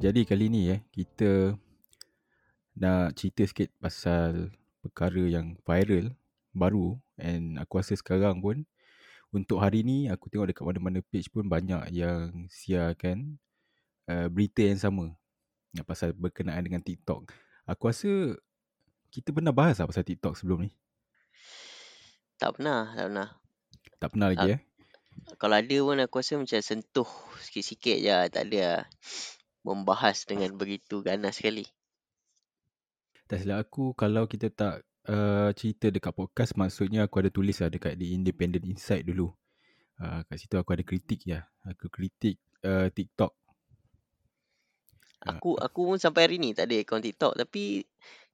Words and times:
Jadi 0.00 0.24
kali 0.24 0.48
ni 0.48 0.72
eh 0.72 0.80
kita 0.96 1.60
nak 2.72 3.12
cerita 3.20 3.44
sikit 3.44 3.68
pasal 3.76 4.48
perkara 4.80 5.28
yang 5.28 5.60
viral 5.60 6.16
baru 6.56 6.96
and 7.20 7.60
aku 7.60 7.84
rasa 7.84 8.00
sekarang 8.00 8.40
pun 8.40 8.64
untuk 9.28 9.60
hari 9.60 9.84
ni 9.84 10.08
aku 10.08 10.32
tengok 10.32 10.56
dekat 10.56 10.64
mana-mana 10.64 11.04
page 11.04 11.28
pun 11.28 11.44
banyak 11.44 11.92
yang 11.92 12.48
siarkan 12.48 13.36
uh, 14.08 14.24
berita 14.32 14.64
yang 14.64 14.80
sama 14.80 15.12
yang 15.76 15.84
pasal 15.84 16.16
berkenaan 16.16 16.64
dengan 16.64 16.80
TikTok. 16.80 17.28
Aku 17.68 17.92
rasa 17.92 18.40
kita 19.12 19.36
pernah 19.36 19.52
bahas 19.52 19.76
lah 19.76 19.84
pasal 19.84 20.08
TikTok 20.08 20.32
sebelum 20.32 20.64
ni. 20.64 20.72
Tak 22.40 22.56
pernah, 22.56 22.88
tak 22.96 23.04
pernah. 23.04 23.28
Tak 24.00 24.08
pernah 24.16 24.28
lagi 24.32 24.48
Ah. 24.48 24.54
eh. 24.56 24.60
Kalau 25.36 25.60
ada 25.60 25.76
pun 25.84 26.00
aku 26.00 26.24
rasa 26.24 26.40
macam 26.40 26.60
sentuh 26.64 27.10
sikit-sikit 27.44 28.00
je. 28.00 28.16
Tak 28.32 28.48
ada 28.48 28.60
lah 28.64 28.84
membahas 29.66 30.24
dengan 30.24 30.56
begitu 30.56 31.04
ganas 31.04 31.38
sekali. 31.40 31.68
Tak 33.30 33.46
silap 33.46 33.62
aku 33.62 33.94
kalau 33.94 34.26
kita 34.26 34.50
tak 34.50 34.82
uh, 35.06 35.54
cerita 35.54 35.86
dekat 35.88 36.10
podcast 36.10 36.58
maksudnya 36.58 37.06
aku 37.06 37.22
ada 37.22 37.30
tulis 37.30 37.56
lah 37.62 37.70
dekat 37.70 37.94
di 37.94 38.12
Independent 38.16 38.66
Insight 38.66 39.06
dulu. 39.06 39.30
Uh, 40.00 40.24
kat 40.26 40.36
situ 40.40 40.56
aku 40.56 40.74
ada 40.74 40.84
kritik 40.84 41.22
ya. 41.28 41.46
Aku 41.68 41.92
kritik 41.92 42.40
uh, 42.64 42.88
TikTok. 42.90 43.32
Ah. 45.20 45.36
Aku 45.36 45.54
aku 45.60 45.94
pun 45.94 45.98
sampai 46.00 46.26
hari 46.26 46.36
ni 46.40 46.56
tak 46.56 46.72
ada 46.72 46.80
akaun 46.80 47.04
TikTok. 47.04 47.36
Tapi 47.36 47.84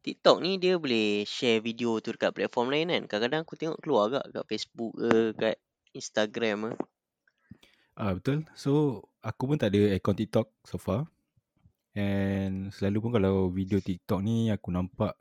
TikTok 0.06 0.38
ni 0.38 0.62
dia 0.62 0.78
boleh 0.78 1.27
share 1.27 1.58
video 1.58 1.98
tu 1.98 2.14
dekat 2.14 2.30
platform 2.30 2.70
lain 2.70 2.94
kan. 2.94 3.02
Kadang-kadang 3.10 3.42
aku 3.42 3.54
tengok 3.58 3.78
keluar 3.82 4.02
agak 4.08 4.24
kat 4.30 4.44
Facebook 4.47 4.92
ke, 4.94 5.12
kat 5.34 5.56
Instagram 5.91 6.70
ke. 6.70 6.72
Ah 7.98 8.14
betul. 8.14 8.47
So 8.54 9.02
aku 9.20 9.50
pun 9.50 9.58
tak 9.58 9.74
ada 9.74 9.98
akaun 9.98 10.14
TikTok 10.14 10.47
so 10.62 10.78
far. 10.78 11.10
And 11.97 12.69
selalu 12.77 13.08
pun 13.08 13.11
kalau 13.16 13.48
video 13.48 13.80
TikTok 13.80 14.20
ni 14.20 14.52
aku 14.52 14.69
nampak 14.69 15.16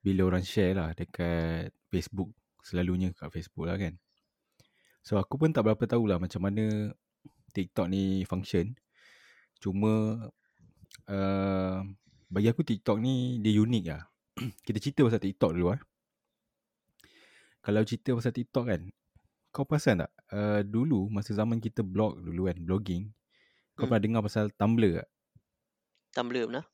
bila 0.00 0.24
orang 0.24 0.40
share 0.40 0.72
lah 0.72 0.96
dekat 0.96 1.68
Facebook. 1.92 2.32
Selalunya 2.64 3.12
kat 3.12 3.28
Facebook 3.28 3.68
lah 3.68 3.76
kan. 3.76 4.00
So 5.04 5.20
aku 5.20 5.36
pun 5.36 5.52
tak 5.52 5.68
berapa 5.68 5.84
tahulah 5.84 6.16
macam 6.16 6.48
mana 6.48 6.96
TikTok 7.52 7.92
ni 7.92 8.24
function. 8.24 8.72
Cuma 9.60 10.24
uh, 11.12 11.78
bagi 12.32 12.48
aku 12.48 12.64
TikTok 12.64 12.96
ni 13.04 13.44
dia 13.44 13.60
unik 13.60 13.84
lah. 13.92 14.02
Kita 14.66 14.80
cerita 14.80 15.04
pasal 15.04 15.20
TikTok 15.20 15.50
dulu 15.60 15.76
eh. 15.76 15.82
Kalau 17.60 17.84
cerita 17.84 18.16
pasal 18.16 18.32
TikTok 18.32 18.64
kan, 18.64 18.80
kau 19.52 19.68
perasan 19.68 20.08
tak? 20.08 20.12
Uh, 20.32 20.64
dulu 20.64 21.12
masa 21.12 21.36
zaman 21.36 21.60
kita 21.60 21.84
blog 21.84 22.16
dulu 22.24 22.48
kan, 22.48 22.56
blogging, 22.64 23.12
kau 23.76 23.84
Hmm. 23.84 23.92
pernah 23.92 24.02
dengar 24.08 24.20
pasal 24.24 24.48
Tumblr 24.56 25.04
tak? 25.04 25.08
Tumblr 26.18 26.50
pernah. 26.50 26.66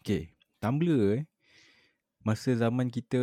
Okay, 0.00 0.32
Tumblr 0.64 1.20
eh, 1.20 1.28
masa 2.24 2.56
zaman 2.56 2.88
kita 2.88 3.20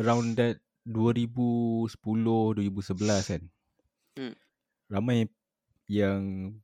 around 0.00 0.40
that 0.40 0.64
2010-2011 0.88 2.64
kan. 3.28 3.42
Hmm. 4.16 4.32
Ramai 4.88 5.28
yang 5.92 6.56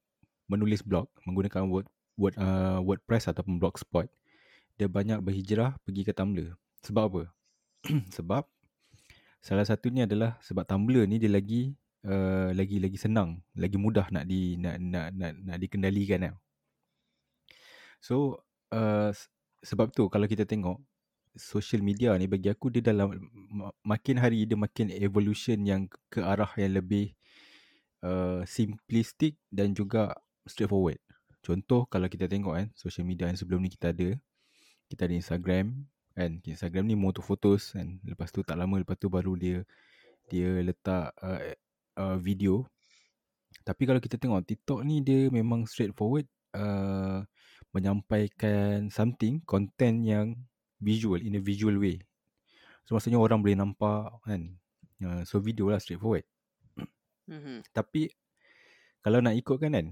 menulis 0.49 0.81
blog 0.81 1.13
menggunakan 1.29 1.69
word, 1.69 1.85
word 2.17 2.33
uh, 2.41 2.81
WordPress 2.81 3.29
ataupun 3.29 3.61
Blogspot. 3.61 4.09
Dia 4.81 4.89
banyak 4.89 5.21
berhijrah 5.21 5.77
pergi 5.85 6.09
ke 6.09 6.17
Tumblr. 6.17 6.57
Sebab 6.81 7.05
apa? 7.13 7.23
sebab 8.17 8.49
salah 9.45 9.69
satunya 9.69 10.09
adalah 10.09 10.41
sebab 10.41 10.65
Tumblr 10.65 11.05
ni 11.05 11.21
dia 11.21 11.29
lagi 11.29 11.77
uh, 12.09 12.57
lagi 12.57 12.81
lagi 12.81 12.97
senang, 12.97 13.45
lagi 13.53 13.77
mudah 13.77 14.09
nak 14.09 14.25
di 14.25 14.57
nak 14.57 14.81
nak 14.81 15.13
nak, 15.13 15.33
nak 15.45 15.57
dikendalikan 15.61 16.25
tau. 16.25 16.41
So 18.01 18.41
uh, 18.73 19.13
sebab 19.61 19.93
tu 19.93 20.09
kalau 20.09 20.25
kita 20.25 20.49
tengok 20.49 20.81
social 21.37 21.85
media 21.85 22.17
ni 22.19 22.27
bagi 22.27 22.51
aku 22.51 22.73
dia 22.73 22.83
dalam 22.83 23.15
ma- 23.53 23.77
makin 23.87 24.19
hari 24.19 24.49
dia 24.49 24.59
makin 24.59 24.91
evolution 24.91 25.63
yang 25.63 25.87
ke 26.11 26.19
arah 26.25 26.51
yang 26.59 26.75
lebih 26.81 27.15
uh, 28.03 28.43
simplistic 28.49 29.39
dan 29.53 29.77
juga 29.77 30.17
straightforward. 30.49 30.99
Contoh 31.41 31.87
kalau 31.87 32.09
kita 32.11 32.27
tengok 32.27 32.53
kan 32.57 32.67
social 32.77 33.07
media 33.07 33.29
yang 33.31 33.39
sebelum 33.39 33.63
ni 33.63 33.71
kita 33.71 33.95
ada 33.95 34.17
kita 34.91 35.07
ada 35.07 35.15
Instagram 35.15 35.87
kan? 36.17 36.41
Instagram 36.45 36.85
ni 36.89 36.97
motor 36.99 37.23
photos 37.23 37.77
kan? 37.77 38.01
Lepas 38.03 38.35
tu 38.35 38.43
tak 38.43 38.59
lama 38.59 38.81
lepas 38.81 38.99
tu 38.99 39.07
baru 39.07 39.37
dia 39.39 39.63
dia 40.27 40.51
letak 40.63 41.15
uh, 41.21 41.41
uh, 42.01 42.17
video. 42.19 42.67
Tapi 43.63 43.83
kalau 43.87 44.01
kita 44.03 44.17
tengok 44.17 44.47
TikTok 44.47 44.81
ni 44.83 45.03
dia 45.05 45.29
memang 45.31 45.67
straightforward 45.69 46.27
uh, 46.57 47.23
menyampaikan 47.71 48.91
something 48.91 49.43
content 49.47 50.03
yang 50.03 50.27
visual 50.83 51.21
in 51.21 51.39
a 51.39 51.43
visual 51.43 51.77
way. 51.79 52.03
So 52.89 52.99
maksudnya 52.99 53.23
orang 53.23 53.45
boleh 53.45 53.59
nampak 53.59 54.11
kan? 54.27 54.59
Uh, 55.01 55.23
so 55.25 55.39
video 55.39 55.71
lah 55.71 55.81
straightforward. 55.81 56.27
Mhm. 57.31 57.63
tapi 57.71 58.11
kalau 59.07 59.23
nak 59.23 59.39
ikutkan 59.39 59.71
kan? 59.71 59.87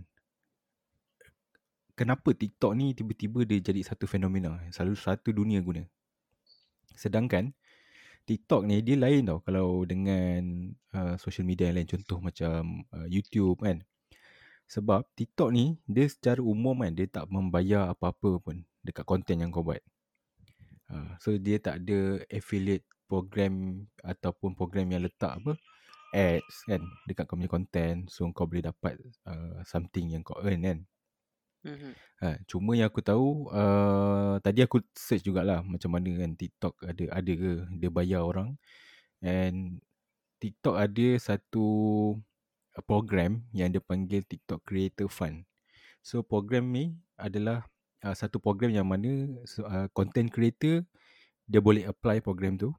Kenapa 1.95 2.31
TikTok 2.31 2.75
ni 2.79 2.95
tiba-tiba 2.95 3.43
dia 3.47 3.59
jadi 3.59 3.83
satu 3.83 4.07
fenomena? 4.07 4.59
Selalu 4.71 4.95
satu 4.95 5.35
dunia 5.35 5.59
guna. 5.63 5.83
Sedangkan 6.95 7.55
TikTok 8.27 8.67
ni 8.67 8.83
dia 8.83 8.99
lain 8.99 9.27
tau. 9.27 9.39
Kalau 9.43 9.83
dengan 9.87 10.71
uh, 10.95 11.15
social 11.19 11.47
media 11.47 11.71
yang 11.71 11.83
lain 11.83 11.91
contoh 11.91 12.19
macam 12.23 12.87
uh, 12.95 13.07
YouTube 13.07 13.63
kan 13.63 13.83
sebab 14.69 15.09
TikTok 15.17 15.51
ni 15.51 15.81
dia 15.89 16.05
secara 16.07 16.45
umum 16.45 16.77
kan 16.85 16.93
dia 16.93 17.09
tak 17.09 17.27
membayar 17.33 17.89
apa-apa 17.89 18.39
pun 18.39 18.63
dekat 18.85 19.05
konten 19.09 19.41
yang 19.41 19.51
kau 19.51 19.65
buat. 19.65 19.81
Uh, 20.89 21.17
so 21.21 21.33
dia 21.37 21.57
tak 21.61 21.85
ada 21.85 22.21
affiliate 22.29 22.85
program 23.09 23.85
ataupun 24.05 24.53
program 24.53 24.89
yang 24.93 25.05
letak 25.05 25.41
apa 25.41 25.57
ads 26.13 26.65
kan 26.65 26.81
dekat 27.05 27.29
kau 27.29 27.37
punya 27.37 27.53
konten 27.53 28.09
so 28.09 28.25
kau 28.33 28.49
boleh 28.49 28.65
dapat 28.69 28.97
uh, 29.29 29.61
something 29.65 30.13
yang 30.13 30.25
kau 30.25 30.37
earn 30.41 30.61
kan. 30.65 30.79
Ha, 32.23 32.39
cuma 32.47 32.79
yang 32.79 32.89
aku 32.89 33.03
tahu 33.03 33.51
uh, 33.51 34.39
tadi 34.41 34.63
aku 34.65 34.81
search 34.95 35.27
jugalah 35.27 35.61
macam 35.67 35.91
mana 35.93 36.09
kan 36.17 36.33
TikTok 36.39 36.75
ada 36.87 37.05
ada 37.13 37.33
ke 37.35 37.53
dia 37.77 37.91
bayar 37.93 38.23
orang. 38.25 38.57
And 39.21 39.83
TikTok 40.39 40.79
ada 40.79 41.09
satu 41.19 41.67
uh, 42.15 42.28
program 42.85 43.43
yang 43.55 43.73
dia 43.73 43.83
panggil 43.83 44.23
TikTok 44.27 44.63
Creator 44.67 45.09
Fund. 45.11 45.45
So 46.05 46.23
program 46.23 46.71
ni 46.71 46.95
adalah 47.19 47.67
uh, 48.05 48.15
satu 48.15 48.39
program 48.39 48.71
yang 48.71 48.87
mana 48.87 49.27
uh, 49.67 49.87
content 49.93 50.31
creator 50.31 50.87
dia 51.49 51.61
boleh 51.65 51.89
apply 51.89 52.21
program 52.21 52.61
tu 52.61 52.71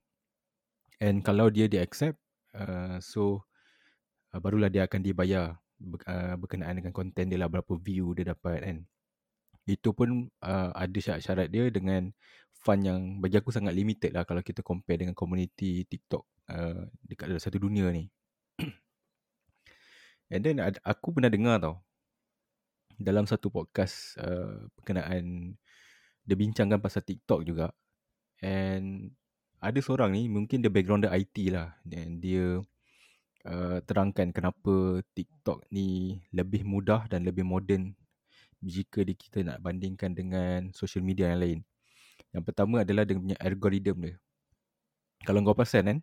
and 1.01 1.25
kalau 1.25 1.49
dia 1.49 1.65
di 1.65 1.81
accept 1.81 2.15
uh, 2.55 3.01
so 3.01 3.43
uh, 4.31 4.39
barulah 4.39 4.69
dia 4.69 4.85
akan 4.85 5.01
dibayar 5.01 5.57
uh, 6.05 6.35
berkenaan 6.37 6.79
dengan 6.79 6.93
konten 6.93 7.31
dia 7.31 7.39
lah 7.39 7.49
berapa 7.51 7.73
view 7.79 8.13
dia 8.15 8.31
dapat 8.31 8.59
kan. 8.63 8.77
Itu 9.69 9.93
pun 9.93 10.33
uh, 10.41 10.69
ada 10.73 10.97
syarat-syarat 10.97 11.47
dia 11.53 11.69
dengan 11.69 12.09
fund 12.59 12.83
yang 12.83 12.99
bagi 13.23 13.39
aku 13.39 13.53
sangat 13.53 13.71
limited 13.71 14.11
lah 14.11 14.27
kalau 14.27 14.43
kita 14.43 14.59
compare 14.65 14.99
dengan 14.99 15.15
community 15.15 15.87
TikTok 15.87 16.23
uh, 16.51 16.83
dekat 17.05 17.31
dalam 17.31 17.41
satu 17.41 17.57
dunia 17.61 17.87
ni. 17.93 18.09
And 20.29 20.45
then 20.45 20.61
aku 20.61 21.13
pernah 21.13 21.33
dengar 21.33 21.57
tau 21.57 21.81
dalam 22.99 23.25
satu 23.25 23.49
podcast 23.49 24.19
uh, 24.19 24.69
berkenaan 24.77 25.55
dia 26.21 26.35
bincangkan 26.37 26.77
pasal 26.83 27.01
TikTok 27.01 27.47
juga 27.47 27.73
and 28.43 29.09
ada 29.59 29.79
seorang 29.79 30.13
ni 30.13 30.27
mungkin 30.27 30.61
dia 30.61 30.69
background 30.69 31.07
dia 31.07 31.15
IT 31.15 31.35
lah 31.49 31.73
dan 31.87 32.19
dia 32.21 32.61
uh, 33.47 33.79
terangkan 33.83 34.29
kenapa 34.35 35.01
TikTok 35.15 35.65
ni 35.71 36.19
lebih 36.35 36.67
mudah 36.67 37.07
dan 37.07 37.23
lebih 37.23 37.47
moden 37.47 37.95
jika 38.59 39.03
kita 39.07 39.43
nak 39.43 39.63
bandingkan 39.63 40.11
dengan 40.11 40.71
social 40.75 41.03
media 41.03 41.31
yang 41.31 41.39
lain. 41.39 41.59
Yang 42.35 42.43
pertama 42.51 42.83
adalah 42.83 43.07
dia 43.07 43.15
punya 43.15 43.37
algoritma 43.39 44.11
dia. 44.11 44.15
Kalau 45.23 45.39
kau 45.43 45.55
perasan 45.55 45.87
kan, 45.87 45.99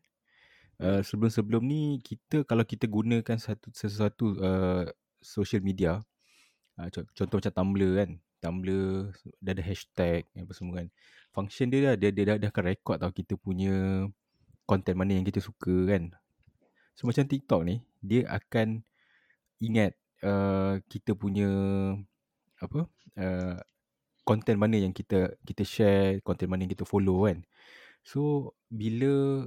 uh, 0.80 1.00
sebelum-sebelum 1.04 1.62
ni 1.64 1.98
kita 2.04 2.44
kalau 2.44 2.64
kita 2.64 2.88
gunakan 2.88 3.38
satu 3.38 3.72
sesuatu 3.72 4.36
uh, 4.40 4.84
social 5.20 5.60
media, 5.64 6.00
uh, 6.80 6.88
co- 6.92 7.08
contoh 7.16 7.36
macam 7.40 7.52
Tumblr 7.52 7.90
kan, 7.96 8.10
Tumblr 8.40 9.12
dia 9.40 9.50
ada 9.52 9.62
hashtag 9.64 10.24
apa 10.36 10.52
semua 10.52 10.84
kan. 10.84 10.88
Function 11.32 11.68
dia 11.68 11.92
dah 11.92 11.94
dia, 12.00 12.10
dia, 12.12 12.24
dah, 12.24 12.36
dia 12.40 12.48
akan 12.48 12.64
record 12.72 12.98
tau 13.00 13.12
kita 13.12 13.36
punya 13.36 14.06
content 14.64 14.96
mana 14.96 15.16
yang 15.16 15.26
kita 15.26 15.40
suka 15.40 15.74
kan. 15.88 16.12
So 16.96 17.04
macam 17.04 17.28
TikTok 17.28 17.60
ni, 17.68 17.84
dia 18.00 18.24
akan 18.32 18.80
ingat 19.60 19.92
uh, 20.24 20.80
kita 20.88 21.12
punya 21.12 21.48
apa 22.56 22.88
uh, 23.20 23.60
content 24.24 24.58
mana 24.58 24.80
yang 24.80 24.96
kita 24.96 25.36
kita 25.44 25.62
share, 25.62 26.24
content 26.24 26.48
mana 26.48 26.64
yang 26.64 26.72
kita 26.72 26.88
follow 26.88 27.28
kan. 27.28 27.44
So 28.00 28.52
bila 28.72 29.44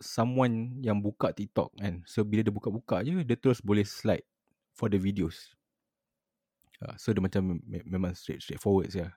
someone 0.00 0.80
yang 0.84 1.00
buka 1.00 1.32
TikTok 1.32 1.72
kan, 1.76 2.04
so 2.04 2.22
bila 2.22 2.44
dia 2.44 2.52
buka-buka 2.52 3.00
je 3.04 3.24
dia 3.24 3.36
terus 3.36 3.60
boleh 3.64 3.84
slide 3.84 4.24
for 4.76 4.92
the 4.92 5.00
videos. 5.00 5.56
Uh, 6.76 6.92
so 7.00 7.08
dia 7.12 7.24
macam 7.24 7.56
me- 7.64 7.88
memang 7.88 8.12
straight 8.12 8.44
straightforward 8.44 8.92
saja. 8.92 9.16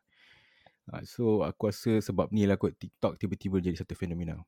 Uh, 0.88 1.04
so 1.04 1.44
aku 1.44 1.70
rasa 1.70 2.00
sebab 2.00 2.31
ni 2.31 2.48
lah 2.48 2.56
kot 2.56 2.72
TikTok 2.80 3.20
tiba-tiba 3.20 3.60
jadi 3.60 3.76
satu 3.76 3.94
fenomena. 4.00 4.40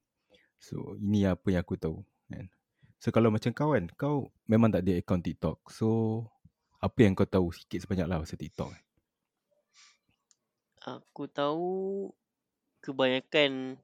So 0.62 0.96
ini 0.96 1.28
apa 1.28 1.52
yang 1.52 1.62
aku 1.68 1.76
tahu 1.76 2.00
kan. 2.32 2.48
So 3.02 3.10
kalau 3.10 3.34
macam 3.34 3.52
kau 3.52 3.74
kan, 3.74 3.90
kau 3.98 4.30
memang 4.48 4.72
tak 4.72 4.88
ada 4.88 5.02
account 5.02 5.26
TikTok. 5.26 5.58
So 5.74 5.88
apa 6.80 6.98
yang 7.04 7.14
kau 7.14 7.28
tahu 7.28 7.52
sikit 7.52 7.84
sebanyak 7.84 8.08
lah 8.08 8.24
pasal 8.24 8.40
TikTok? 8.40 8.72
Aku 10.82 11.30
tahu 11.30 12.10
kebanyakan 12.82 13.78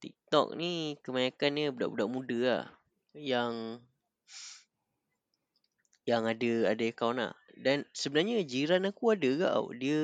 TikTok 0.00 0.56
ni 0.56 0.96
kebanyakannya 1.04 1.76
budak-budak 1.76 2.08
muda 2.08 2.38
lah 2.40 2.66
yang 3.14 3.78
yang 6.08 6.24
ada 6.24 6.72
ada 6.72 6.84
account 6.88 7.18
lah. 7.20 7.32
Dan 7.60 7.84
sebenarnya 7.92 8.42
jiran 8.48 8.88
aku 8.88 9.12
ada 9.12 9.28
ke 9.28 9.46
tau. 9.46 9.68
Dia 9.76 10.02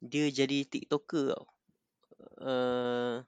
dia 0.00 0.24
jadi 0.32 0.64
TikToker 0.64 1.36
tau. 1.36 1.46
Uh, 2.34 3.22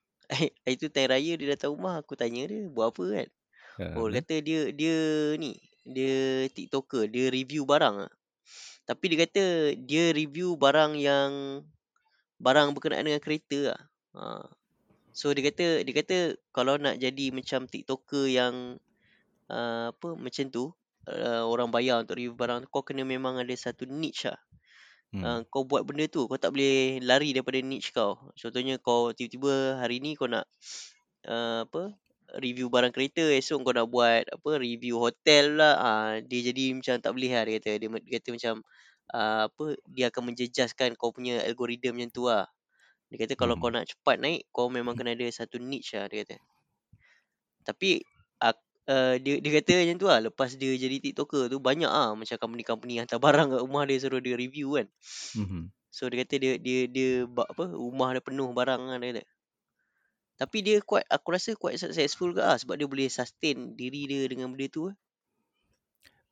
itu 0.66 0.90
time 0.90 1.14
raya 1.14 1.38
dia 1.38 1.54
datang 1.54 1.78
rumah 1.78 2.02
aku 2.02 2.18
tanya 2.18 2.50
dia 2.50 2.66
buat 2.66 2.90
apa 2.90 3.04
kan. 3.06 3.28
Uh, 3.78 4.02
Oh 4.02 4.06
dia 4.10 4.18
kata 4.18 4.42
dia 4.42 4.60
dia 4.74 4.98
ni 5.38 5.54
dia 5.86 6.50
TikToker, 6.50 7.06
dia 7.06 7.30
review 7.30 7.62
barang 7.62 8.10
ah. 8.10 8.12
Tapi 8.82 9.04
dia 9.14 9.18
kata 9.24 9.44
dia 9.78 10.10
review 10.10 10.58
barang 10.58 10.98
yang 10.98 11.62
barang 12.42 12.74
berkenaan 12.74 13.06
dengan 13.06 13.22
kereta 13.22 13.58
lah. 13.72 13.80
Ha. 14.18 14.50
So 15.16 15.32
dia 15.32 15.48
kata 15.48 15.80
dia 15.80 15.94
kata 15.96 16.36
kalau 16.52 16.76
nak 16.76 17.00
jadi 17.00 17.32
macam 17.32 17.64
TikToker 17.64 18.28
yang 18.28 18.76
uh, 19.48 19.88
apa 19.88 20.12
macam 20.12 20.44
tu 20.52 20.76
uh, 21.08 21.42
orang 21.48 21.72
bayar 21.72 22.04
untuk 22.04 22.20
review 22.20 22.36
barang 22.36 22.68
kau 22.68 22.84
kena 22.84 23.00
memang 23.00 23.40
ada 23.40 23.54
satu 23.56 23.88
niche 23.88 24.28
lah. 24.28 24.36
Hmm. 25.16 25.22
Uh, 25.24 25.40
kau 25.48 25.64
buat 25.64 25.88
benda 25.88 26.04
tu 26.04 26.28
kau 26.28 26.36
tak 26.36 26.52
boleh 26.52 27.00
lari 27.00 27.32
daripada 27.32 27.56
niche 27.64 27.96
kau. 27.96 28.20
Contohnya 28.36 28.76
kau 28.76 29.16
tiba-tiba 29.16 29.80
hari 29.80 30.04
ni 30.04 30.20
kau 30.20 30.28
nak 30.28 30.44
uh, 31.24 31.64
apa 31.64 31.96
review 32.36 32.69
barang 32.69 32.92
kereta 32.92 33.24
esok 33.24 33.64
kau 33.64 33.72
nak 33.72 33.88
buat 33.88 34.28
apa 34.28 34.50
review 34.60 35.00
hotel 35.00 35.56
lah 35.56 35.74
uh, 35.80 36.12
dia 36.20 36.52
jadi 36.52 36.76
macam 36.76 37.00
tak 37.00 37.16
boleh 37.16 37.32
lah 37.32 37.42
dia 37.48 37.54
kata 37.56 37.70
dia, 37.80 37.88
dia 37.88 38.12
kata 38.20 38.28
macam 38.36 38.54
uh, 39.16 39.42
apa 39.48 39.64
dia 39.88 40.04
akan 40.12 40.22
menjejaskan 40.28 40.92
kau 41.00 41.08
punya 41.08 41.40
algoritma 41.40 41.96
macam 41.96 42.12
tu 42.12 42.28
lah. 42.28 42.44
Dia 43.06 43.17
kata 43.23 43.38
kalau 43.38 43.55
hmm. 43.55 43.62
kau 43.62 43.70
nak 43.70 43.87
cepat 43.87 44.17
naik 44.19 44.43
kau 44.50 44.67
memang 44.67 44.99
kena 44.99 45.14
ada 45.14 45.26
satu 45.31 45.62
niche 45.62 45.94
lah 45.94 46.11
dia 46.11 46.26
kata. 46.26 46.37
Tapi 47.62 48.03
uh, 48.43 48.56
uh, 48.91 49.14
dia 49.19 49.38
dia 49.38 49.50
kata 49.62 49.73
macam 49.87 49.97
tu 49.99 50.06
lah 50.11 50.19
lepas 50.26 50.50
dia 50.58 50.73
jadi 50.75 50.97
TikToker 50.99 51.47
tu 51.47 51.62
banyak 51.62 51.91
ah 51.91 52.14
macam 52.19 52.35
company-company 52.35 53.03
hantar 53.03 53.23
barang 53.23 53.55
kat 53.55 53.61
rumah 53.62 53.82
dia 53.87 54.03
suruh 54.03 54.19
dia 54.19 54.35
review 54.35 54.75
kan. 54.75 54.87
Hmm. 55.38 55.70
So 55.91 56.11
dia 56.11 56.26
kata 56.26 56.35
dia 56.43 56.53
dia 56.58 56.91
dia, 56.91 57.11
apa 57.31 57.70
rumah 57.70 58.11
dia 58.11 58.23
penuh 58.23 58.50
barang 58.50 58.82
kan 58.91 58.99
dia 58.99 59.08
kata. 59.14 59.25
Tapi 60.37 60.58
dia 60.61 60.76
quite 60.85 61.06
aku 61.08 61.29
rasa 61.32 61.56
quite 61.56 61.81
successful 61.81 62.37
ke 62.37 62.43
ah 62.44 62.58
sebab 62.58 62.76
dia 62.76 62.85
boleh 62.85 63.08
sustain 63.08 63.73
diri 63.73 64.05
dia 64.05 64.29
dengan 64.29 64.53
benda 64.53 64.67
tu. 64.69 64.93
Eh. 64.93 64.97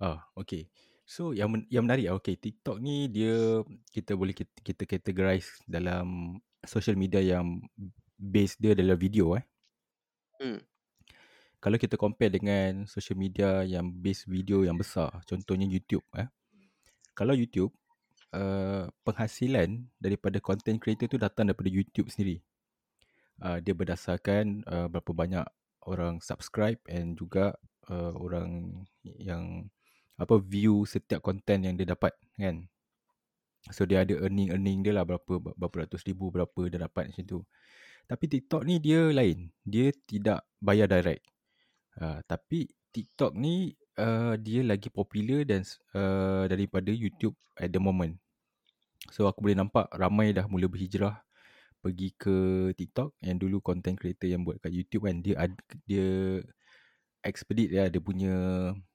Ah, 0.03 0.26
okay. 0.37 0.69
So 1.09 1.32
yang 1.32 1.53
men- 1.53 1.69
yang 1.73 1.88
menarik 1.88 2.12
ah, 2.12 2.17
okay, 2.21 2.37
TikTok 2.37 2.81
ni 2.81 3.09
dia 3.09 3.65
kita 3.93 4.12
boleh 4.12 4.37
kita, 4.37 4.53
kita 4.61 4.85
categorize 4.85 5.49
dalam 5.65 6.37
social 6.66 6.96
media 6.99 7.20
yang 7.22 7.62
base 8.16 8.56
dia 8.58 8.72
adalah 8.72 8.96
video 8.99 9.37
eh. 9.38 9.44
Hmm. 10.40 10.61
Kalau 11.62 11.81
kita 11.81 11.96
compare 11.96 12.28
dengan 12.28 12.84
social 12.84 13.16
media 13.16 13.64
yang 13.64 13.88
base 13.88 14.28
video 14.28 14.69
yang 14.69 14.76
besar, 14.76 15.11
contohnya 15.25 15.64
YouTube 15.64 16.05
eh. 16.16 16.28
Kalau 17.16 17.32
YouTube 17.32 17.72
uh, 18.34 18.90
penghasilan 19.06 19.87
daripada 19.96 20.43
content 20.43 20.76
creator 20.82 21.06
tu 21.06 21.16
datang 21.16 21.49
daripada 21.49 21.70
YouTube 21.70 22.11
sendiri 22.11 22.43
uh, 23.43 23.58
dia 23.62 23.75
berdasarkan 23.75 24.62
uh, 24.69 24.87
berapa 24.90 25.11
banyak 25.11 25.46
orang 25.88 26.22
subscribe 26.22 26.78
and 26.87 27.19
juga 27.19 27.56
uh, 27.90 28.12
orang 28.14 28.82
yang 29.02 29.69
apa 30.14 30.38
view 30.38 30.87
setiap 30.87 31.19
konten 31.25 31.66
yang 31.66 31.75
dia 31.75 31.90
dapat 31.90 32.14
kan 32.38 32.70
so 33.72 33.88
dia 33.88 34.05
ada 34.05 34.12
earning 34.20 34.52
earning 34.52 34.84
dia 34.84 34.93
lah 34.93 35.05
berapa 35.08 35.40
berapa 35.56 35.75
ratus 35.87 36.05
ribu 36.05 36.28
berapa 36.28 36.69
dia 36.69 36.81
dapat 36.84 37.12
macam 37.12 37.25
tu. 37.25 37.40
Tapi 38.05 38.25
TikTok 38.28 38.62
ni 38.69 38.76
dia 38.84 39.08
lain. 39.08 39.49
Dia 39.64 39.88
tidak 40.05 40.44
bayar 40.61 40.93
direct. 40.93 41.25
Uh, 41.96 42.20
tapi 42.28 42.69
TikTok 42.93 43.32
ni 43.32 43.72
uh, 43.96 44.37
dia 44.37 44.61
lagi 44.61 44.93
popular 44.93 45.46
dan 45.49 45.64
uh, 45.96 46.44
daripada 46.44 46.93
YouTube 46.93 47.32
at 47.56 47.72
the 47.72 47.81
moment. 47.81 48.20
So 49.12 49.28
aku 49.28 49.44
boleh 49.44 49.56
nampak 49.56 49.88
ramai 49.93 50.32
dah 50.37 50.49
mula 50.49 50.69
berhijrah 50.69 51.20
pergi 51.84 52.16
ke 52.16 52.37
TikTok 52.72 53.20
yang 53.20 53.37
dulu 53.37 53.61
content 53.61 54.00
creator 54.00 54.25
yang 54.25 54.40
buat 54.40 54.56
kat 54.56 54.72
YouTube 54.72 55.05
kan 55.05 55.20
dia 55.20 55.37
dia 55.84 56.40
expedite 57.20 57.76
ya 57.76 57.93
dia 57.93 58.00
punya 58.00 58.32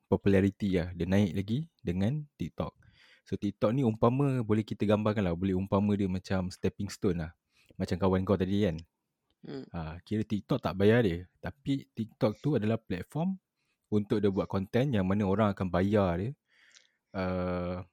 popularity 0.09 0.81
ya 0.81 0.89
dia 0.97 1.05
naik 1.05 1.37
lagi 1.37 1.59
dengan 1.85 2.25
TikTok. 2.41 2.73
So 3.29 3.37
TikTok 3.37 3.77
ni 3.77 3.85
umpama 3.85 4.41
boleh 4.41 4.65
kita 4.65 4.89
gambarkan 4.89 5.21
lah 5.29 5.37
boleh 5.37 5.53
umpama 5.53 5.93
dia 5.93 6.09
macam 6.09 6.49
stepping 6.49 6.89
stone 6.89 7.21
lah. 7.21 7.31
Macam 7.77 8.01
kawan 8.01 8.25
kau 8.25 8.33
tadi 8.33 8.65
kan. 8.65 8.81
Hmm. 9.45 9.69
Ha, 9.69 10.01
kira 10.01 10.25
TikTok 10.25 10.57
tak 10.57 10.73
bayar 10.73 11.05
dia 11.05 11.29
tapi 11.37 11.85
TikTok 11.93 12.41
tu 12.41 12.57
adalah 12.57 12.81
platform 12.81 13.37
untuk 13.93 14.17
dia 14.17 14.33
buat 14.33 14.49
content 14.49 14.97
yang 14.97 15.05
mana 15.05 15.29
orang 15.29 15.53
akan 15.53 15.69
bayar 15.69 16.17
dia 16.17 16.31
uh, 17.13 17.85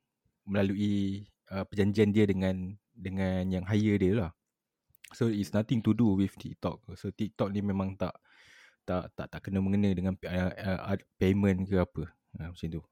melalui 0.48 1.28
uh, 1.52 1.68
perjanjian 1.68 2.16
dia 2.16 2.24
dengan 2.24 2.72
dengan 2.96 3.44
yang 3.52 3.68
hire 3.68 4.00
dia 4.00 4.12
lah. 4.16 4.30
So 5.12 5.28
it's 5.28 5.52
nothing 5.52 5.84
to 5.84 5.92
do 5.92 6.16
with 6.16 6.32
TikTok. 6.40 6.80
So 6.96 7.12
TikTok 7.12 7.52
ni 7.52 7.60
memang 7.60 8.00
tak 8.00 8.16
tak 8.88 9.12
tak 9.12 9.26
tak 9.36 9.40
kena 9.44 9.60
mengena 9.60 9.92
dengan 9.92 10.16
uh, 10.16 10.96
uh, 10.96 10.98
payment 11.20 11.68
ke 11.68 11.76
apa. 11.76 12.08
Uh, 12.40 12.48
macam 12.56 12.68
tu. 12.72 12.82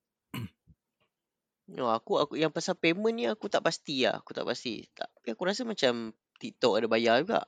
No, 1.65 1.89
aku 1.89 2.21
aku 2.21 2.37
yang 2.37 2.53
pasal 2.53 2.77
payment 2.77 3.17
ni 3.17 3.25
aku 3.25 3.49
tak 3.49 3.65
pasti 3.65 4.05
lah. 4.05 4.21
Aku 4.21 4.37
tak 4.37 4.45
pasti. 4.45 4.85
Tapi 4.93 5.33
aku 5.33 5.43
rasa 5.49 5.65
macam 5.65 6.13
TikTok 6.37 6.85
ada 6.85 6.87
bayar 6.91 7.25
juga. 7.25 7.41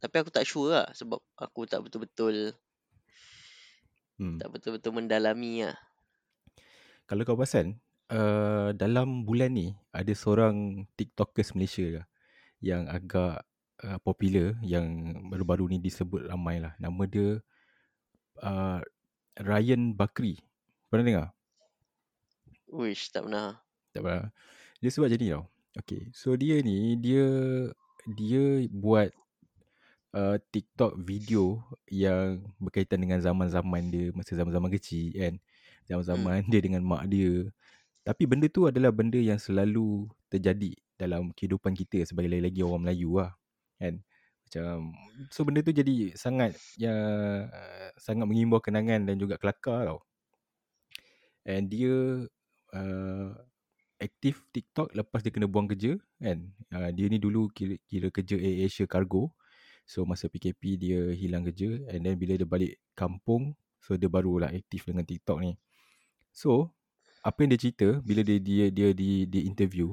Tapi 0.00 0.14
aku 0.16 0.30
tak 0.32 0.48
sure 0.48 0.74
lah 0.74 0.88
sebab 0.96 1.20
aku 1.38 1.68
tak 1.68 1.84
betul-betul 1.84 2.56
hmm. 4.20 4.38
tak 4.40 4.48
betul-betul 4.52 4.92
mendalami 4.96 5.68
lah. 5.68 5.76
Kalau 7.04 7.22
kau 7.26 7.36
perasan, 7.36 7.78
uh, 8.10 8.70
dalam 8.74 9.22
bulan 9.26 9.54
ni 9.54 9.74
ada 9.90 10.12
seorang 10.14 10.86
TikTokers 10.94 11.54
Malaysia 11.54 12.00
lah 12.00 12.06
yang 12.62 12.86
agak 12.86 13.42
uh, 13.82 13.98
popular 14.04 14.54
yang 14.62 15.16
baru-baru 15.32 15.74
ni 15.74 15.78
disebut 15.82 16.28
ramai 16.28 16.58
lah. 16.60 16.76
Nama 16.78 17.02
dia 17.08 17.28
uh, 18.44 18.78
Ryan 19.40 19.96
Bakri. 19.96 20.38
Pernah 20.92 21.04
dengar? 21.06 21.28
Wish, 22.70 23.10
tak 23.10 23.26
pernah. 23.26 23.58
Tak 23.90 24.00
pernah. 24.02 24.28
Dia 24.78 24.90
sebab 24.90 25.08
jadi 25.10 25.26
tau. 25.36 25.44
Okay, 25.78 26.10
so 26.10 26.34
dia 26.34 26.58
ni, 26.66 26.98
dia 26.98 27.26
dia 28.10 28.66
buat 28.74 29.14
uh, 30.16 30.36
TikTok 30.50 30.98
video 30.98 31.62
yang 31.86 32.42
berkaitan 32.58 32.98
dengan 33.02 33.22
zaman-zaman 33.22 33.90
dia, 33.92 34.10
masa 34.16 34.34
zaman-zaman 34.34 34.70
kecil 34.74 35.14
kan. 35.14 35.34
Zaman-zaman 35.86 36.46
hmm. 36.46 36.50
dia 36.50 36.60
dengan 36.62 36.82
mak 36.82 37.06
dia. 37.06 37.46
Tapi 38.02 38.22
benda 38.26 38.50
tu 38.50 38.66
adalah 38.66 38.90
benda 38.90 39.20
yang 39.20 39.38
selalu 39.38 40.10
terjadi 40.32 40.74
dalam 41.00 41.32
kehidupan 41.32 41.72
kita 41.72 42.04
sebagai 42.04 42.28
lagi-lagi 42.28 42.60
orang 42.60 42.82
Melayu 42.84 43.16
lah 43.16 43.32
kan 43.80 44.04
macam 44.44 44.92
so 45.32 45.40
benda 45.48 45.64
tu 45.64 45.72
jadi 45.72 46.12
sangat 46.12 46.52
ya 46.76 46.92
sangat 47.96 48.28
mengimbau 48.28 48.60
kenangan 48.60 49.08
dan 49.08 49.16
juga 49.16 49.40
kelakar 49.40 49.88
tau 49.88 50.00
and 51.48 51.72
dia 51.72 52.28
uh, 52.76 53.32
aktif 54.00 54.42
TikTok 54.50 54.96
lepas 54.96 55.20
dia 55.20 55.30
kena 55.30 55.46
buang 55.46 55.68
kerja 55.68 56.00
kan 56.18 56.48
uh, 56.72 56.90
dia 56.90 57.06
ni 57.12 57.20
dulu 57.20 57.52
kira, 57.52 57.76
kira 57.84 58.08
kerja 58.08 58.40
Air 58.40 58.66
Asia 58.66 58.88
Cargo 58.88 59.36
so 59.84 60.08
masa 60.08 60.32
PKP 60.32 60.62
dia 60.80 61.00
hilang 61.12 61.44
kerja 61.44 61.76
and 61.92 62.08
then 62.08 62.16
bila 62.16 62.34
dia 62.40 62.48
balik 62.48 62.80
kampung 62.96 63.52
so 63.78 63.94
dia 63.94 64.08
barulah 64.08 64.48
aktif 64.48 64.88
dengan 64.88 65.04
TikTok 65.04 65.38
ni 65.44 65.52
so 66.32 66.72
apa 67.20 67.44
yang 67.44 67.52
dia 67.52 67.60
cerita 67.60 67.88
bila 68.00 68.24
dia 68.24 68.40
dia 68.40 68.66
dia 68.72 68.88
di 68.96 69.28
di 69.28 69.44
interview 69.44 69.92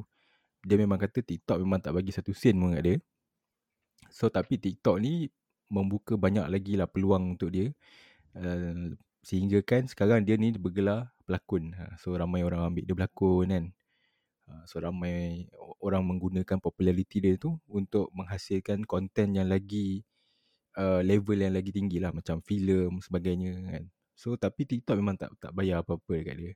dia 0.63 0.79
memang 0.79 0.95
kata 0.95 1.19
TikTok 1.19 1.59
memang 1.59 1.83
tak 1.83 1.91
bagi 1.91 2.15
satu 2.15 2.31
sen 2.31 2.55
pun 2.55 2.71
kat 2.71 2.83
dia 2.83 2.97
So 4.11 4.31
tapi 4.31 4.57
TikTok 4.59 4.97
ni 5.03 5.27
membuka 5.67 6.15
banyak 6.15 6.47
lagi 6.47 6.79
lah 6.79 6.87
peluang 6.87 7.35
untuk 7.35 7.51
dia. 7.51 7.71
Uh, 8.37 8.95
sehingga 9.25 9.59
kan 9.65 9.89
sekarang 9.89 10.23
dia 10.23 10.39
ni 10.39 10.55
bergelar 10.55 11.11
pelakon. 11.27 11.75
Ha, 11.75 11.99
so 11.99 12.15
ramai 12.15 12.45
orang 12.45 12.63
ambil 12.63 12.83
dia 12.87 12.95
berlakon 12.95 13.47
kan. 13.51 13.65
Uh, 14.47 14.63
so 14.63 14.79
ramai 14.79 15.51
orang 15.83 16.07
menggunakan 16.07 16.63
populariti 16.63 17.19
dia 17.19 17.35
tu 17.35 17.59
untuk 17.67 18.07
menghasilkan 18.15 18.87
konten 18.87 19.35
yang 19.35 19.51
lagi 19.51 20.07
uh, 20.79 21.03
level 21.03 21.35
yang 21.35 21.51
lagi 21.51 21.75
tinggi 21.75 21.99
lah. 21.99 22.15
Macam 22.15 22.39
filem 22.39 23.03
sebagainya 23.03 23.59
kan. 23.67 23.83
So 24.15 24.39
tapi 24.39 24.63
TikTok 24.63 24.95
memang 24.97 25.19
tak 25.19 25.35
tak 25.37 25.51
bayar 25.51 25.83
apa-apa 25.83 26.13
dekat 26.15 26.35
dia. 26.39 26.53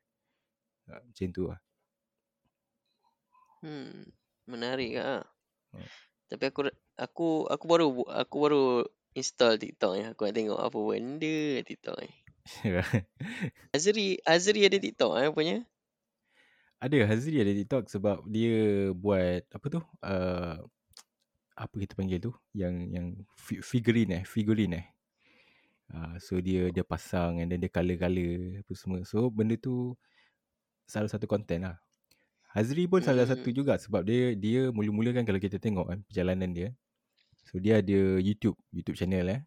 Uh, 0.87 1.03
macam 1.03 1.27
tu 1.35 1.43
lah. 1.51 1.59
Hmm, 3.61 4.09
menarik 4.47 4.97
ah. 4.97 5.21
Hmm. 5.75 5.89
Tapi 6.31 6.43
aku 6.47 6.59
aku 6.95 7.27
aku 7.51 7.65
baru 7.67 7.87
aku 8.07 8.35
baru 8.39 8.65
install 9.13 9.59
TikTok 9.59 9.91
ni. 9.99 10.03
Aku 10.07 10.23
nak 10.25 10.35
tengok 10.39 10.59
apa 10.63 10.77
benda 10.79 11.39
TikTok 11.67 11.97
ni. 11.99 12.11
Azri 13.75 14.17
Azri 14.25 14.65
ada 14.65 14.79
TikTok 14.79 15.11
eh 15.19 15.29
punya. 15.29 15.61
Ada 16.81 16.97
Hazri 17.05 17.37
ada 17.37 17.53
TikTok 17.53 17.85
sebab 17.93 18.25
dia 18.25 18.89
buat 18.97 19.45
apa 19.53 19.65
tu? 19.69 19.81
Uh, 20.01 20.57
apa 21.53 21.75
kita 21.77 21.93
panggil 21.93 22.17
tu? 22.17 22.33
Yang 22.57 22.75
yang 22.89 23.07
fi- 23.37 23.61
figurine 23.61 24.21
eh, 24.21 24.23
figurine 24.25 24.73
eh. 24.81 24.85
Uh, 25.91 26.15
so 26.17 26.39
dia 26.41 26.73
dia 26.73 26.81
pasang 26.81 27.37
and 27.37 27.53
then 27.53 27.61
dia 27.61 27.69
color-color 27.69 28.65
apa 28.65 28.73
semua. 28.73 28.99
So 29.05 29.29
benda 29.29 29.59
tu 29.61 29.93
salah 30.89 31.11
satu 31.11 31.29
konten 31.29 31.69
lah. 31.69 31.77
Hazri 32.51 32.89
pun 32.89 32.99
salah 32.99 33.23
satu 33.29 33.47
Hmm. 33.47 33.57
juga 33.63 33.73
sebab 33.79 34.03
dia 34.03 34.35
dia 34.35 34.73
mula-mula 34.75 35.15
kan 35.15 35.23
kalau 35.23 35.39
kita 35.39 35.61
tengok 35.61 35.85
kan 35.87 35.99
perjalanan 36.09 36.51
dia. 36.51 36.69
So 37.47 37.61
dia 37.61 37.79
ada 37.79 38.19
YouTube, 38.19 38.57
YouTube 38.73 38.97
channel 38.97 39.27
eh. 39.29 39.41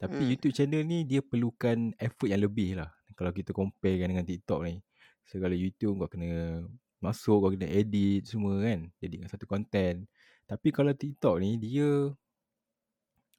Tapi 0.00 0.18
Hmm. 0.18 0.30
YouTube 0.34 0.54
channel 0.54 0.82
ni 0.82 1.06
dia 1.06 1.22
perlukan 1.22 1.94
effort 2.00 2.28
yang 2.32 2.42
lebih 2.42 2.80
lah. 2.80 2.90
Kalau 3.14 3.30
kita 3.30 3.54
compare 3.54 4.00
kan 4.02 4.10
dengan 4.10 4.26
TikTok 4.26 4.60
ni. 4.66 4.82
So 5.24 5.40
kalau 5.40 5.56
YouTube 5.56 6.04
kau 6.04 6.08
kena 6.10 6.64
masuk, 7.00 7.36
kau 7.44 7.50
kena 7.52 7.68
edit 7.68 8.28
semua 8.28 8.60
kan. 8.60 8.88
Jadikan 9.00 9.28
satu 9.28 9.44
content. 9.48 10.04
Tapi 10.44 10.68
kalau 10.72 10.92
TikTok 10.92 11.40
ni 11.40 11.56
dia 11.56 12.12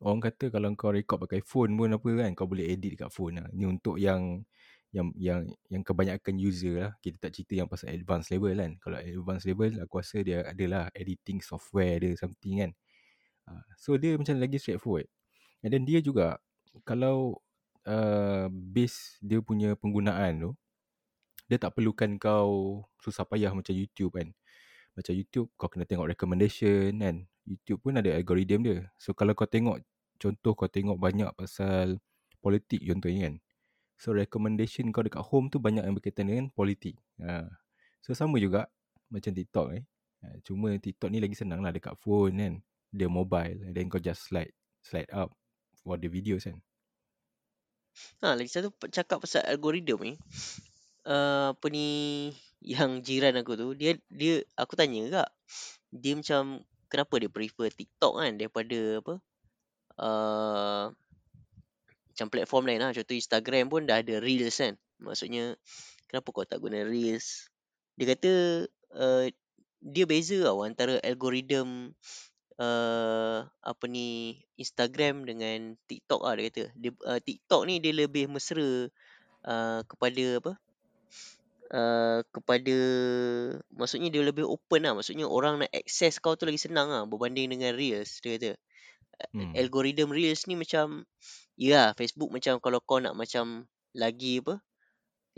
orang 0.01 0.21
kata 0.21 0.51
kalau 0.53 0.73
kau 0.75 0.91
record 0.93 1.23
pakai 1.25 1.41
phone 1.45 1.73
pun 1.77 1.93
apa 1.95 2.09
kan 2.19 2.29
kau 2.35 2.49
boleh 2.49 2.65
edit 2.67 2.97
dekat 2.97 3.09
phone 3.13 3.41
lah. 3.41 3.47
Ni 3.53 3.65
untuk 3.69 3.97
yang 4.01 4.41
yang 4.93 5.11
yang 5.19 5.41
yang 5.69 5.83
kebanyakan 5.85 6.35
user 6.41 6.75
lah. 6.89 6.91
Kita 7.01 7.29
tak 7.29 7.31
cerita 7.37 7.53
yang 7.63 7.69
pasal 7.69 7.93
advanced 7.93 8.33
level 8.33 8.53
kan. 8.57 8.71
Kalau 8.81 8.97
advanced 9.01 9.45
level 9.49 9.69
aku 9.81 9.93
rasa 10.01 10.17
dia 10.25 10.41
adalah 10.45 10.89
editing 10.97 11.39
software 11.41 12.01
dia 12.01 12.11
something 12.17 12.65
kan. 12.65 12.71
Ah, 13.45 13.63
So 13.77 13.97
dia 14.01 14.17
macam 14.17 14.37
lagi 14.41 14.57
straightforward. 14.57 15.09
And 15.61 15.73
then 15.73 15.83
dia 15.85 16.01
juga 16.01 16.41
kalau 16.83 17.41
uh, 17.87 18.47
base 18.51 19.21
dia 19.21 19.39
punya 19.39 19.77
penggunaan 19.77 20.41
tu 20.41 20.51
dia 21.45 21.57
tak 21.61 21.77
perlukan 21.77 22.17
kau 22.17 22.81
susah 22.97 23.25
payah 23.25 23.53
macam 23.53 23.73
YouTube 23.73 24.17
kan. 24.17 24.33
Macam 24.97 25.13
YouTube 25.13 25.51
kau 25.59 25.69
kena 25.69 25.85
tengok 25.85 26.09
recommendation 26.09 26.89
kan. 26.97 27.27
YouTube 27.45 27.85
pun 27.85 27.93
ada 28.01 28.09
algorithm 28.15 28.65
dia. 28.65 28.89
So 28.97 29.13
kalau 29.13 29.37
kau 29.37 29.45
tengok 29.45 29.83
contoh 30.17 30.53
kau 30.57 30.65
tengok 30.65 30.97
banyak 30.97 31.29
pasal 31.37 32.01
politik 32.41 32.81
contohnya 32.81 33.29
kan. 33.29 33.35
So 33.95 34.11
recommendation 34.11 34.89
kau 34.89 35.05
dekat 35.05 35.21
home 35.21 35.53
tu 35.53 35.61
banyak 35.61 35.85
yang 35.85 35.95
berkaitan 35.95 36.27
dengan 36.27 36.45
politik. 36.51 36.97
Ha. 37.21 37.45
So 38.01 38.17
sama 38.17 38.41
juga 38.41 38.67
macam 39.13 39.31
TikTok 39.31 39.67
eh. 39.77 39.83
Ha, 40.25 40.41
cuma 40.41 40.73
TikTok 40.73 41.13
ni 41.13 41.21
lagi 41.21 41.37
senang 41.37 41.61
lah 41.61 41.69
dekat 41.69 41.93
phone 42.01 42.41
kan. 42.41 42.53
Dia 42.89 43.07
mobile 43.11 43.69
then 43.75 43.91
kau 43.91 44.01
just 44.01 44.25
slide 44.25 44.51
slide 44.81 45.11
up 45.13 45.29
for 45.85 46.01
the 46.01 46.09
videos 46.09 46.49
kan. 46.49 46.57
Ha, 48.25 48.33
lagi 48.33 48.49
satu 48.51 48.73
cakap 48.89 49.21
pasal 49.21 49.45
algoritma 49.45 50.01
ni. 50.01 50.17
Uh, 51.05 51.53
apa 51.53 51.69
ni 51.69 51.87
yang 52.65 53.05
jiran 53.05 53.37
aku 53.37 53.53
tu 53.53 53.77
dia 53.77 53.93
dia 54.09 54.41
aku 54.57 54.73
tanya 54.73 55.05
juga. 55.05 55.23
Dia 55.93 56.17
macam 56.17 56.65
kenapa 56.89 57.13
dia 57.21 57.29
prefer 57.29 57.69
TikTok 57.69 58.17
kan 58.17 58.33
daripada 58.41 59.05
apa 59.05 59.13
uh, 60.01 60.85
macam 62.09 62.27
platform 62.33 62.63
lain 62.65 62.81
lah. 62.81 62.91
Contoh 62.95 63.13
Instagram 63.13 63.69
pun 63.69 63.85
dah 63.85 64.01
ada 64.01 64.17
reels 64.17 64.57
kan. 64.57 64.73
Maksudnya 64.97 65.53
kenapa 66.09 66.27
kau 66.33 66.47
tak 66.47 66.57
guna 66.57 66.81
reels? 66.81 67.53
Dia 68.01 68.17
kata 68.17 68.65
uh, 68.97 69.29
dia 69.85 70.05
beza 70.09 70.41
tau 70.41 70.65
antara 70.65 70.97
algoritma 71.05 71.93
uh, 72.57 73.45
apa 73.45 73.85
ni 73.85 74.41
Instagram 74.57 75.29
dengan 75.29 75.77
TikTok 75.85 76.25
lah 76.25 76.33
dia 76.33 76.49
kata. 76.49 76.63
Dia, 76.73 76.91
uh, 77.05 77.19
TikTok 77.21 77.61
ni 77.69 77.77
dia 77.77 77.93
lebih 77.93 78.25
mesra 78.25 78.89
uh, 79.45 79.79
kepada 79.85 80.41
apa 80.41 80.57
uh, 81.75 82.23
kepada 82.31 82.77
maksudnya 83.75 84.07
dia 84.07 84.23
lebih 84.23 84.47
open 84.47 84.87
lah. 84.87 84.95
Maksudnya 84.95 85.27
orang 85.27 85.59
nak 85.61 85.71
access 85.75 86.23
kau 86.23 86.39
tu 86.39 86.47
lagi 86.47 86.57
senang 86.57 86.87
lah 86.87 87.03
berbanding 87.03 87.51
dengan 87.51 87.75
reels 87.75 88.23
dia 88.23 88.39
kata. 88.39 88.51
Hmm. 89.31 89.55
algoritma 89.55 90.11
reels 90.11 90.43
ni 90.43 90.59
macam 90.59 91.07
ya 91.55 91.95
Facebook 91.95 92.35
macam 92.35 92.59
kalau 92.59 92.83
kau 92.83 92.99
nak 92.99 93.15
macam 93.15 93.63
lagi 93.95 94.43
apa 94.43 94.59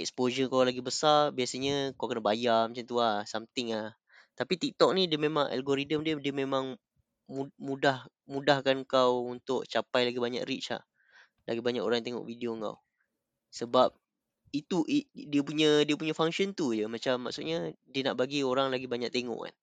exposure 0.01 0.49
kau 0.49 0.65
lagi 0.65 0.81
besar 0.81 1.29
biasanya 1.29 1.93
kau 1.93 2.09
kena 2.09 2.25
bayar 2.25 2.69
macam 2.69 2.85
tu 2.85 2.97
lah 3.01 3.25
something 3.25 3.73
lah. 3.73 3.93
Tapi 4.37 4.53
TikTok 4.57 4.93
ni 4.93 5.09
dia 5.09 5.17
memang 5.17 5.49
algoritma 5.49 6.05
dia 6.05 6.13
dia 6.17 6.33
memang 6.33 6.77
mu- 7.29 7.53
mudah 7.57 8.05
mudahkan 8.29 8.85
kau 8.85 9.25
untuk 9.25 9.65
capai 9.65 10.09
lagi 10.09 10.21
banyak 10.21 10.45
reach 10.45 10.69
lah. 10.69 10.81
Lagi 11.49 11.61
banyak 11.61 11.81
orang 11.81 12.05
tengok 12.05 12.25
video 12.25 12.53
kau. 12.57 12.77
Sebab 13.49 13.93
itu 14.55 14.83
dia 15.11 15.41
punya 15.43 15.83
dia 15.83 15.95
punya 15.99 16.15
function 16.15 16.55
tu 16.55 16.71
je 16.71 16.87
macam 16.87 17.27
maksudnya 17.27 17.71
dia 17.87 18.01
nak 18.07 18.15
bagi 18.15 18.41
orang 18.45 18.71
lagi 18.71 18.87
banyak 18.87 19.11
tengok 19.11 19.51
kan 19.51 19.55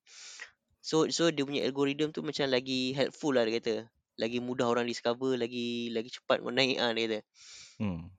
so 0.85 1.09
so 1.09 1.33
dia 1.33 1.45
punya 1.45 1.64
algoritma 1.64 2.12
tu 2.12 2.21
macam 2.21 2.49
lagi 2.53 2.93
helpful 2.93 3.33
lah 3.33 3.49
dia 3.49 3.61
kata 3.61 3.75
lagi 4.21 4.38
mudah 4.38 4.69
orang 4.69 4.85
discover 4.85 5.35
lagi 5.35 5.91
lagi 5.91 6.12
cepat 6.12 6.45
naik 6.45 6.79
ah 6.79 6.93
dia 6.93 7.03
kata 7.09 7.21
Hmm. 7.79 8.11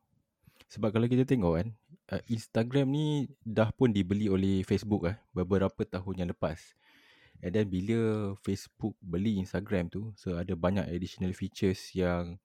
Sebab 0.68 0.92
kalau 0.92 1.08
kita 1.08 1.24
tengok 1.24 1.54
kan, 1.62 1.68
uh, 2.12 2.24
Instagram 2.28 2.92
ni 2.92 3.06
dah 3.46 3.72
pun 3.72 3.96
dibeli 3.96 4.28
oleh 4.28 4.66
Facebook 4.68 5.08
eh 5.08 5.18
beberapa 5.32 5.88
tahun 5.88 6.26
yang 6.26 6.30
lepas. 6.36 6.76
And 7.44 7.52
then 7.56 7.68
bila 7.68 8.32
Facebook 8.42 8.96
beli 9.04 9.40
Instagram 9.40 9.92
tu, 9.92 10.12
so 10.16 10.36
ada 10.40 10.56
banyak 10.56 10.88
additional 10.88 11.36
features 11.36 11.92
yang 11.96 12.40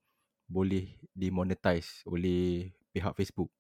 boleh 0.51 0.99
dimonetize 1.15 2.03
oleh 2.07 2.75
pihak 2.91 3.15
Facebook. 3.15 3.51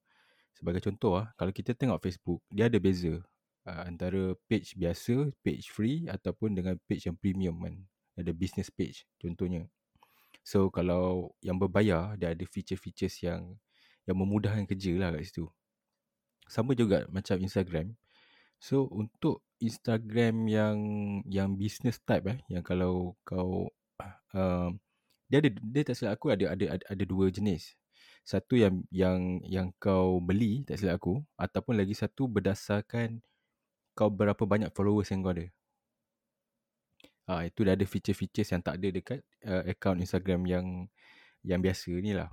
Sebagai 0.61 0.85
contoh 0.85 1.17
ah, 1.17 1.33
kalau 1.40 1.57
kita 1.57 1.73
tengok 1.73 2.05
Facebook, 2.05 2.45
dia 2.52 2.69
ada 2.69 2.76
beza 2.76 3.17
uh, 3.64 3.83
antara 3.88 4.37
page 4.45 4.76
biasa, 4.76 5.33
page 5.40 5.73
free 5.73 6.05
ataupun 6.05 6.52
dengan 6.52 6.76
page 6.85 7.09
yang 7.09 7.17
premium 7.17 7.57
kan. 7.64 7.81
Ada 8.21 8.37
business 8.37 8.69
page 8.69 9.09
contohnya. 9.17 9.64
So 10.45 10.69
kalau 10.69 11.33
yang 11.40 11.57
berbayar 11.57 12.21
dia 12.21 12.37
ada 12.37 12.45
feature-features 12.45 13.25
yang 13.25 13.57
yang 14.05 14.17
memudahkan 14.21 14.69
kerja 14.69 14.93
lah 15.00 15.17
kat 15.17 15.33
situ. 15.33 15.49
Sama 16.45 16.76
juga 16.76 17.09
macam 17.09 17.40
Instagram. 17.40 17.97
So 18.61 18.85
untuk 18.93 19.40
Instagram 19.64 20.45
yang 20.45 20.76
yang 21.25 21.57
business 21.57 21.97
type 22.05 22.29
eh 22.29 22.38
yang 22.52 22.61
kalau 22.61 23.17
kau 23.25 23.73
uh, 24.37 24.69
dia 25.31 25.38
ada 25.40 25.49
dia 25.49 25.83
tak 25.88 25.97
silap 25.97 26.21
aku 26.21 26.37
ada 26.37 26.52
ada, 26.52 26.76
ada 26.76 27.05
dua 27.09 27.33
jenis. 27.33 27.80
Satu 28.23 28.55
yang 28.55 28.85
yang 28.93 29.43
yang 29.49 29.69
kau 29.81 30.23
beli 30.23 30.62
tak 30.69 30.79
silap 30.79 31.03
aku 31.03 31.25
ataupun 31.35 31.75
lagi 31.75 31.97
satu 31.97 32.31
berdasarkan 32.31 33.19
kau 33.97 34.09
berapa 34.12 34.41
banyak 34.45 34.71
followers 34.71 35.11
yang 35.11 35.25
kau 35.25 35.35
ada. 35.35 35.47
Ah 37.31 37.43
itu 37.47 37.62
dah 37.62 37.75
ada 37.79 37.87
feature-features 37.87 38.50
yang 38.55 38.62
tak 38.62 38.79
ada 38.83 38.89
dekat 38.91 39.21
uh, 39.47 39.62
account 39.71 40.03
Instagram 40.03 40.47
yang 40.47 40.67
yang 41.47 41.61
biasa 41.62 41.95
ni 41.99 42.12
lah. 42.12 42.31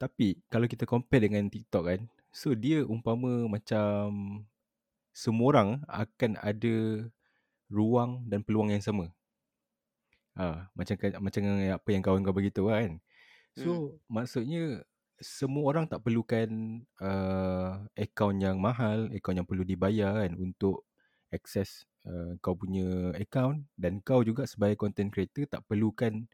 Tapi 0.00 0.42
kalau 0.50 0.66
kita 0.66 0.82
compare 0.88 1.30
dengan 1.30 1.46
TikTok 1.46 1.84
kan, 1.86 2.00
so 2.34 2.56
dia 2.58 2.82
umpama 2.82 3.46
macam 3.46 4.42
semua 5.14 5.46
orang 5.54 5.68
akan 5.86 6.40
ada 6.40 7.06
ruang 7.70 8.24
dan 8.26 8.42
peluang 8.42 8.72
yang 8.72 8.82
sama. 8.82 9.12
Ha, 10.32 10.72
macam 10.72 10.96
macam 11.20 11.42
apa 11.68 11.88
yang 11.92 12.02
kawan 12.02 12.24
kau 12.24 12.34
beritahu 12.34 12.72
kan. 12.72 12.98
So 13.56 13.70
hmm. 13.70 13.88
maksudnya 14.08 14.64
semua 15.22 15.70
orang 15.70 15.86
tak 15.86 16.02
perlukan 16.02 16.82
uh, 16.98 17.84
akaun 17.94 18.42
yang 18.42 18.58
mahal, 18.58 19.06
akaun 19.12 19.38
yang 19.38 19.48
perlu 19.48 19.62
dibayar 19.62 20.24
kan 20.26 20.34
untuk 20.34 20.82
akses 21.30 21.86
uh, 22.04 22.36
kau 22.42 22.58
punya 22.58 23.14
akaun 23.16 23.64
dan 23.78 24.02
kau 24.02 24.20
juga 24.26 24.44
sebagai 24.44 24.76
content 24.76 25.08
creator 25.08 25.46
tak 25.46 25.62
perlukan 25.70 26.26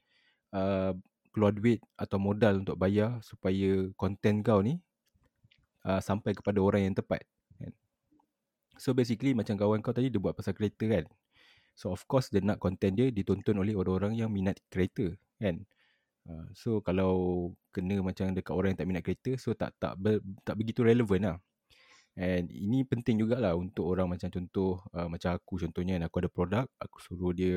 uh, 0.56 0.96
keluar 1.30 1.52
duit 1.52 1.84
atau 1.94 2.18
modal 2.18 2.64
untuk 2.64 2.80
bayar 2.80 3.20
supaya 3.20 3.86
konten 3.94 4.40
kau 4.40 4.64
ni 4.64 4.80
uh, 5.84 6.00
sampai 6.00 6.32
kepada 6.34 6.58
orang 6.58 6.90
yang 6.90 6.96
tepat 6.96 7.22
kan. 7.60 7.72
So 8.80 8.96
basically 8.96 9.36
macam 9.36 9.60
kawan 9.60 9.84
kau 9.84 9.92
tadi 9.92 10.08
dia 10.08 10.18
buat 10.18 10.34
pasal 10.34 10.56
kereta 10.56 10.88
kan. 10.88 11.04
So 11.78 11.94
of 11.94 12.02
course 12.10 12.32
dia 12.32 12.42
nak 12.42 12.58
konten 12.58 12.98
dia 12.98 13.12
ditonton 13.12 13.60
oleh 13.60 13.76
orang-orang 13.76 14.18
yang 14.18 14.32
minat 14.32 14.58
kereta 14.72 15.14
kan. 15.38 15.62
Uh, 16.28 16.44
so 16.52 16.84
kalau 16.84 17.50
kena 17.72 18.04
macam 18.04 18.36
dekat 18.36 18.52
orang 18.52 18.76
yang 18.76 18.80
tak 18.84 18.88
minat 18.88 19.00
kereta 19.00 19.32
so 19.40 19.56
tak 19.56 19.72
tak 19.80 19.96
ber, 19.96 20.20
tak 20.44 20.60
begitu 20.60 20.84
relevan 20.84 21.24
lah. 21.24 21.38
And 22.18 22.52
ini 22.52 22.84
penting 22.84 23.16
jugalah 23.16 23.56
untuk 23.56 23.88
orang 23.88 24.12
macam 24.12 24.28
contoh 24.28 24.84
uh, 24.92 25.08
macam 25.08 25.32
aku 25.32 25.56
contohnya 25.56 25.96
aku 26.04 26.20
ada 26.20 26.28
produk 26.28 26.66
aku 26.76 26.98
suruh 27.00 27.32
dia 27.32 27.56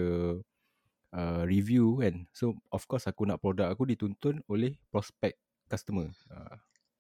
uh, 1.11 1.43
review 1.43 1.99
kan. 1.99 2.23
So 2.31 2.63
of 2.71 2.87
course 2.87 3.11
aku 3.11 3.27
nak 3.27 3.43
produk 3.43 3.67
aku 3.67 3.83
dituntun 3.91 4.39
oleh 4.47 4.79
prospect 4.87 5.35
customer. 5.67 6.07
Uh, 6.31 6.55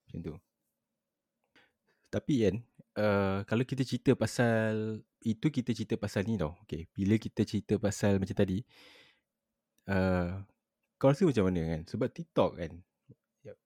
macam 0.09 0.19
tu. 0.19 0.33
Tapi 2.11 2.33
kan 2.43 2.55
uh, 2.99 3.39
kalau 3.47 3.63
kita 3.63 3.87
cerita 3.87 4.11
pasal 4.19 4.99
itu 5.23 5.47
kita 5.47 5.71
cerita 5.71 5.95
pasal 5.95 6.27
ni 6.27 6.35
tau. 6.35 6.59
Okay, 6.67 6.89
bila 6.91 7.15
kita 7.15 7.47
cerita 7.47 7.77
pasal 7.79 8.19
macam 8.19 8.35
tadi, 8.35 8.59
uh, 9.87 10.41
kau 11.01 11.09
rasa 11.09 11.25
macam 11.25 11.49
mana 11.49 11.61
kan? 11.65 11.81
Sebab 11.89 12.09
TikTok 12.13 12.51
kan, 12.61 12.71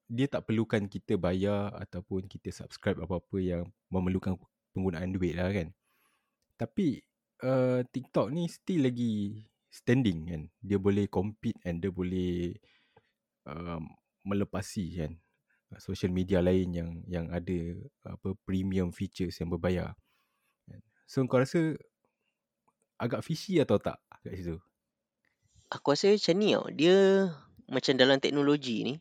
dia 0.07 0.27
tak 0.31 0.47
perlukan 0.47 0.87
kita 0.87 1.19
bayar 1.19 1.75
ataupun 1.75 2.31
kita 2.31 2.55
subscribe 2.55 3.03
apa-apa 3.03 3.37
yang 3.43 3.67
memerlukan 3.91 4.39
penggunaan 4.71 5.11
duit 5.11 5.35
lah 5.35 5.51
kan. 5.51 5.75
Tapi 6.55 7.03
uh, 7.43 7.83
TikTok 7.83 8.31
ni 8.31 8.47
still 8.47 8.87
lagi 8.87 9.43
standing 9.67 10.19
kan. 10.31 10.41
Dia 10.63 10.79
boleh 10.79 11.11
compete 11.11 11.59
and 11.67 11.83
dia 11.83 11.91
boleh 11.91 12.55
um, 13.43 13.83
melepasi 14.23 14.85
kan 14.95 15.19
social 15.81 16.13
media 16.13 16.39
lain 16.39 16.71
yang 16.71 16.89
yang 17.09 17.25
ada 17.33 17.75
apa 18.07 18.31
premium 18.47 18.95
features 18.95 19.35
yang 19.43 19.51
berbayar. 19.51 19.91
So 21.05 21.21
kau 21.29 21.41
rasa 21.41 21.77
agak 22.97 23.21
fishy 23.21 23.59
atau 23.61 23.77
tak 23.77 23.99
kat 24.23 24.33
situ? 24.39 24.57
Aku 25.73 25.93
rasa 25.93 26.13
macam 26.13 26.35
ni 26.37 26.53
tau. 26.53 26.67
Dia 26.73 26.97
macam 27.65 27.93
dalam 27.97 28.17
teknologi 28.21 28.85
ni 28.85 28.95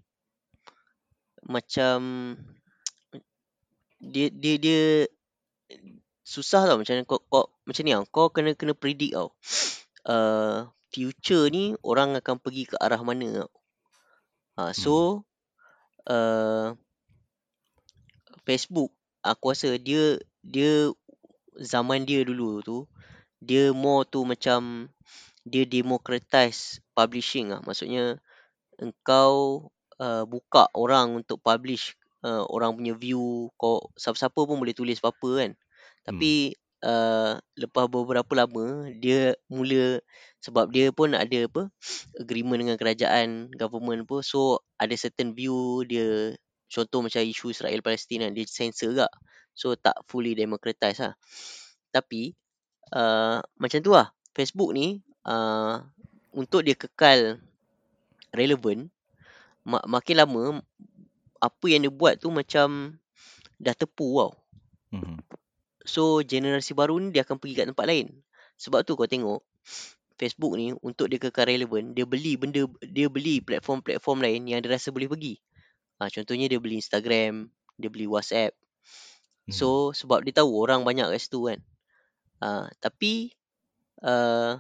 macam 1.45 2.33
dia 4.01 4.33
dia 4.33 4.55
dia 4.57 4.83
susah 6.25 6.65
tau 6.65 6.81
macam 6.81 7.05
kau, 7.05 7.21
kau 7.29 7.47
macam 7.69 7.83
ni 7.85 7.93
tau. 7.93 8.05
Kau 8.09 8.29
kena 8.33 8.57
kena 8.57 8.73
predict 8.77 9.15
tau. 9.17 9.31
Uh, 10.05 10.69
future 10.93 11.49
ni 11.49 11.73
orang 11.81 12.13
akan 12.13 12.37
pergi 12.37 12.69
ke 12.69 12.77
arah 12.77 13.01
mana 13.01 13.49
tau. 13.49 13.53
Uh, 14.61 14.73
so 14.77 14.95
hmm. 16.05 16.13
uh, 16.13 16.69
Facebook 18.45 18.93
aku 19.25 19.57
rasa 19.57 19.81
dia 19.81 20.21
dia 20.45 20.93
zaman 21.57 22.05
dia 22.05 22.21
dulu 22.29 22.61
tu 22.61 22.79
dia 23.41 23.73
more 23.73 24.05
tu 24.05 24.29
macam 24.29 24.93
dia 25.45 25.69
democratize 25.69 26.81
publishing 26.97 27.53
ah 27.53 27.61
maksudnya 27.63 28.19
engkau 28.81 29.69
uh, 30.01 30.25
buka 30.27 30.67
orang 30.75 31.23
untuk 31.23 31.39
publish 31.45 31.95
uh, 32.25 32.45
orang 32.51 32.75
punya 32.75 32.95
view. 32.97 33.53
Kau 33.61 33.93
siapa-siapa 33.95 34.35
pun 34.35 34.57
boleh 34.59 34.75
tulis 34.75 34.99
apa-apa 34.99 35.31
kan. 35.45 35.51
Tapi 36.05 36.55
hmm. 36.57 36.89
uh, 36.89 37.33
lepas 37.61 37.85
beberapa 37.87 38.33
lama 38.35 38.89
dia 38.97 39.37
mula 39.49 40.01
sebab 40.41 40.69
dia 40.73 40.91
pun 40.91 41.13
ada 41.17 41.39
apa 41.47 41.69
agreement 42.23 42.61
dengan 42.61 42.77
kerajaan 42.81 43.53
government 43.55 44.05
pun 44.09 44.21
so 44.21 44.61
ada 44.81 44.93
certain 44.97 45.33
view 45.33 45.85
dia 45.89 46.37
contoh 46.69 47.01
macam 47.07 47.23
isu 47.23 47.55
Israel 47.55 47.81
Palestin 47.85 48.27
kan 48.27 48.33
dia 48.33 48.49
censor 48.49 48.97
juga. 48.97 49.09
So 49.55 49.79
tak 49.79 49.95
fully 50.11 50.35
democratize 50.35 50.99
lah. 50.99 51.15
Tapi 51.95 52.35
uh, 52.91 53.39
macam 53.61 53.79
tu 53.85 53.95
lah. 53.95 54.11
Facebook 54.35 54.75
ni 54.75 54.99
uh, 55.25 55.85
untuk 56.35 56.65
dia 56.65 56.77
kekal 56.77 57.41
relevan 58.31 58.89
mak- 59.67 59.87
makin 59.89 60.17
lama 60.21 60.43
apa 61.41 61.65
yang 61.69 61.85
dia 61.85 61.93
buat 61.93 62.17
tu 62.21 62.33
macam 62.33 62.97
dah 63.61 63.77
tepu 63.77 64.21
tau 64.21 64.33
mm-hmm. 64.95 65.17
so 65.85 66.21
generasi 66.25 66.73
baru 66.73 66.97
ni 67.01 67.13
dia 67.13 67.23
akan 67.25 67.37
pergi 67.37 67.55
kat 67.59 67.67
tempat 67.71 67.87
lain 67.89 68.13
sebab 68.57 68.87
tu 68.87 68.97
kau 68.97 69.09
tengok 69.09 69.43
Facebook 70.15 70.55
ni 70.55 70.71
untuk 70.79 71.11
dia 71.11 71.19
kekal 71.19 71.51
relevan 71.51 71.93
dia 71.93 72.07
beli 72.07 72.39
benda 72.39 72.65
dia 72.81 73.11
beli 73.11 73.43
platform-platform 73.43 74.23
lain 74.23 74.47
yang 74.47 74.63
dia 74.63 74.73
rasa 74.79 74.95
boleh 74.95 75.11
pergi 75.11 75.43
Ha, 75.99 76.11
contohnya 76.11 76.51
dia 76.51 76.59
beli 76.59 76.83
Instagram, 76.83 77.47
dia 77.79 77.89
beli 77.91 78.11
WhatsApp. 78.11 78.55
Hmm. 79.47 79.55
So 79.55 79.95
sebab 79.95 80.27
dia 80.27 80.35
tahu 80.43 80.51
orang 80.59 80.83
banyak 80.83 81.07
kat 81.07 81.21
situ 81.23 81.47
kan. 81.47 81.59
Ha, 82.43 82.69
tapi 82.83 83.31
uh, 84.03 84.59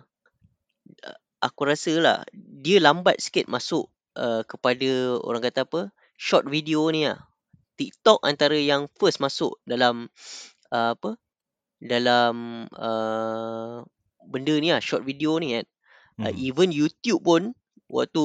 aku 1.45 1.69
rasa 1.69 1.93
lah 2.01 2.19
dia 2.33 2.81
lambat 2.81 3.21
sikit 3.21 3.47
masuk 3.53 3.93
uh, 4.17 4.43
kepada 4.49 5.21
orang 5.21 5.45
kata 5.45 5.69
apa 5.69 5.81
short 6.17 6.49
video 6.49 6.89
ni 6.89 7.05
lah. 7.05 7.21
TikTok 7.75 8.23
antara 8.23 8.55
yang 8.55 8.87
first 8.97 9.19
masuk 9.19 9.59
dalam 9.67 10.07
uh, 10.71 10.95
apa 10.95 11.19
dalam 11.83 12.65
uh, 12.71 13.83
benda 14.25 14.55
ni 14.57 14.73
lah 14.73 14.81
short 14.81 15.03
video 15.05 15.37
ni 15.37 15.59
kan. 15.59 15.67
Hmm. 16.17 16.25
Uh, 16.31 16.35
even 16.39 16.71
YouTube 16.71 17.21
pun 17.27 17.53
waktu 17.91 18.25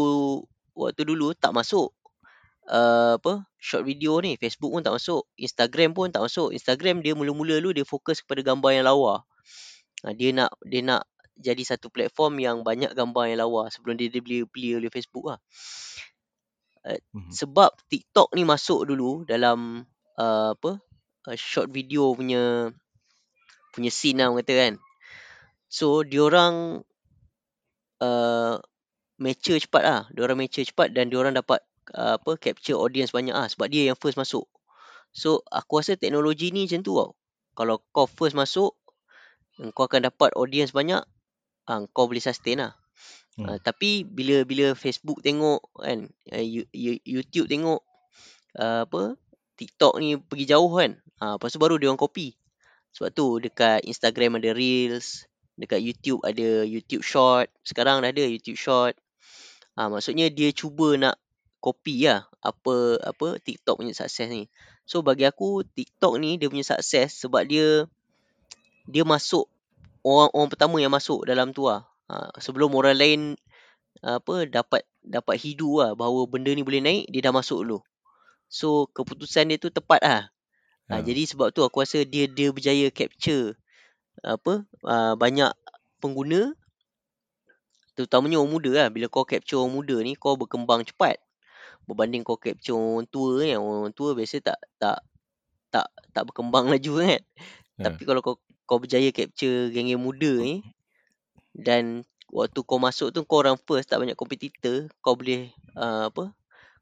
waktu 0.77 1.01
dulu 1.03 1.35
tak 1.35 1.51
masuk 1.51 1.91
uh, 2.69 3.17
apa 3.19 3.43
short 3.59 3.83
video 3.83 4.21
ni 4.23 4.39
Facebook 4.39 4.71
pun 4.71 4.85
tak 4.85 4.95
masuk 4.95 5.27
Instagram 5.35 5.91
pun 5.91 6.07
tak 6.13 6.23
masuk 6.23 6.55
Instagram 6.55 7.03
dia 7.03 7.17
mula-mula 7.17 7.59
dulu 7.59 7.75
dia 7.75 7.83
fokus 7.83 8.23
kepada 8.23 8.45
gambar 8.45 8.79
yang 8.79 8.85
lawa 8.87 9.25
uh, 10.05 10.13
dia 10.15 10.31
nak 10.31 10.55
dia 10.63 10.85
nak 10.85 11.03
jadi 11.39 11.63
satu 11.63 11.87
platform 11.87 12.43
yang 12.43 12.57
banyak 12.61 12.91
gambar 12.91 13.31
yang 13.31 13.39
lawa 13.47 13.71
sebelum 13.71 13.95
dia 13.95 14.11
dibeli 14.11 14.43
beli 14.43 14.75
oleh 14.75 14.91
Facebook 14.91 15.31
lah 15.31 15.39
uh, 16.85 16.99
mm-hmm. 16.99 17.31
sebab 17.31 17.71
TikTok 17.87 18.35
ni 18.35 18.43
masuk 18.43 18.85
dulu 18.85 19.23
dalam 19.23 19.87
uh, 20.19 20.53
apa 20.53 20.83
uh, 21.31 21.37
short 21.39 21.71
video 21.71 22.11
punya 22.11 22.69
punya 23.71 23.89
scene 23.89 24.19
lah 24.19 24.35
kata 24.35 24.53
kan 24.53 24.73
so 25.71 26.03
diorang 26.03 26.83
uh, 28.03 28.55
mature 29.17 29.59
cepat 29.63 29.83
lah 29.83 30.01
diorang 30.11 30.37
mature 30.37 30.67
cepat 30.67 30.91
dan 30.91 31.07
diorang 31.07 31.33
dapat 31.33 31.63
uh, 31.95 32.17
apa 32.17 32.37
capture 32.37 32.77
audience 32.77 33.09
banyak 33.09 33.33
ah 33.33 33.47
sebab 33.49 33.69
dia 33.71 33.89
yang 33.89 33.97
first 33.97 34.19
masuk. 34.19 34.45
So 35.09 35.41
aku 35.49 35.81
rasa 35.81 35.97
teknologi 35.97 36.53
ni 36.53 36.69
macam 36.69 36.81
tu 36.85 36.93
tau. 36.93 37.11
Kalau 37.57 37.81
kau 37.91 38.05
first 38.05 38.37
masuk 38.37 38.77
kau 39.75 39.83
akan 39.83 40.07
dapat 40.07 40.31
audience 40.39 40.71
banyak 40.71 41.03
ah 41.69 41.85
kau 41.93 42.09
boleh 42.09 42.23
sustain 42.23 42.57
lah. 42.57 42.73
Hmm. 43.37 43.45
Uh, 43.45 43.59
tapi 43.61 44.01
bila 44.03 44.41
bila 44.43 44.73
Facebook 44.73 45.21
tengok 45.21 45.61
kan 45.77 46.09
uh, 46.33 46.45
YouTube 47.05 47.45
tengok 47.45 47.85
uh, 48.57 48.89
apa 48.89 49.13
TikTok 49.53 50.01
ni 50.01 50.17
pergi 50.17 50.49
jauh 50.49 50.71
kan. 50.73 50.97
Ah 51.21 51.23
uh, 51.23 51.33
lepas 51.37 51.53
tu 51.53 51.61
baru 51.61 51.77
dia 51.77 51.93
orang 51.93 52.01
copy. 52.01 52.33
Sebab 52.89 53.09
tu 53.13 53.37
dekat 53.37 53.85
Instagram 53.85 54.41
ada 54.41 54.49
Reels, 54.49 55.29
dekat 55.53 55.77
YouTube 55.77 56.25
ada 56.25 56.65
YouTube 56.65 57.05
Short. 57.05 57.53
Sekarang 57.61 58.01
dah 58.01 58.09
ada 58.09 58.25
YouTube 58.25 58.57
Short. 58.57 58.97
Ah 59.77 59.85
uh, 59.85 59.87
maksudnya 59.93 60.33
dia 60.33 60.49
cuba 60.49 60.97
nak 60.97 61.15
copy 61.61 62.09
lah 62.09 62.25
apa 62.41 62.97
apa 63.03 63.37
TikTok 63.45 63.77
punya 63.83 63.93
sukses 63.93 64.25
ni. 64.25 64.49
So 64.89 65.05
bagi 65.05 65.29
aku 65.29 65.61
TikTok 65.63 66.17
ni 66.17 66.41
dia 66.41 66.49
punya 66.49 66.65
sukses 66.65 67.13
sebab 67.13 67.45
dia 67.45 67.85
dia 68.89 69.05
masuk 69.05 69.45
orang 70.03 70.29
orang 70.33 70.49
pertama 70.49 70.75
yang 70.81 70.93
masuk 70.93 71.25
dalam 71.27 71.51
tu 71.51 71.67
lah. 71.67 71.85
Ha, 72.09 72.33
sebelum 72.41 72.73
orang 72.73 72.97
lain 72.97 73.21
apa 73.99 74.47
dapat 74.47 74.87
dapat 75.03 75.35
hidu 75.37 75.83
lah 75.83 75.93
bahawa 75.93 76.25
benda 76.25 76.49
ni 76.55 76.63
boleh 76.63 76.79
naik 76.79 77.03
dia 77.11 77.29
dah 77.29 77.33
masuk 77.35 77.65
dulu. 77.65 77.79
So 78.49 78.89
keputusan 78.91 79.51
dia 79.51 79.57
tu 79.61 79.69
tepat 79.69 80.01
lah. 80.01 80.21
Ha, 80.89 80.99
ha. 80.99 81.01
jadi 81.05 81.27
sebab 81.29 81.53
tu 81.53 81.61
aku 81.61 81.85
rasa 81.85 82.01
dia 82.07 82.25
dia 82.25 82.49
berjaya 82.49 82.89
capture 82.89 83.53
apa 84.23 84.67
uh, 84.83 85.13
banyak 85.15 85.51
pengguna 86.03 86.51
terutamanya 87.95 88.39
orang 88.39 88.51
muda 88.51 88.71
lah 88.71 88.87
bila 88.87 89.11
kau 89.11 89.27
capture 89.27 89.59
orang 89.59 89.75
muda 89.75 89.95
ni 89.99 90.15
kau 90.15 90.39
berkembang 90.39 90.87
cepat 90.87 91.19
berbanding 91.83 92.23
kau 92.23 92.39
capture 92.39 92.75
orang 92.75 93.07
tua 93.11 93.43
kan 93.43 93.59
orang 93.59 93.91
tua 93.91 94.15
biasa 94.15 94.39
tak 94.39 94.59
tak 94.79 94.99
tak 95.67 95.87
tak 96.15 96.23
berkembang 96.27 96.67
laju 96.71 96.93
kan 97.03 97.19
yeah. 97.19 97.83
tapi 97.83 98.01
kalau 98.07 98.23
kau 98.23 98.35
kau 98.69 98.77
berjaya 98.77 99.09
capture 99.09 99.73
geng-geng 99.73 99.97
muda 99.97 100.29
ni 100.37 100.61
dan 101.57 102.05
waktu 102.29 102.61
kau 102.61 102.77
masuk 102.77 103.09
tu 103.09 103.25
kau 103.25 103.41
orang 103.41 103.57
first 103.57 103.89
tak 103.89 103.97
banyak 103.97 104.13
kompetitor 104.13 104.85
kau 105.01 105.17
boleh 105.17 105.49
uh, 105.73 106.13
apa 106.13 106.29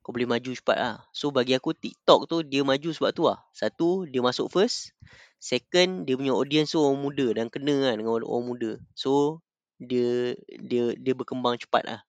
kau 0.03 0.11
boleh 0.11 0.27
maju 0.27 0.51
cepat 0.55 0.77
lah. 0.79 0.95
So 1.11 1.31
bagi 1.31 1.55
aku 1.55 1.71
TikTok 1.75 2.31
tu 2.31 2.43
dia 2.43 2.63
maju 2.63 2.95
sebab 2.95 3.11
tu 3.11 3.27
lah. 3.27 3.43
Satu 3.51 4.07
dia 4.07 4.23
masuk 4.23 4.47
first. 4.47 4.95
Second 5.35 6.07
dia 6.07 6.15
punya 6.15 6.31
audience 6.31 6.71
tu 6.71 6.79
orang 6.79 6.99
muda 6.99 7.27
dan 7.35 7.51
kena 7.51 7.91
kan 7.91 7.99
dengan 7.99 8.23
orang 8.23 8.43
muda. 8.47 8.71
So 8.95 9.43
dia 9.79 10.31
dia 10.63 10.95
dia 10.95 11.11
berkembang 11.11 11.59
cepat 11.59 11.83
lah. 11.83 12.01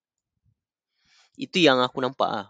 Itu 1.34 1.58
yang 1.58 1.82
aku 1.82 1.98
nampak 1.98 2.30
lah. 2.30 2.46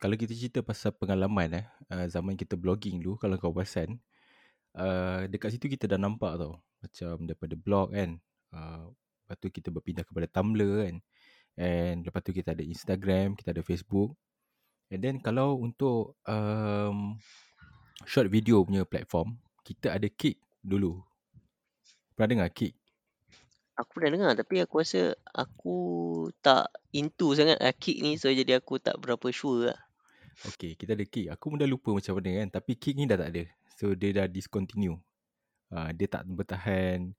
Kalau 0.00 0.16
kita 0.16 0.32
cerita 0.32 0.60
pasal 0.64 0.96
pengalaman 0.96 1.60
eh 1.60 1.66
uh, 1.92 2.08
zaman 2.08 2.40
kita 2.40 2.56
blogging 2.56 3.04
dulu 3.04 3.20
kalau 3.20 3.36
kau 3.36 3.52
perasan 3.52 4.00
uh, 4.76 5.24
dekat 5.26 5.56
situ 5.56 5.72
kita 5.72 5.88
dah 5.88 5.98
nampak 5.98 6.36
tau 6.38 6.60
macam 6.84 7.24
daripada 7.24 7.54
blog 7.56 7.96
kan 7.96 8.20
uh, 8.52 8.92
lepas 9.26 9.36
tu 9.40 9.48
kita 9.50 9.68
berpindah 9.72 10.04
kepada 10.06 10.26
Tumblr 10.30 10.86
kan 10.86 10.96
and 11.56 12.04
lepas 12.04 12.20
tu 12.22 12.32
kita 12.36 12.52
ada 12.52 12.62
Instagram 12.62 13.34
kita 13.34 13.56
ada 13.56 13.64
Facebook 13.64 14.14
and 14.92 15.00
then 15.02 15.16
kalau 15.18 15.58
untuk 15.58 16.14
um, 16.28 17.16
short 18.04 18.28
video 18.28 18.62
punya 18.62 18.84
platform 18.86 19.40
kita 19.66 19.96
ada 19.96 20.06
Kick 20.06 20.38
dulu 20.62 21.00
pernah 22.14 22.46
dengar 22.46 22.50
Kick 22.52 22.76
Aku 23.76 24.00
dah 24.00 24.08
dengar 24.08 24.32
tapi 24.32 24.64
aku 24.64 24.80
rasa 24.80 25.12
aku 25.36 25.76
tak 26.40 26.72
into 26.96 27.36
sangat 27.36 27.60
lah 27.60 27.76
kick 27.76 28.00
ni 28.00 28.16
so 28.16 28.32
jadi 28.32 28.56
aku 28.56 28.80
tak 28.80 28.96
berapa 28.96 29.28
sure 29.28 29.68
lah. 29.68 29.78
Okay, 30.48 30.72
kita 30.80 30.96
ada 30.96 31.04
kick. 31.04 31.28
Aku 31.28 31.52
pun 31.52 31.60
dah 31.60 31.68
lupa 31.68 31.92
macam 31.92 32.16
mana 32.16 32.40
kan. 32.40 32.48
Tapi 32.56 32.72
kick 32.80 32.96
ni 32.96 33.04
dah 33.04 33.20
tak 33.20 33.36
ada. 33.36 33.44
So 33.76 33.92
dia 33.92 34.24
dah 34.24 34.26
discontinue. 34.26 34.96
Uh, 35.68 35.90
dia 35.92 36.08
tak 36.08 36.24
bertahan 36.24 37.12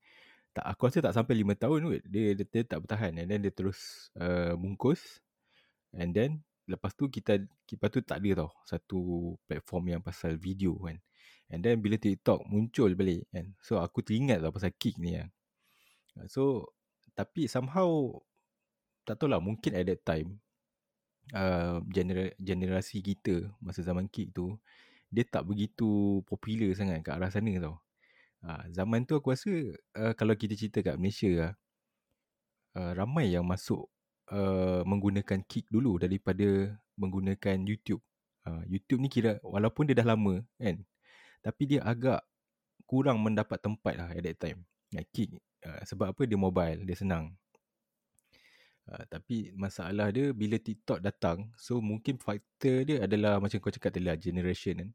tak 0.58 0.64
aku 0.74 0.90
rasa 0.90 0.98
tak 0.98 1.14
sampai 1.14 1.38
5 1.46 1.54
tahun 1.54 1.78
kot. 1.86 2.02
Dia, 2.10 2.22
dia, 2.34 2.44
dia 2.50 2.62
tak 2.66 2.78
bertahan 2.82 3.14
and 3.14 3.30
then 3.30 3.38
dia 3.46 3.54
terus 3.54 4.10
uh, 4.18 4.58
bungkus. 4.58 5.22
And 5.94 6.10
then 6.10 6.42
lepas 6.66 6.98
tu 6.98 7.06
kita 7.06 7.38
lepas 7.46 7.88
tu 7.94 8.02
tak 8.02 8.18
ada 8.18 8.44
tau 8.44 8.50
satu 8.66 9.00
platform 9.46 9.94
yang 9.94 10.02
pasal 10.02 10.34
video 10.34 10.74
kan. 10.82 10.98
And 11.48 11.62
then 11.62 11.78
bila 11.78 11.94
TikTok 11.94 12.42
muncul 12.50 12.90
balik 12.98 13.30
kan. 13.30 13.54
So 13.62 13.78
aku 13.78 14.02
teringat 14.02 14.42
tau 14.42 14.50
pasal 14.50 14.74
kick 14.74 14.98
ni 14.98 15.14
kan. 15.14 15.30
So 16.26 16.74
tapi 17.14 17.46
somehow 17.46 18.18
tak 19.06 19.22
tahu 19.22 19.30
lah 19.30 19.38
mungkin 19.38 19.78
at 19.78 19.86
that 19.86 20.02
time 20.02 20.42
uh, 21.32 21.80
genera- 21.88 22.34
generasi 22.36 22.98
kita 23.00 23.46
masa 23.62 23.80
zaman 23.86 24.10
kick 24.10 24.34
tu 24.34 24.58
dia 25.08 25.24
tak 25.24 25.48
begitu 25.48 26.20
popular 26.28 26.72
sangat 26.76 27.00
kat 27.04 27.16
arah 27.16 27.32
sana 27.32 27.52
tau. 27.60 27.76
Uh, 28.38 28.62
zaman 28.70 29.02
tu 29.02 29.18
aku 29.18 29.34
rasa 29.34 29.50
uh, 29.98 30.12
kalau 30.14 30.38
kita 30.38 30.54
cerita 30.54 30.78
kat 30.84 30.94
Malaysia 30.94 31.58
uh, 32.78 32.92
ramai 32.94 33.34
yang 33.34 33.42
masuk 33.42 33.90
uh, 34.30 34.86
menggunakan 34.86 35.42
kick 35.48 35.66
dulu 35.72 35.98
daripada 35.98 36.78
menggunakan 36.94 37.58
YouTube. 37.66 38.04
Uh, 38.46 38.62
YouTube 38.70 39.02
ni 39.02 39.10
kira 39.10 39.42
walaupun 39.42 39.90
dia 39.90 39.98
dah 39.98 40.14
lama 40.14 40.40
kan 40.56 40.80
tapi 41.42 41.62
dia 41.64 41.80
agak 41.86 42.22
kurang 42.88 43.20
mendapat 43.20 43.58
tempat 43.60 43.94
lah 43.96 44.08
at 44.12 44.22
that 44.24 44.36
time. 44.38 44.64
Kick 45.12 45.36
uh, 45.64 45.82
sebab 45.84 46.16
apa 46.16 46.22
dia 46.24 46.38
mobile, 46.38 46.84
dia 46.84 46.96
senang. 46.96 47.34
Uh, 48.88 49.04
tapi 49.04 49.52
masalah 49.52 50.08
dia 50.08 50.32
bila 50.32 50.56
TikTok 50.56 51.04
datang, 51.04 51.52
so 51.60 51.76
mungkin 51.76 52.16
faktor 52.16 52.88
dia 52.88 53.04
adalah 53.04 53.36
macam 53.36 53.60
kau 53.60 53.68
cakap 53.68 53.92
tadi 53.92 54.08
lah, 54.08 54.16
generation 54.16 54.80
kan. 54.80 54.90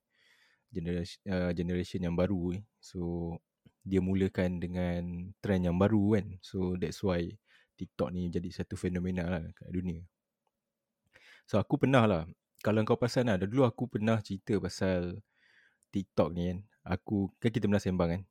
Generation, 0.73 1.21
uh, 1.29 1.51
generation 1.53 2.01
yang 2.01 2.17
baru 2.17 2.57
eh. 2.57 2.65
So, 2.81 3.37
dia 3.85 4.01
mulakan 4.01 4.57
dengan 4.57 5.29
trend 5.37 5.69
yang 5.69 5.77
baru 5.77 6.17
kan. 6.17 6.25
So, 6.41 6.73
that's 6.73 7.05
why 7.05 7.37
TikTok 7.77 8.09
ni 8.17 8.33
jadi 8.33 8.49
satu 8.49 8.73
fenomena 8.73 9.29
lah 9.29 9.45
kat 9.53 9.69
dunia. 9.69 10.01
So, 11.45 11.61
aku 11.61 11.77
pernah 11.77 12.09
lah. 12.09 12.23
Kalau 12.65 12.81
kau 12.89 12.97
pasal 12.97 13.29
lah, 13.29 13.37
dulu 13.37 13.61
aku 13.61 13.85
pernah 13.85 14.17
cerita 14.25 14.57
pasal 14.57 15.21
TikTok 15.93 16.33
ni 16.33 16.49
kan. 16.49 16.59
Aku, 16.97 17.29
kan 17.37 17.53
kita 17.53 17.69
pernah 17.69 17.83
sembang 17.83 18.09
kan. 18.09 18.21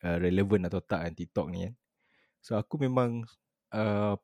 Uh, 0.00 0.16
relevan 0.16 0.64
atau 0.64 0.80
tak 0.80 1.04
kan 1.04 1.12
TikTok 1.12 1.52
ni 1.52 1.68
kan. 1.68 1.74
So, 2.40 2.56
aku 2.56 2.80
memang 2.80 3.28
uh, 3.76 4.16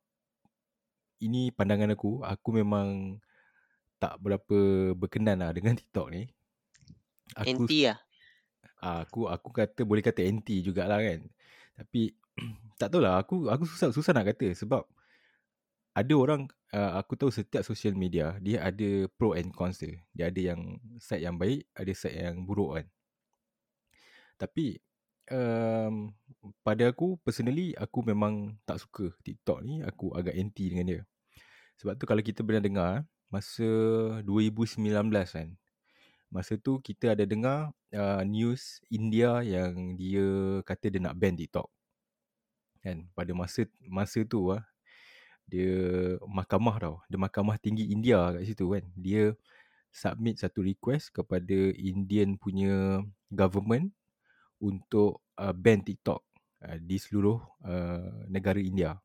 ini 1.21 1.53
pandangan 1.53 1.93
aku, 1.93 2.25
aku 2.25 2.49
memang 2.57 3.21
tak 4.01 4.17
berapa 4.17 4.93
berkenan 4.97 5.45
lah 5.45 5.53
dengan 5.53 5.77
TikTok 5.77 6.09
ni. 6.09 6.25
Aku, 7.37 7.69
anti 7.69 7.87
lah. 7.87 7.99
Aku 8.81 9.29
aku 9.29 9.49
kata 9.53 9.85
boleh 9.85 10.01
kata 10.01 10.25
anti 10.25 10.65
jugalah 10.65 10.99
kan. 10.99 11.21
Tapi 11.77 12.17
tak 12.81 12.89
tahulah 12.91 13.21
aku 13.21 13.53
aku 13.53 13.69
susah 13.69 13.93
susah 13.93 14.17
nak 14.17 14.33
kata 14.33 14.57
sebab 14.57 14.89
ada 15.93 16.15
orang 16.17 16.49
uh, 16.73 16.97
aku 16.97 17.19
tahu 17.19 17.29
setiap 17.29 17.61
social 17.67 17.93
media 17.93 18.41
dia 18.41 18.65
ada 18.65 19.05
pro 19.21 19.37
and 19.37 19.53
cons 19.53 19.85
dia. 19.85 20.01
Dia 20.17 20.33
ada 20.33 20.41
yang 20.57 20.81
side 20.97 21.23
yang 21.29 21.37
baik, 21.37 21.69
ada 21.77 21.93
side 21.93 22.17
yang 22.17 22.41
buruk 22.49 22.81
kan. 22.81 22.87
Tapi 24.41 24.81
um, 25.31 26.13
pada 26.61 26.91
aku 26.91 27.17
personally 27.23 27.73
aku 27.79 28.03
memang 28.05 28.59
tak 28.67 28.83
suka 28.83 29.15
TikTok 29.23 29.63
ni, 29.65 29.81
aku 29.87 30.13
agak 30.13 30.35
anti 30.37 30.71
dengan 30.71 30.87
dia. 30.87 31.03
Sebab 31.81 31.97
tu 31.97 32.05
kalau 32.05 32.21
kita 32.21 32.45
pernah 32.45 32.61
dengar 32.61 32.93
masa 33.33 33.67
2019 34.27 34.85
kan. 35.31 35.49
Masa 36.31 36.55
tu 36.59 36.79
kita 36.79 37.15
ada 37.19 37.25
dengar 37.27 37.75
uh, 37.95 38.23
news 38.23 38.79
India 38.87 39.43
yang 39.43 39.99
dia 39.99 40.27
kata 40.63 40.93
dia 40.93 41.01
nak 41.03 41.17
ban 41.19 41.35
TikTok. 41.35 41.67
Kan 42.85 43.11
pada 43.17 43.33
masa 43.35 43.67
masa 43.87 44.23
tu 44.23 44.51
ah 44.53 44.63
dia 45.51 45.75
mahkamah 46.23 46.77
tau. 46.79 46.97
Dia 47.11 47.19
mahkamah 47.19 47.59
tinggi 47.59 47.91
India 47.91 48.35
kat 48.39 48.47
situ 48.47 48.71
kan. 48.71 48.85
Dia 48.95 49.35
submit 49.91 50.39
satu 50.39 50.63
request 50.63 51.11
kepada 51.11 51.75
Indian 51.75 52.39
punya 52.39 53.03
government 53.35 53.91
untuk 54.61 55.25
uh, 55.41 55.53
ban 55.57 55.81
TikTok 55.81 56.21
uh, 56.65 56.79
di 56.81 56.97
seluruh 57.01 57.41
uh, 57.65 58.29
negara 58.29 58.61
India. 58.61 58.97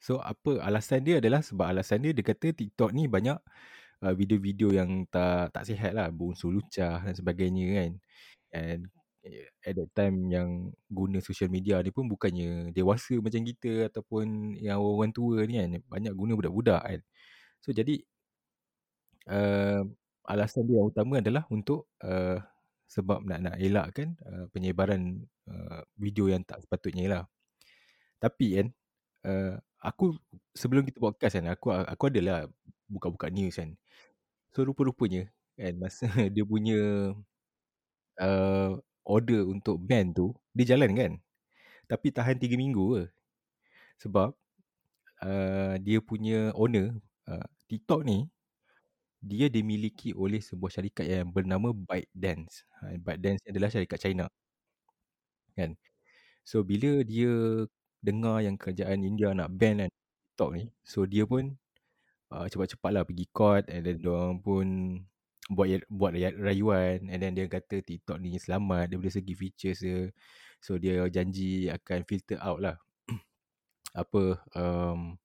So 0.00 0.20
apa 0.20 0.60
alasan 0.60 1.00
dia 1.00 1.16
adalah 1.16 1.40
sebab 1.40 1.64
alasan 1.72 2.04
dia 2.04 2.12
dia 2.12 2.20
kata 2.20 2.52
TikTok 2.52 2.92
ni 2.92 3.08
banyak 3.08 3.40
uh, 4.04 4.12
video-video 4.12 4.76
yang 4.76 5.08
tak 5.08 5.56
tak 5.56 5.64
sihat 5.64 5.96
lah, 5.96 6.12
berunsur 6.12 6.52
lucah 6.52 7.00
dan 7.00 7.14
sebagainya 7.16 7.66
kan. 7.80 7.92
And 8.52 8.80
eh, 9.24 9.48
at 9.64 9.74
that 9.80 9.90
time 9.96 10.28
yang 10.28 10.76
guna 10.92 11.24
social 11.24 11.48
media 11.48 11.80
ni 11.80 11.88
pun 11.88 12.04
bukannya 12.08 12.76
dewasa 12.76 13.16
macam 13.18 13.40
kita 13.40 13.88
ataupun 13.88 14.56
yang 14.60 14.76
orang 14.80 15.12
tua 15.16 15.48
ni 15.48 15.56
kan. 15.56 15.80
Banyak 15.88 16.12
guna 16.12 16.32
budak-budak 16.36 16.82
kan. 16.84 17.00
So 17.64 17.72
jadi 17.72 18.04
uh, 19.32 19.82
alasan 20.28 20.68
dia 20.68 20.80
yang 20.80 20.88
utama 20.92 21.20
adalah 21.20 21.44
untuk 21.48 21.88
uh, 22.04 22.40
sebab 22.88 23.24
nak 23.24 23.40
nak 23.40 23.56
elakkan 23.58 24.14
uh, 24.24 24.46
penyebaran 24.52 25.24
uh, 25.48 25.82
video 25.96 26.28
yang 26.30 26.44
tak 26.44 26.62
sepatutnya 26.62 27.04
lah. 27.10 27.24
Tapi 28.20 28.46
kan 28.60 28.66
uh, 29.26 29.54
aku 29.84 30.16
sebelum 30.56 30.84
kita 30.88 31.00
podcast 31.00 31.40
kan 31.40 31.46
aku 31.52 31.72
aku 31.72 32.04
adalah 32.12 32.48
buka-buka 32.88 33.28
news 33.32 33.56
kan. 33.56 33.76
So 34.54 34.62
rupa-rupanya 34.62 35.28
kan 35.58 35.74
masa 35.80 36.08
dia 36.34 36.44
punya 36.46 37.12
uh, 38.20 38.70
order 39.04 39.42
untuk 39.48 39.80
ban 39.80 40.12
tu 40.12 40.32
dia 40.56 40.76
jalan 40.76 40.92
kan. 40.96 41.12
Tapi 41.84 42.08
tahan 42.14 42.40
3 42.40 42.56
minggu 42.56 42.84
ke. 42.96 43.04
Sebab 44.00 44.32
uh, 45.24 45.74
dia 45.80 45.98
punya 46.00 46.52
owner 46.56 46.96
uh, 47.28 47.46
TikTok 47.68 48.04
ni 48.08 48.28
dia 49.24 49.48
dimiliki 49.48 50.12
oleh 50.12 50.44
sebuah 50.44 50.68
syarikat 50.68 51.08
yang 51.08 51.32
bernama 51.32 51.72
ByteDance. 51.72 52.68
Ha, 52.84 53.00
ByteDance 53.00 53.40
adalah 53.48 53.72
syarikat 53.72 53.98
China. 54.04 54.26
Kan? 55.56 55.80
So 56.44 56.60
bila 56.60 57.00
dia 57.00 57.64
dengar 58.04 58.44
yang 58.44 58.60
kerajaan 58.60 59.00
India 59.00 59.32
nak 59.32 59.48
ban 59.56 59.80
kan 59.80 59.90
TikTok 59.90 60.50
ni. 60.60 60.64
So 60.84 61.08
dia 61.08 61.24
pun 61.24 61.56
uh, 62.28 62.44
cepat-cepatlah 62.44 63.08
pergi 63.08 63.26
court 63.32 63.64
and 63.72 63.88
then 63.88 63.96
diorang 63.96 64.44
pun 64.44 64.66
buat 65.48 65.88
buat 65.88 66.12
rayuan 66.40 67.08
and 67.08 67.20
then 67.20 67.32
dia 67.32 67.48
kata 67.48 67.80
TikTok 67.80 68.20
ni 68.20 68.36
selamat 68.36 68.92
daripada 68.92 69.16
segi 69.16 69.32
features 69.32 69.80
dia. 69.80 70.12
So 70.60 70.76
dia 70.76 71.00
janji 71.08 71.72
akan 71.72 72.04
filter 72.04 72.36
out 72.44 72.60
lah 72.60 72.76
apa 74.02 74.40
um, 74.52 75.16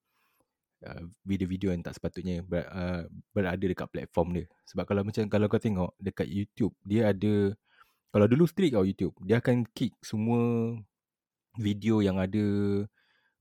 uh, 0.86 1.04
video-video 1.28 1.76
yang 1.76 1.84
tak 1.84 1.98
sepatutnya 1.98 2.44
ber, 2.46 2.68
uh, 2.70 3.04
berada 3.36 3.62
dekat 3.62 3.88
platform 3.92 4.40
dia. 4.40 4.46
Sebab 4.70 4.84
kalau 4.88 5.02
macam 5.04 5.24
kalau 5.28 5.46
kau 5.52 5.62
tengok 5.62 5.92
dekat 6.00 6.28
YouTube 6.28 6.74
dia 6.84 7.12
ada 7.12 7.54
kalau 8.10 8.26
dulu 8.26 8.50
strict 8.50 8.74
kau 8.74 8.86
YouTube 8.86 9.16
dia 9.22 9.38
akan 9.44 9.68
kick 9.76 9.94
semua 10.02 10.74
video 11.60 12.00
yang 12.00 12.18
ada 12.18 12.46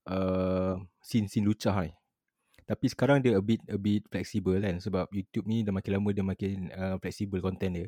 uh, 0.09 0.75
scene-scene 0.99 1.45
lucah 1.45 1.87
ni. 1.87 1.93
Tapi 2.69 2.85
sekarang 2.85 3.25
dia 3.25 3.33
a 3.33 3.41
bit 3.41 3.65
a 3.65 3.81
bit 3.81 4.05
flexible 4.13 4.61
kan 4.61 4.77
sebab 4.77 5.09
YouTube 5.09 5.49
ni 5.49 5.65
dah 5.65 5.73
makin 5.73 5.91
lama 5.97 6.09
dia 6.13 6.25
makin 6.25 6.69
uh, 6.69 6.95
flexible 7.01 7.41
content 7.41 7.73
dia. 7.73 7.87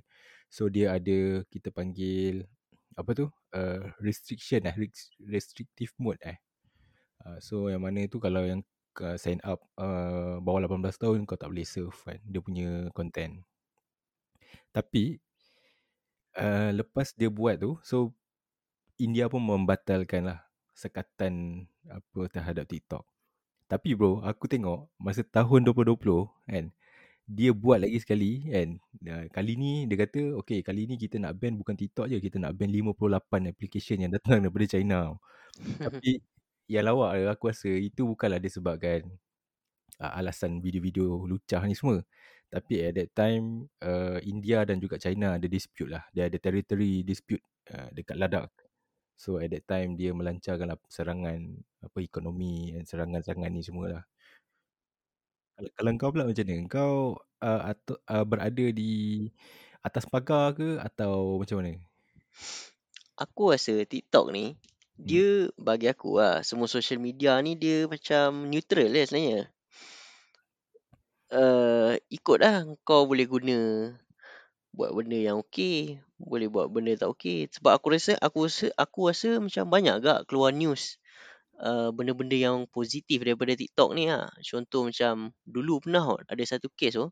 So 0.49 0.67
dia 0.73 0.97
ada 0.97 1.45
kita 1.53 1.69
panggil 1.69 2.49
apa 2.97 3.11
tu? 3.13 3.29
Uh, 3.53 3.93
restriction 4.01 4.65
eh 4.65 4.75
restrictive 5.21 5.93
mode 6.01 6.19
eh. 6.25 6.39
Uh, 7.21 7.37
so 7.37 7.69
yang 7.69 7.85
mana 7.85 8.09
tu 8.09 8.17
kalau 8.17 8.41
yang 8.41 8.65
uh, 8.99 9.15
sign 9.15 9.39
up 9.47 9.63
uh, 9.79 10.43
bawah 10.43 10.67
18 10.67 10.83
tahun 10.99 11.19
kau 11.23 11.39
tak 11.39 11.49
boleh 11.53 11.67
serve 11.67 11.95
kan 12.03 12.19
dia 12.27 12.41
punya 12.43 12.91
content. 12.91 13.39
Tapi 14.75 15.19
uh, 16.35 16.71
lepas 16.75 17.15
dia 17.15 17.31
buat 17.31 17.59
tu 17.59 17.79
so 17.85 18.11
India 19.01 19.25
pun 19.31 19.41
membatalkan 19.41 20.29
lah 20.29 20.39
sekatan 20.77 21.65
apa 21.89 22.21
terhadap 22.29 22.65
TikTok. 22.69 23.03
Tapi 23.71 23.95
bro, 23.95 24.19
aku 24.21 24.51
tengok 24.51 24.91
masa 24.99 25.23
tahun 25.23 25.63
2020 25.63 26.27
kan, 26.51 26.65
dia 27.23 27.51
buat 27.55 27.79
lagi 27.81 27.97
sekali 28.03 28.51
kan. 28.51 28.69
Kali 29.31 29.53
ni 29.55 29.87
dia 29.87 29.97
kata, 30.05 30.35
okay 30.37 30.59
kali 30.61 30.85
ni 30.91 30.99
kita 30.99 31.17
nak 31.23 31.39
ban 31.39 31.55
bukan 31.55 31.75
TikTok 31.79 32.11
je, 32.11 32.17
kita 32.19 32.37
nak 32.37 32.53
ban 32.59 32.67
58 32.67 33.47
application 33.51 33.97
yang 34.03 34.11
datang 34.11 34.43
daripada 34.43 34.67
China. 34.67 35.15
Tapi 35.79 36.19
yang 36.67 36.85
lawak 36.89 37.17
aku 37.37 37.49
rasa 37.49 37.69
itu 37.69 38.05
bukanlah 38.05 38.41
disebabkan 38.41 39.05
uh, 40.01 40.13
alasan 40.17 40.59
video-video 40.59 41.25
lucah 41.29 41.61
ni 41.65 41.77
semua. 41.77 42.01
Tapi 42.51 42.83
at 42.83 42.93
that 42.99 43.09
time, 43.15 43.71
uh, 43.79 44.19
India 44.27 44.67
dan 44.67 44.81
juga 44.83 44.99
China 44.99 45.39
ada 45.39 45.47
dispute 45.47 45.87
lah. 45.87 46.03
Dia 46.11 46.27
ada 46.27 46.35
territory 46.35 47.07
dispute 47.07 47.43
uh, 47.71 47.87
dekat 47.95 48.19
Ladakh. 48.19 48.51
So 49.15 49.39
at 49.39 49.53
that 49.55 49.63
time 49.69 49.95
dia 49.95 50.11
melancarkan 50.11 50.67
lah 50.67 50.79
serangan 50.91 51.39
apa 51.79 51.97
ekonomi 52.01 52.75
dan 52.75 52.83
serangan-serangan 52.83 53.51
ni 53.53 53.63
semualah. 53.63 54.03
Kalau, 55.55 55.69
kalau 55.77 55.89
kau 55.95 56.11
pula 56.11 56.25
macam 56.27 56.43
mana? 56.43 56.67
Kau 56.67 56.93
uh, 57.39 57.61
atau, 57.71 57.95
uh, 58.09 58.25
berada 58.25 58.65
di 58.73 59.29
atas 59.85 60.09
pagar 60.09 60.57
ke 60.57 60.81
atau 60.81 61.37
macam 61.37 61.61
mana? 61.61 61.77
Aku 63.21 63.53
rasa 63.53 63.77
TikTok 63.85 64.33
ni. 64.33 64.57
Dia 65.01 65.49
bagi 65.57 65.89
aku 65.89 66.21
lah 66.21 66.45
semua 66.45 66.69
social 66.69 67.01
media 67.01 67.41
ni 67.41 67.57
dia 67.57 67.89
macam 67.89 68.45
neutral 68.45 68.93
lah 68.93 69.05
sebenarnya. 69.09 69.49
Uh, 71.31 71.95
ikut 72.11 72.37
lah 72.43 72.67
kau 72.85 73.07
boleh 73.09 73.25
guna 73.25 73.59
buat 74.71 74.93
benda 74.95 75.17
yang 75.19 75.37
okey, 75.43 75.99
boleh 76.21 76.47
buat 76.47 76.69
benda 76.69 76.93
tak 76.95 77.09
okey. 77.17 77.49
Sebab 77.49 77.81
aku 77.81 77.97
rasa 77.97 78.13
aku 78.21 78.45
rasa 78.45 78.67
aku 78.77 78.99
rasa 79.09 79.29
macam 79.41 79.65
banyak 79.67 79.95
gak 80.05 80.19
keluar 80.29 80.53
news 80.53 81.01
uh, 81.59 81.89
benda-benda 81.89 82.37
yang 82.37 82.69
positif 82.69 83.25
daripada 83.25 83.57
TikTok 83.57 83.97
ni 83.97 84.07
lah. 84.07 84.29
Contoh 84.45 84.87
macam 84.87 85.33
dulu 85.43 85.81
pernah 85.81 86.03
kot 86.05 86.23
ada 86.29 86.43
satu 86.45 86.69
kes 86.71 86.93
tu 86.95 87.09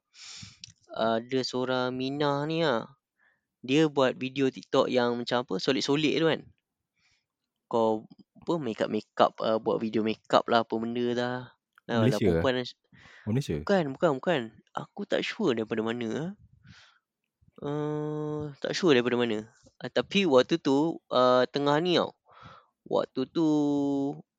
ada 0.94 1.40
seorang 1.42 1.90
Mina 1.96 2.46
ni 2.46 2.62
lah. 2.62 2.86
Dia 3.66 3.92
buat 3.92 4.16
video 4.16 4.48
TikTok 4.48 4.88
yang 4.88 5.20
macam 5.20 5.44
apa 5.44 5.60
solid-solid 5.60 6.16
tu 6.16 6.28
kan. 6.30 6.42
Kau 7.70 8.10
apa 8.50 8.54
make 8.58 8.82
up 8.82 8.90
make 8.90 9.14
up 9.22 9.38
uh, 9.46 9.62
buat 9.62 9.78
video 9.78 10.02
make 10.02 10.26
up 10.34 10.50
lah 10.50 10.66
apa 10.66 10.74
benda 10.82 11.06
dah. 11.14 11.38
Lah, 11.86 11.94
lah 11.94 11.98
Malaysia 12.02 12.26
perempuan 12.26 12.66
Oh, 13.30 13.30
Malaysia? 13.30 13.62
bukan 13.62 13.84
bukan 13.94 14.12
bukan. 14.18 14.42
Aku 14.74 15.06
tak 15.06 15.22
sure 15.22 15.54
daripada 15.54 15.86
mana 15.86 16.08
ah. 16.18 16.32
Uh, 17.60 18.56
tak 18.64 18.74
sure 18.74 18.98
daripada 18.98 19.20
mana. 19.20 19.46
Uh, 19.78 19.92
tapi 19.92 20.26
waktu 20.26 20.58
tu 20.58 20.98
uh, 21.14 21.46
tengah 21.52 21.78
ni 21.78 22.02
tau. 22.02 22.16
Waktu 22.90 23.30
tu 23.30 23.48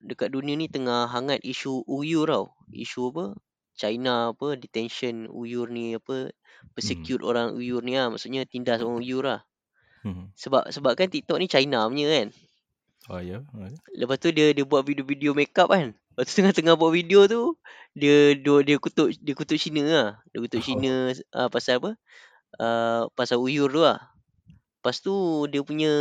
dekat 0.03 0.35
dunia 0.35 0.59
ni 0.59 0.67
tengah 0.67 1.07
hangat 1.07 1.39
isu 1.47 1.87
Uyghur 1.87 2.27
tau. 2.27 2.47
Isu 2.75 3.15
apa? 3.15 3.39
China 3.79 4.35
apa 4.35 4.59
detention 4.59 5.31
Uyghur 5.31 5.71
ni 5.71 5.95
apa 5.95 6.35
persecute 6.75 7.23
orang 7.23 7.55
Uyghur 7.55 7.85
ni 7.87 7.95
lah. 7.95 8.11
Maksudnya 8.11 8.43
tindas 8.49 8.83
orang 8.83 8.99
Uyghur 9.05 9.23
lah. 9.23 9.41
Hmm. 10.03 10.33
Sebab 10.35 10.73
sebab 10.73 10.97
kan 10.97 11.13
TikTok 11.13 11.39
ni 11.39 11.47
China 11.47 11.87
punya 11.87 12.09
kan. 12.09 12.29
Oh, 13.09 13.23
ya. 13.23 13.41
Oh, 13.57 13.65
ya. 13.65 13.79
Lepas 13.97 14.21
tu 14.21 14.29
dia 14.29 14.53
dia 14.53 14.67
buat 14.69 14.85
video-video 14.85 15.33
make 15.33 15.57
up 15.57 15.73
kan. 15.73 15.97
Lepas 15.97 16.25
tu 16.29 16.43
tengah-tengah 16.43 16.77
buat 16.77 16.93
video 16.93 17.25
tu 17.25 17.57
dia 17.97 18.37
dia, 18.37 18.55
dia 18.61 18.77
kutuk 18.77 19.17
dia 19.17 19.33
kutuk 19.33 19.57
Cina 19.57 19.83
lah. 19.87 20.11
Dia 20.29 20.39
kutuk 20.45 20.61
Oh. 20.61 20.67
Cina 20.67 20.93
uh, 21.33 21.49
pasal 21.49 21.81
apa? 21.81 21.91
Uh, 22.61 23.09
pasal 23.17 23.41
Uyghur 23.41 23.73
tu 23.73 23.81
lah. 23.81 24.13
Lepas 24.81 25.01
tu 25.01 25.15
dia 25.49 25.65
punya 25.65 25.93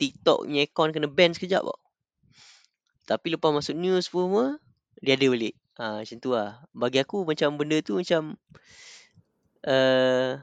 TikTok 0.00 0.48
punya 0.48 0.64
account 0.64 0.90
kena 0.96 1.08
ban 1.12 1.36
sekejap 1.36 1.60
tau. 1.60 1.80
Tapi 3.04 3.36
lepas 3.36 3.52
masuk 3.52 3.76
news 3.76 4.08
pun 4.08 4.32
semua 4.32 4.46
dia 5.04 5.18
ada 5.18 5.26
balik. 5.28 5.54
Ha, 5.78 6.02
macam 6.02 6.16
tu 6.18 6.30
lah. 6.32 6.64
Bagi 6.72 6.98
aku 7.04 7.22
macam 7.28 7.54
benda 7.60 7.78
tu 7.84 8.00
macam 8.00 8.34
uh, 9.68 10.40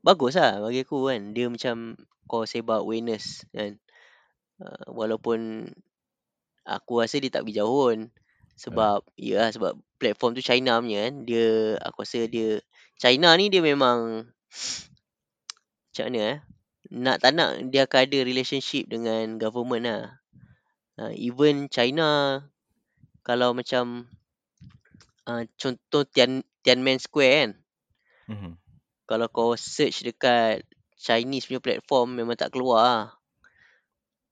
bagus 0.00 0.38
lah 0.38 0.62
bagi 0.62 0.86
aku 0.86 1.10
kan. 1.10 1.34
Dia 1.34 1.50
macam 1.50 1.98
kau 2.30 2.46
sebar 2.46 2.86
awareness 2.86 3.42
kan. 3.50 3.80
Uh, 4.58 4.90
walaupun 4.90 5.70
aku 6.66 7.00
rasa 7.00 7.22
dia 7.22 7.30
tak 7.30 7.46
pergi 7.46 7.62
jauh 7.62 7.90
pun. 7.90 7.98
Sebab 8.58 9.06
ya 9.14 9.46
yeah, 9.46 9.48
sebab 9.54 9.78
platform 10.02 10.34
tu 10.34 10.42
China 10.42 10.82
punya 10.82 11.08
kan. 11.08 11.14
Dia 11.24 11.78
aku 11.80 12.02
rasa 12.02 12.26
dia 12.26 12.58
China 12.98 13.32
ni 13.38 13.48
dia 13.48 13.62
memang 13.62 14.26
macam 15.88 16.04
mana 16.10 16.20
eh. 16.20 16.38
Nak 16.88 17.16
tak 17.22 17.32
nak 17.36 17.50
dia 17.70 17.86
akan 17.86 18.00
ada 18.04 18.18
relationship 18.26 18.90
dengan 18.90 19.38
government 19.38 19.84
lah. 19.86 20.04
Uh, 20.98 21.14
even 21.14 21.70
China 21.70 22.42
kalau 23.22 23.54
macam 23.54 24.10
uh, 25.28 25.44
contoh 25.60 26.02
Tian 26.08 26.42
Tiananmen 26.64 26.98
Square 26.98 27.34
kan. 27.36 27.50
Mhm. 28.28 28.52
Kalau 29.08 29.28
kau 29.30 29.52
search 29.56 30.04
dekat 30.04 30.66
Chinese 30.98 31.46
punya 31.46 31.62
platform 31.62 32.18
memang 32.18 32.34
tak 32.34 32.52
keluar 32.52 32.82
lah. 32.82 33.04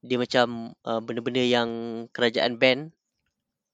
Dia 0.07 0.17
macam 0.23 0.73
uh, 0.87 1.01
benda-benda 1.03 1.43
yang 1.43 1.69
kerajaan 2.15 2.57
ban. 2.57 2.95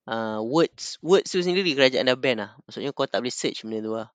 Uh, 0.02 0.42
words 0.42 0.98
words 0.98 1.30
tu 1.30 1.38
sendiri 1.38 1.78
kerajaan 1.78 2.08
dah 2.08 2.18
ban 2.18 2.40
lah. 2.40 2.50
Maksudnya 2.66 2.90
kau 2.90 3.06
tak 3.06 3.22
boleh 3.22 3.34
search 3.34 3.62
benda 3.62 3.78
tu 3.84 3.92
lah. 3.94 4.08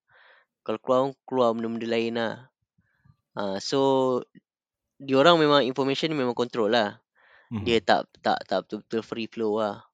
Kalau 0.65 0.79
keluar 0.83 1.01
keluar 1.23 1.49
benda-benda 1.55 1.87
lain 1.87 2.13
lah. 2.17 2.33
Uh, 3.37 3.57
so 3.61 3.79
diorang 4.97 5.37
memang 5.37 5.61
information 5.63 6.11
memang 6.17 6.33
control 6.33 6.73
lah. 6.73 6.99
Mhm. 7.53 7.63
Dia 7.63 7.77
tak 7.79 8.09
tak 8.19 8.43
tak 8.49 8.67
betul-betul 8.67 9.01
free 9.05 9.29
flow 9.29 9.61
lah. 9.61 9.85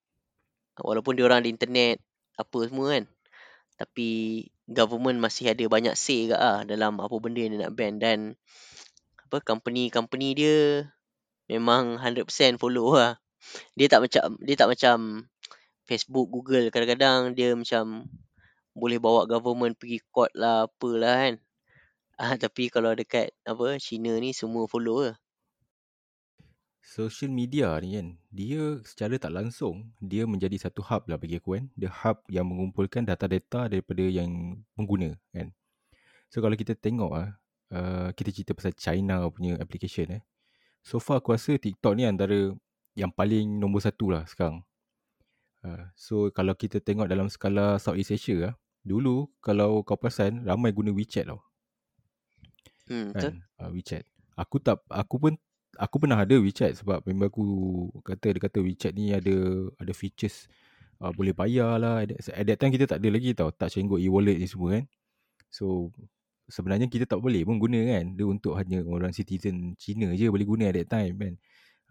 Walaupun 0.79 1.13
diorang 1.13 1.45
ada 1.45 1.49
internet 1.51 2.01
apa 2.39 2.57
semua 2.65 2.97
kan. 2.97 3.05
Tapi 3.77 4.09
government 4.65 5.19
masih 5.19 5.51
ada 5.51 5.61
banyak 5.67 5.93
say 5.93 6.31
kat 6.31 6.39
lah 6.39 6.63
dalam 6.63 6.97
apa 7.03 7.13
benda 7.19 7.43
yang 7.43 7.53
dia 7.53 7.61
nak 7.67 7.73
ban 7.75 7.93
dan 7.99 8.19
apa 9.27 9.43
company-company 9.43 10.27
dia 10.33 10.87
memang 11.47 11.99
100% 11.99 12.59
follow 12.59 12.95
lah. 12.95 13.19
Dia 13.75 13.91
tak 13.91 14.07
macam 14.07 14.39
dia 14.39 14.55
tak 14.55 14.69
macam 14.71 15.27
Facebook, 15.83 16.31
Google 16.31 16.71
kadang-kadang 16.71 17.35
dia 17.35 17.51
macam 17.51 18.07
boleh 18.73 18.97
bawa 18.97 19.29
government 19.29 19.77
pergi 19.77 20.01
court 20.09 20.31
lah 20.33 20.65
apalah 20.65 21.29
kan. 21.29 21.35
Ah 22.17 22.35
tapi 22.43 22.71
kalau 22.71 22.93
dekat 22.95 23.35
apa 23.45 23.77
China 23.77 24.15
ni 24.17 24.31
semua 24.31 24.65
follow 24.65 25.11
lah. 25.11 25.17
Social 26.83 27.31
media 27.31 27.79
ni 27.79 27.95
kan, 27.95 28.19
dia 28.27 28.75
secara 28.83 29.15
tak 29.15 29.31
langsung, 29.31 29.95
dia 30.03 30.27
menjadi 30.27 30.67
satu 30.67 30.83
hub 30.83 31.07
lah 31.07 31.15
bagi 31.15 31.39
aku 31.39 31.55
kan. 31.55 31.65
Dia 31.79 31.87
hub 31.87 32.19
yang 32.27 32.43
mengumpulkan 32.43 33.07
data-data 33.07 33.71
daripada 33.71 34.03
yang 34.03 34.59
pengguna 34.75 35.15
kan. 35.31 35.55
So 36.27 36.43
kalau 36.43 36.59
kita 36.59 36.75
tengok 36.75 37.11
ah, 37.15 37.39
uh, 37.71 38.09
kita 38.11 38.35
cerita 38.35 38.51
pasal 38.51 38.75
China 38.75 39.31
punya 39.31 39.55
application 39.63 40.19
eh. 40.19 40.21
So 40.83 40.99
far 40.99 41.23
aku 41.23 41.31
rasa 41.31 41.55
TikTok 41.55 41.95
ni 41.95 42.03
antara 42.03 42.51
yang 42.93 43.09
paling 43.09 43.47
nombor 43.57 43.81
satu 43.81 44.11
lah 44.11 44.27
sekarang. 44.27 44.61
Uh, 45.63 45.87
so 45.95 46.27
kalau 46.35 46.51
kita 46.53 46.83
tengok 46.83 47.07
dalam 47.07 47.31
skala 47.31 47.79
Southeast 47.79 48.11
Asia 48.11 48.51
lah, 48.51 48.53
dulu 48.83 49.31
kalau 49.39 49.79
kau 49.87 49.95
perasan 49.95 50.43
ramai 50.43 50.75
guna 50.75 50.91
WeChat 50.91 51.31
tau. 51.31 51.39
Hmm, 52.91 53.15
kan? 53.15 53.39
uh, 53.63 53.71
WeChat. 53.71 54.03
Aku 54.35 54.59
tak 54.59 54.83
aku 54.91 55.15
pun 55.17 55.33
aku 55.79 55.95
pernah 56.03 56.19
ada 56.19 56.35
WeChat 56.35 56.83
sebab 56.83 56.99
member 57.07 57.31
aku 57.31 57.45
kata 58.03 58.35
dia 58.35 58.41
kata 58.43 58.59
WeChat 58.59 58.91
ni 58.91 59.15
ada 59.15 59.71
ada 59.79 59.93
features 59.95 60.51
uh, 60.99 61.15
boleh 61.15 61.31
bayar 61.31 61.79
lah. 61.79 62.03
At 62.03 62.11
that, 62.11 62.19
at 62.35 62.45
that 62.51 62.57
time 62.59 62.71
kita 62.75 62.85
tak 62.91 62.99
ada 62.99 63.07
lagi 63.07 63.31
tau 63.31 63.55
and 63.55 63.87
go 63.87 63.95
e-wallet 63.95 64.35
ni 64.35 64.51
semua 64.51 64.77
kan. 64.77 64.85
So 65.47 65.95
sebenarnya 66.49 66.87
kita 66.91 67.07
tak 67.07 67.19
boleh 67.23 67.43
pun 67.47 67.59
guna 67.59 67.79
kan 67.97 68.05
dia 68.15 68.25
untuk 68.27 68.53
hanya 68.59 68.83
orang 68.83 69.15
citizen 69.15 69.75
Cina 69.79 70.11
je 70.15 70.27
boleh 70.27 70.47
guna 70.47 70.69
at 70.69 70.75
that 70.75 70.87
time 70.91 71.15
kan 71.15 71.33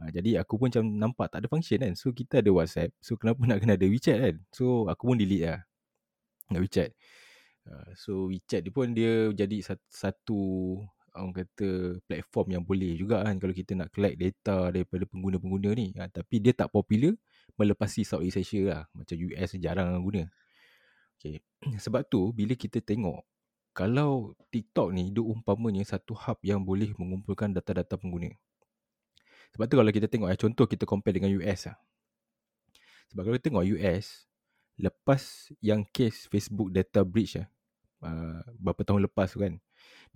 uh, 0.00 0.08
jadi 0.12 0.44
aku 0.44 0.60
pun 0.60 0.68
macam 0.68 0.84
nampak 0.84 1.26
tak 1.32 1.38
ada 1.44 1.48
function 1.48 1.80
kan 1.80 1.92
so 1.96 2.12
kita 2.12 2.44
ada 2.44 2.50
WhatsApp 2.52 2.92
so 3.00 3.16
kenapa 3.16 3.40
nak 3.48 3.58
kena 3.64 3.74
ada 3.80 3.86
WeChat 3.88 4.18
kan 4.20 4.36
so 4.52 4.86
aku 4.92 5.12
pun 5.12 5.16
delete 5.16 5.48
lah 5.48 5.60
nak 6.52 6.60
WeChat 6.64 6.92
Uh, 7.62 7.90
so 7.94 8.26
WeChat 8.26 8.66
dia 8.66 8.72
pun 8.74 8.90
dia 8.90 9.30
jadi 9.30 9.62
satu, 9.86 10.40
orang 11.14 11.44
kata 11.44 12.00
platform 12.08 12.58
yang 12.58 12.64
boleh 12.66 12.98
juga 12.98 13.22
kan 13.22 13.38
kalau 13.38 13.54
kita 13.54 13.78
nak 13.78 13.94
collect 13.94 14.18
data 14.18 14.72
daripada 14.74 15.04
pengguna-pengguna 15.06 15.70
ni. 15.78 15.94
Ha, 15.98 16.10
tapi 16.10 16.42
dia 16.42 16.56
tak 16.56 16.74
popular 16.74 17.14
melepasi 17.54 18.02
Southeast 18.02 18.42
Asia 18.42 18.62
lah. 18.66 18.82
Macam 18.96 19.14
US 19.14 19.50
jarang 19.62 19.94
guna. 20.02 20.26
Okay. 21.18 21.38
Sebab 21.84 22.02
tu 22.10 22.34
bila 22.34 22.58
kita 22.58 22.82
tengok 22.82 23.22
kalau 23.72 24.36
TikTok 24.52 24.92
ni 24.92 25.12
dia 25.12 25.24
umpamanya 25.24 25.80
satu 25.84 26.12
hub 26.12 26.38
yang 26.44 26.60
boleh 26.60 26.92
mengumpulkan 27.00 27.56
data-data 27.56 27.96
pengguna. 27.96 28.28
Sebab 29.52 29.64
tu 29.68 29.76
kalau 29.80 29.92
kita 29.92 30.08
tengok 30.08 30.28
eh, 30.32 30.38
contoh 30.40 30.64
kita 30.68 30.84
compare 30.88 31.16
dengan 31.16 31.32
US 31.40 31.68
lah. 31.68 31.76
Sebab 33.12 33.28
kalau 33.28 33.36
kita 33.36 33.52
tengok 33.52 33.64
US, 33.76 34.24
lepas 34.80 35.52
yang 35.60 35.84
case 35.92 36.28
Facebook 36.28 36.72
data 36.72 37.04
breach 37.04 37.36
lah, 37.36 37.48
uh, 38.04 38.40
berapa 38.56 38.80
tahun 38.88 39.04
lepas 39.04 39.36
tu 39.36 39.44
kan, 39.44 39.60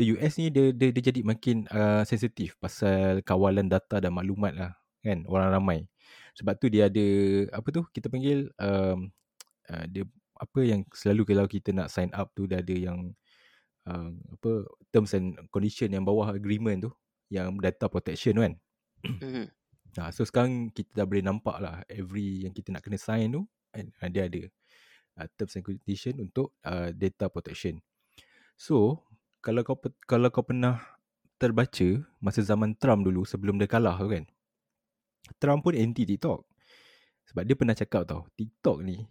the 0.00 0.16
US 0.16 0.40
ni 0.40 0.48
dia, 0.48 0.72
dia, 0.72 0.88
dia 0.88 1.12
jadi 1.12 1.20
makin 1.20 1.68
uh, 1.68 2.08
sensitif 2.08 2.56
pasal 2.56 3.20
kawalan 3.20 3.68
data 3.68 4.00
dan 4.00 4.16
maklumat 4.16 4.56
lah 4.56 4.72
kan, 5.04 5.28
orang 5.28 5.52
ramai. 5.52 5.80
Sebab 6.40 6.56
tu 6.56 6.72
dia 6.72 6.88
ada, 6.88 7.06
apa 7.52 7.68
tu, 7.68 7.84
kita 7.92 8.08
panggil, 8.08 8.48
um, 8.56 9.12
uh, 9.68 9.84
dia 9.88 10.08
apa 10.36 10.60
yang 10.64 10.84
selalu 10.92 11.22
kalau 11.32 11.48
kita 11.48 11.72
nak 11.72 11.88
sign 11.88 12.12
up 12.12 12.28
tu 12.36 12.44
dia 12.44 12.60
ada 12.60 12.76
yang 12.76 13.16
uh, 13.86 14.10
apa 14.12 14.50
terms 14.92 15.14
and 15.16 15.38
condition 15.48 15.90
yang 15.94 16.04
bawah 16.04 16.34
agreement 16.34 16.86
tu 16.86 16.90
yang 17.32 17.54
data 17.58 17.90
protection 17.90 18.38
tu 18.38 18.42
kan 18.44 18.54
Mhm. 19.06 19.46
Nah, 19.96 20.12
so 20.12 20.28
sekarang 20.28 20.68
kita 20.76 20.92
dah 20.92 21.06
boleh 21.08 21.24
nampak 21.24 21.56
lah 21.56 21.80
every 21.88 22.44
yang 22.44 22.52
kita 22.52 22.68
nak 22.68 22.84
kena 22.84 23.00
sign 23.00 23.32
tu 23.32 23.48
uh, 23.72 24.08
dia 24.12 24.28
ada 24.28 24.44
uh, 25.20 25.26
terms 25.36 25.56
and 25.56 25.64
condition 25.64 26.14
untuk 26.20 26.52
uh, 26.64 26.92
data 26.92 27.32
protection. 27.32 27.80
So, 28.56 29.04
kalau 29.40 29.64
kau 29.64 29.76
kalau 30.04 30.28
kau 30.28 30.44
pernah 30.44 30.80
terbaca 31.36 32.04
masa 32.20 32.40
zaman 32.40 32.76
Trump 32.76 33.04
dulu 33.04 33.24
sebelum 33.24 33.56
dia 33.60 33.68
kalah 33.68 33.96
tu 33.96 34.08
kan. 34.12 34.24
Trump 35.40 35.64
pun 35.64 35.74
anti 35.76 36.04
TikTok. 36.04 36.44
Sebab 37.32 37.42
dia 37.42 37.58
pernah 37.58 37.74
cakap 37.74 38.06
tau, 38.06 38.22
TikTok 38.38 38.86
ni 38.86 39.02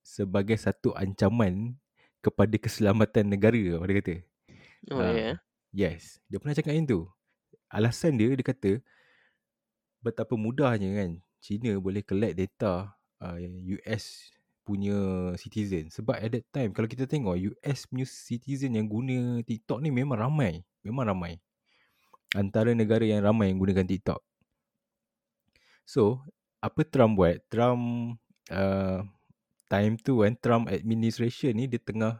sebagai 0.00 0.56
satu 0.56 0.96
ancaman 0.96 1.76
kepada 2.20 2.56
keselamatan 2.60 3.24
negara 3.32 3.56
dia 3.56 3.76
kata. 3.80 4.16
Oh 4.92 5.00
Ah, 5.00 5.12
ya. 5.12 5.16
Yeah. 5.16 5.36
Yes, 5.70 6.18
dia 6.26 6.40
pernah 6.40 6.56
cakap 6.56 6.72
macam 6.76 6.86
tu. 6.88 7.00
Alasan 7.70 8.18
dia 8.18 8.32
dia 8.32 8.46
kata 8.46 8.82
betapa 10.00 10.32
mudahnya 10.34 10.96
kan 10.96 11.10
China 11.44 11.76
boleh 11.76 12.00
collect 12.00 12.34
data 12.36 12.92
uh, 13.20 13.36
US 13.80 14.32
punya 14.66 15.32
citizen. 15.40 15.88
Sebab 15.88 16.16
at 16.18 16.30
that 16.30 16.46
time 16.50 16.70
kalau 16.74 16.86
kita 16.86 17.06
tengok 17.06 17.38
US 17.38 17.86
punya 17.86 18.06
citizen 18.06 18.76
yang 18.76 18.86
guna 18.86 19.40
TikTok 19.46 19.80
ni 19.80 19.94
memang 19.94 20.18
ramai. 20.18 20.62
Memang 20.82 21.08
ramai. 21.08 21.38
Antara 22.34 22.70
negara 22.74 23.02
yang 23.02 23.22
ramai 23.22 23.50
yang 23.50 23.58
gunakan 23.58 23.86
TikTok. 23.86 24.20
So, 25.82 26.22
apa 26.62 26.86
Trump 26.86 27.18
buat? 27.18 27.42
Trump 27.50 28.14
uh, 28.54 29.02
time 29.70 29.94
tu 30.02 30.26
kan 30.26 30.34
Trump 30.42 30.66
administration 30.66 31.54
ni 31.54 31.70
dia 31.70 31.78
tengah 31.78 32.18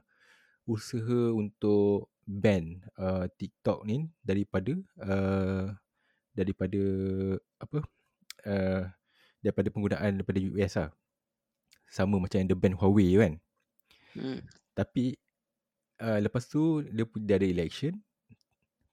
usaha 0.64 1.34
untuk 1.34 2.14
ban 2.22 2.78
uh, 2.94 3.26
TikTok 3.26 3.82
ni 3.82 4.06
daripada 4.22 4.78
uh, 5.02 5.74
daripada 6.30 6.82
apa 7.58 7.78
uh, 8.46 8.82
daripada 9.42 9.68
penggunaan 9.74 10.22
daripada 10.22 10.38
US 10.54 10.78
lah. 10.78 10.90
Sama 11.90 12.22
macam 12.22 12.38
yang 12.38 12.46
the 12.46 12.54
ban 12.54 12.78
Huawei 12.78 13.18
kan. 13.18 13.34
Hmm. 14.14 14.46
Tapi 14.78 15.18
uh, 15.98 16.22
lepas 16.22 16.46
tu 16.46 16.86
dia, 16.86 17.02
dia 17.18 17.34
ada 17.34 17.48
election. 17.50 17.98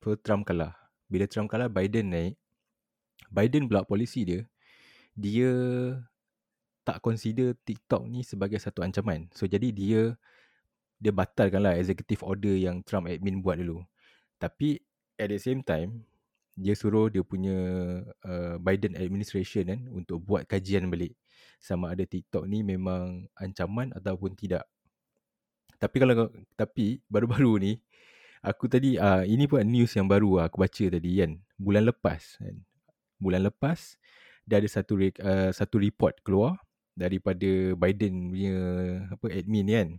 So 0.01 0.17
Trump 0.17 0.49
kalah. 0.49 0.73
Bila 1.05 1.29
Trump 1.29 1.53
kalah 1.53 1.69
Biden 1.69 2.09
naik. 2.09 2.33
Biden 3.29 3.69
pula 3.69 3.85
polisi 3.85 4.23
dia 4.25 4.41
dia 5.17 5.51
tak 6.87 7.03
consider 7.03 7.51
TikTok 7.67 8.07
ni 8.07 8.23
sebagai 8.23 8.55
satu 8.63 8.79
ancaman. 8.79 9.27
So 9.35 9.43
jadi 9.43 9.75
dia 9.75 10.15
dia 10.95 11.11
batalkan 11.11 11.67
lah 11.67 11.75
executive 11.75 12.23
order 12.23 12.55
yang 12.55 12.79
Trump 12.87 13.11
admin 13.11 13.43
buat 13.43 13.59
dulu. 13.59 13.83
Tapi 14.39 14.79
at 15.19 15.27
the 15.27 15.35
same 15.35 15.59
time 15.67 16.07
dia 16.55 16.71
suruh 16.79 17.11
dia 17.11 17.27
punya 17.27 17.59
uh, 18.23 18.55
Biden 18.63 18.95
administration 18.95 19.67
kan 19.67 19.81
untuk 19.91 20.23
buat 20.23 20.47
kajian 20.47 20.87
balik 20.87 21.13
sama 21.59 21.91
ada 21.91 22.07
TikTok 22.07 22.47
ni 22.47 22.63
memang 22.63 23.27
ancaman 23.35 23.91
ataupun 23.91 24.39
tidak. 24.39 24.63
Tapi 25.75 25.95
kalau 25.99 26.31
tapi 26.55 27.03
baru-baru 27.11 27.51
ni 27.67 27.73
aku 28.39 28.71
tadi 28.71 28.95
uh, 28.95 29.27
ini 29.27 29.43
pun 29.43 29.59
news 29.67 29.91
yang 29.91 30.07
baru 30.07 30.47
aku 30.47 30.63
baca 30.63 30.85
tadi 30.87 31.11
kan 31.19 31.35
bulan 31.59 31.83
lepas 31.83 32.39
kan. 32.39 32.55
Bulan 33.19 33.43
lepas 33.43 33.99
dia 34.47 34.63
ada 34.63 34.69
satu 34.71 34.95
uh, 34.97 35.51
satu 35.51 35.75
report 35.83 36.23
keluar 36.23 36.55
daripada 36.97 37.77
Biden 37.77 38.33
punya 38.33 38.57
apa 39.13 39.25
admin 39.29 39.67
kan. 39.69 39.89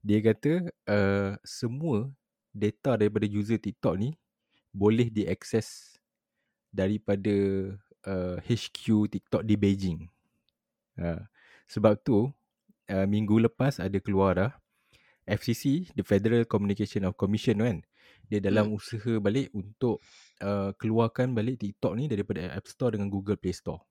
Dia 0.00 0.18
kata 0.24 0.72
uh, 0.88 1.36
semua 1.44 2.08
data 2.50 2.96
daripada 2.96 3.28
user 3.28 3.60
TikTok 3.60 3.94
ni 4.00 4.16
boleh 4.72 5.12
diakses 5.12 6.00
daripada 6.72 7.36
uh, 8.08 8.36
HQ 8.40 9.12
TikTok 9.12 9.44
di 9.44 9.54
Beijing. 9.60 10.08
Uh, 10.96 11.20
sebab 11.68 12.00
tu 12.00 12.32
uh, 12.88 13.06
minggu 13.06 13.36
lepas 13.44 13.76
ada 13.78 14.00
keluar 14.00 14.32
dah 14.34 14.52
FCC, 15.28 15.86
the 15.94 16.02
Federal 16.02 16.42
Communication 16.48 17.06
of 17.06 17.14
Commission 17.14 17.62
kan. 17.62 17.78
Dia 18.26 18.40
dalam 18.42 18.72
hmm. 18.72 18.78
usaha 18.80 19.12
balik 19.20 19.52
untuk 19.52 20.02
uh, 20.42 20.72
keluarkan 20.80 21.36
balik 21.36 21.62
TikTok 21.62 21.92
ni 21.94 22.08
daripada 22.08 22.42
App 22.56 22.66
Store 22.66 22.96
dengan 22.96 23.12
Google 23.12 23.38
Play 23.38 23.54
Store. 23.54 23.84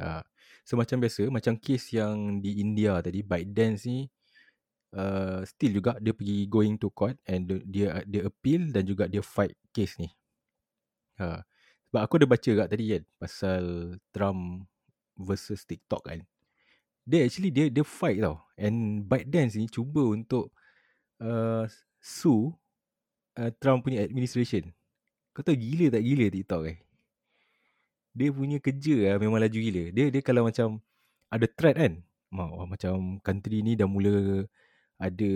Uh, 0.00 0.22
so 0.66 0.74
macam 0.74 0.98
biasa, 0.98 1.30
macam 1.30 1.54
kes 1.58 1.94
yang 1.94 2.42
di 2.42 2.58
India 2.58 2.98
tadi, 2.98 3.22
ByteDance 3.22 3.86
ni 3.86 4.10
uh, 4.94 5.42
still 5.46 5.82
juga 5.82 5.98
dia 5.98 6.14
pergi 6.14 6.46
going 6.46 6.78
to 6.78 6.88
court 6.90 7.18
and 7.26 7.50
dia 7.66 8.02
dia 8.06 8.26
appeal 8.26 8.70
dan 8.70 8.86
juga 8.86 9.10
dia 9.10 9.20
fight 9.20 9.54
case 9.74 9.98
ni. 9.98 10.08
Uh, 11.18 11.42
sebab 11.90 12.00
aku 12.02 12.14
ada 12.18 12.26
baca 12.26 12.50
kat 12.64 12.68
tadi 12.70 12.84
kan 12.90 13.02
pasal 13.22 13.62
Trump 14.10 14.66
versus 15.14 15.62
TikTok 15.62 16.02
kan. 16.10 16.20
Dia 17.04 17.28
actually 17.28 17.54
dia 17.54 17.70
dia 17.70 17.84
fight 17.86 18.18
tau. 18.18 18.42
And 18.58 19.06
ByteDance 19.06 19.58
ni 19.58 19.70
cuba 19.70 20.02
untuk 20.14 20.50
uh, 21.22 21.68
sue 22.02 22.50
uh, 23.38 23.50
Trump 23.62 23.86
punya 23.86 24.02
administration. 24.02 24.74
Kau 25.34 25.42
tahu 25.42 25.58
gila 25.58 25.90
tak 25.90 26.02
gila 26.02 26.26
TikTok 26.30 26.62
eh? 26.70 26.78
Dia 28.14 28.30
punya 28.30 28.62
kerja 28.62 28.94
lah 29.10 29.14
memang 29.18 29.42
laju 29.42 29.58
gila. 29.58 29.84
Dia 29.90 30.06
dia 30.08 30.22
kalau 30.22 30.46
macam 30.46 30.78
ada 31.28 31.46
threat 31.50 31.74
kan. 31.74 31.92
Oh, 32.34 32.66
macam 32.66 33.18
country 33.22 33.62
ni 33.62 33.74
dah 33.78 33.86
mula 33.86 34.46
ada 34.98 35.30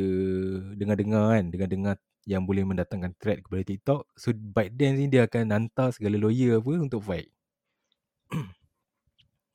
dengar-dengar 0.79 1.25
kan. 1.35 1.45
Dengar-dengar 1.51 1.95
yang 2.29 2.47
boleh 2.47 2.63
mendatangkan 2.63 3.17
threat 3.19 3.43
kepada 3.43 3.63
TikTok. 3.67 4.01
So 4.15 4.31
ByteDance 4.31 4.97
ni 5.01 5.07
dia 5.11 5.27
akan 5.27 5.51
hantar 5.51 5.91
segala 5.91 6.21
lawyer 6.21 6.63
apa 6.63 6.73
untuk 6.79 7.03
fight. 7.03 7.33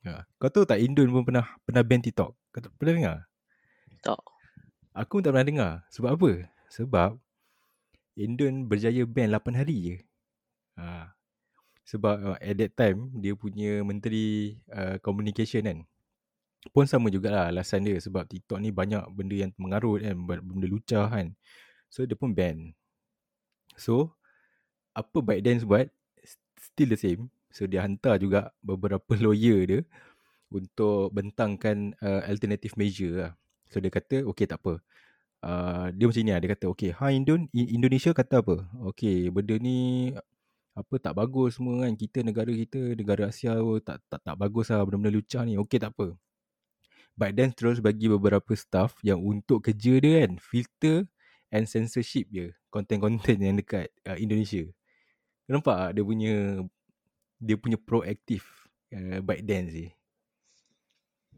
ha. 0.04 0.26
Kau 0.42 0.50
tahu 0.52 0.68
tak 0.68 0.82
Indon 0.82 1.08
pun 1.08 1.24
pernah 1.24 1.46
pernah 1.64 1.86
ban 1.86 2.02
TikTok? 2.02 2.30
Kau 2.52 2.60
tak 2.60 2.72
pernah 2.76 2.94
dengar? 2.98 3.18
Tak. 4.04 4.20
Aku 4.92 5.18
pun 5.18 5.22
tak 5.24 5.32
pernah 5.32 5.48
dengar. 5.48 5.72
Sebab 5.94 6.10
apa? 6.18 6.30
Sebab 6.68 7.10
Indon 8.18 8.66
berjaya 8.66 9.06
ban 9.08 9.30
8 9.30 9.54
hari 9.54 9.76
je. 9.80 9.96
Ha. 10.78 11.13
Sebab 11.84 12.16
uh, 12.34 12.38
at 12.40 12.56
that 12.56 12.72
time 12.76 13.12
dia 13.20 13.36
punya 13.36 13.84
menteri 13.84 14.56
uh, 14.72 14.96
communication 15.04 15.68
kan. 15.68 15.78
Pun 16.72 16.88
sama 16.88 17.12
jugalah 17.12 17.52
alasan 17.52 17.84
dia 17.84 18.00
sebab 18.00 18.24
TikTok 18.24 18.56
ni 18.56 18.72
banyak 18.72 19.04
benda 19.12 19.36
yang 19.36 19.52
mengarut 19.60 20.00
kan. 20.00 20.16
Benda 20.24 20.66
lucah 20.66 21.06
kan. 21.12 21.36
So 21.92 22.08
dia 22.08 22.16
pun 22.16 22.32
ban. 22.32 22.72
So 23.76 24.16
apa 24.96 25.20
ByteDance 25.20 25.68
buat 25.68 25.92
still 26.56 26.88
the 26.88 26.98
same. 26.98 27.28
So 27.52 27.68
dia 27.68 27.84
hantar 27.84 28.16
juga 28.16 28.50
beberapa 28.64 29.12
lawyer 29.24 29.60
dia 29.68 29.80
untuk 30.48 31.12
bentangkan 31.12 31.92
uh, 32.00 32.24
alternative 32.24 32.74
measure 32.80 33.14
lah. 33.14 33.32
So 33.68 33.82
dia 33.82 33.92
kata 33.92 34.24
okay 34.24 34.48
tak 34.48 34.62
apa. 34.64 34.80
Uh, 35.44 35.92
dia 35.92 36.08
macam 36.08 36.22
ni 36.24 36.32
lah. 36.32 36.40
Dia 36.40 36.50
kata, 36.56 36.66
okay, 36.72 36.90
ha 36.96 37.12
Indon, 37.12 37.52
Indonesia 37.52 38.16
kata 38.16 38.40
apa? 38.40 38.64
Okay, 38.94 39.28
benda 39.28 39.60
ni 39.60 40.08
apa 40.74 40.94
tak 40.98 41.14
bagus 41.14 41.56
semua 41.56 41.86
kan. 41.86 41.94
Kita 41.94 42.26
negara 42.26 42.50
kita, 42.50 42.98
negara 42.98 43.30
Asia 43.30 43.54
tak 43.80 44.02
tak 44.10 44.20
tak 44.26 44.36
bagus 44.36 44.74
lah 44.74 44.82
benda-benda 44.82 45.14
lucah 45.14 45.42
ni. 45.46 45.54
Okay, 45.56 45.78
tak 45.78 45.94
apa. 45.94 46.18
But 47.14 47.38
then 47.38 47.54
terus 47.54 47.78
bagi 47.78 48.10
beberapa 48.10 48.58
staff 48.58 48.98
yang 49.06 49.22
untuk 49.22 49.70
kerja 49.70 50.02
dia 50.02 50.26
kan, 50.26 50.34
filter 50.42 51.06
and 51.54 51.70
censorship 51.70 52.26
je. 52.34 52.50
Konten-konten 52.74 53.38
yang 53.38 53.54
dekat 53.54 53.94
uh, 54.02 54.18
Indonesia. 54.18 54.66
Nampak 55.46 55.76
tak 55.78 55.90
dia 55.94 56.02
punya 56.02 56.34
dia 57.38 57.54
punya 57.54 57.78
proaktif 57.78 58.66
uh, 58.90 59.22
ByteDance 59.22 59.70
ni. 59.70 59.88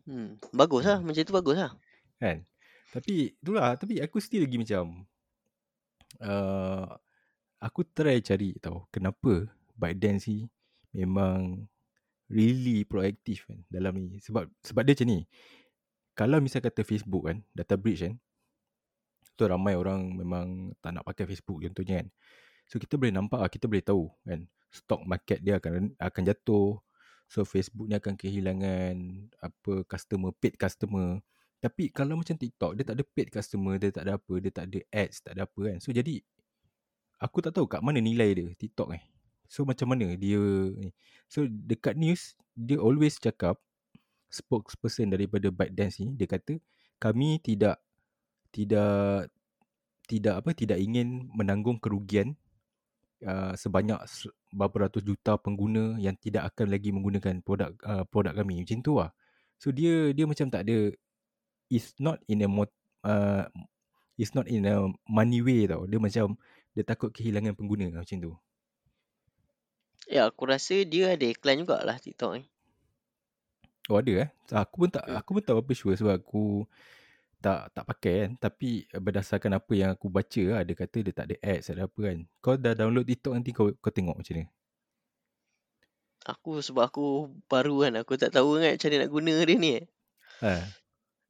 Hmm, 0.09 0.41
bagus 0.57 0.89
lah. 0.89 0.97
Hmm. 1.03 1.13
Macam 1.13 1.23
tu 1.29 1.35
bagus 1.37 1.57
lah. 1.61 1.73
Kan? 2.17 2.49
Tapi 2.89 3.37
itulah 3.37 3.77
Tapi 3.77 4.01
aku 4.01 4.17
still 4.23 4.49
lagi 4.49 4.57
macam 4.57 5.05
uh, 6.25 6.97
Aku 7.61 7.85
try 7.89 8.21
cari 8.21 8.53
tahu 8.61 8.85
Kenapa 8.93 9.49
ByteDance 9.77 10.29
ni 10.29 10.49
Memang 10.93 11.65
Really 12.29 12.85
proaktif 12.85 13.47
kan 13.49 13.65
Dalam 13.73 13.97
ni. 13.97 14.19
Sebab 14.21 14.51
sebab 14.61 14.83
dia 14.85 14.93
macam 14.99 15.09
ni 15.09 15.21
Kalau 16.13 16.39
misal 16.45 16.61
kata 16.61 16.85
Facebook 16.85 17.33
kan 17.33 17.41
Data 17.57 17.81
breach 17.81 18.05
kan 18.05 18.17
Tu 19.37 19.45
ramai 19.45 19.77
orang 19.77 20.17
memang 20.17 20.77
Tak 20.85 20.97
nak 20.97 21.05
pakai 21.05 21.29
Facebook 21.29 21.65
contohnya 21.65 22.05
kan. 22.05 22.09
So 22.69 22.77
kita 22.77 23.01
boleh 23.01 23.13
nampak 23.15 23.41
lah 23.41 23.51
Kita 23.53 23.69
boleh 23.69 23.85
tahu 23.85 24.09
kan 24.29 24.45
Stock 24.69 25.01
market 25.09 25.41
dia 25.41 25.57
akan 25.57 25.97
akan 25.97 26.23
jatuh 26.29 26.77
So 27.31 27.49
Facebook 27.49 27.89
ni 27.89 27.97
akan 27.97 28.21
kehilangan 28.21 28.95
Apa 29.41 29.87
customer 29.89 30.33
Paid 30.37 30.61
customer. 30.61 31.25
Tapi 31.57 31.89
kalau 31.89 32.21
macam 32.21 32.37
TikTok, 32.37 32.77
dia 32.77 32.85
tak 32.85 33.01
ada 33.01 33.05
paid 33.17 33.29
customer, 33.33 33.75
dia 33.81 33.89
tak 33.89 34.05
ada 34.07 34.21
apa, 34.21 34.35
dia 34.39 34.53
tak 34.53 34.65
ada 34.69 34.79
ads, 34.93 35.17
tak 35.25 35.33
ada 35.35 35.49
apa 35.49 35.61
kan. 35.65 35.79
So 35.81 35.89
jadi, 35.91 36.21
aku 37.17 37.41
tak 37.45 37.57
tahu 37.57 37.67
kat 37.69 37.81
mana 37.81 38.01
nilai 38.01 38.33
dia 38.37 38.49
TikTok. 38.57 38.93
Eh. 38.97 39.03
So 39.47 39.63
macam 39.63 39.95
mana 39.95 40.15
dia 40.19 40.41
ni. 40.77 40.91
So 41.31 41.47
dekat 41.47 41.95
news, 41.99 42.35
dia 42.55 42.79
always 42.79 43.19
cakap, 43.19 43.59
spokesperson 44.31 45.11
daripada 45.11 45.51
ByteDance 45.51 46.03
ni, 46.03 46.15
dia 46.19 46.27
kata, 46.27 46.59
kami 46.99 47.39
tidak, 47.43 47.79
tidak, 48.51 49.31
tidak 50.07 50.35
apa, 50.43 50.51
tidak 50.55 50.79
ingin 50.79 51.31
menanggung 51.35 51.79
kerugian 51.79 52.35
uh, 53.27 53.55
sebanyak 53.59 53.99
beberapa 54.55 54.87
ratus 54.91 55.03
juta 55.03 55.39
pengguna 55.39 55.99
yang 55.99 56.15
tidak 56.19 56.53
akan 56.55 56.71
lagi 56.75 56.91
menggunakan 56.95 57.43
produk 57.43 57.75
uh, 57.87 58.05
produk 58.07 58.35
kami. 58.35 58.63
Macam 58.63 58.79
tu 58.83 58.93
lah. 58.99 59.11
So 59.57 59.73
dia 59.73 60.13
dia 60.13 60.29
macam 60.29 60.47
tak 60.53 60.69
ada 60.69 60.93
is 61.73 61.91
not 61.99 62.21
in 62.31 62.45
a 62.45 62.49
mo- 62.49 62.81
uh, 63.03 63.49
is 64.15 64.33
not 64.37 64.47
in 64.47 64.69
a 64.69 64.91
money 65.09 65.41
way 65.43 65.67
tau. 65.67 65.85
Dia 65.89 65.99
macam 65.99 66.39
dia 66.77 66.85
takut 66.85 67.09
kehilangan 67.09 67.57
pengguna 67.57 67.89
macam 67.89 68.21
tu. 68.21 68.33
Ya, 70.07 70.29
aku 70.29 70.45
rasa 70.45 70.85
dia 70.85 71.17
ada 71.17 71.25
iklan 71.25 71.65
jugalah 71.65 71.97
TikTok 71.97 72.37
ni. 72.37 72.45
Oh 73.89 73.97
ada 73.97 74.29
eh. 74.29 74.29
Aku 74.53 74.87
pun 74.87 74.91
tak 74.93 75.09
aku 75.09 75.41
pun 75.41 75.43
tak 75.43 75.55
apa 75.57 75.73
sure 75.73 75.97
sebab 75.97 76.21
aku 76.21 76.69
tak 77.41 77.73
tak 77.73 77.85
pakai 77.87 78.15
kan. 78.27 78.31
Tapi 78.37 78.85
berdasarkan 78.93 79.57
apa 79.57 79.73
yang 79.73 79.91
aku 79.97 80.13
baca 80.13 80.43
lah, 80.53 80.61
dia 80.69 80.75
kata 80.77 80.99
dia 81.01 81.15
tak 81.17 81.27
ada 81.33 81.37
ads 81.41 81.73
ada 81.73 81.89
apa 81.89 82.01
kan. 82.03 82.19
Kau 82.45 82.55
dah 82.61 82.75
download 82.77 83.09
TikTok 83.09 83.33
nanti 83.35 83.51
kau 83.57 83.73
kau 83.81 83.91
tengok 83.95 84.21
macam 84.21 84.35
ni. 84.37 84.45
Aku 86.27 86.59
sebab 86.59 86.91
aku 86.91 87.31
baru 87.47 87.87
kan. 87.87 87.93
Aku 88.03 88.19
tak 88.19 88.35
tahu 88.35 88.59
kan 88.59 88.75
macam 88.75 88.89
mana 88.91 88.99
nak 89.01 89.11
guna 89.15 89.35
dia 89.47 89.57
ni. 89.57 89.73
Ha. 90.43 90.53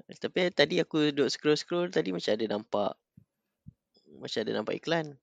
Tapi 0.06 0.50
tadi 0.50 0.80
aku 0.80 1.12
duduk 1.12 1.28
scroll-scroll 1.28 1.92
tadi 1.92 2.10
macam 2.10 2.32
ada 2.32 2.46
nampak 2.48 2.92
macam 4.16 4.40
ada 4.40 4.52
nampak 4.56 4.74
iklan. 4.80 5.20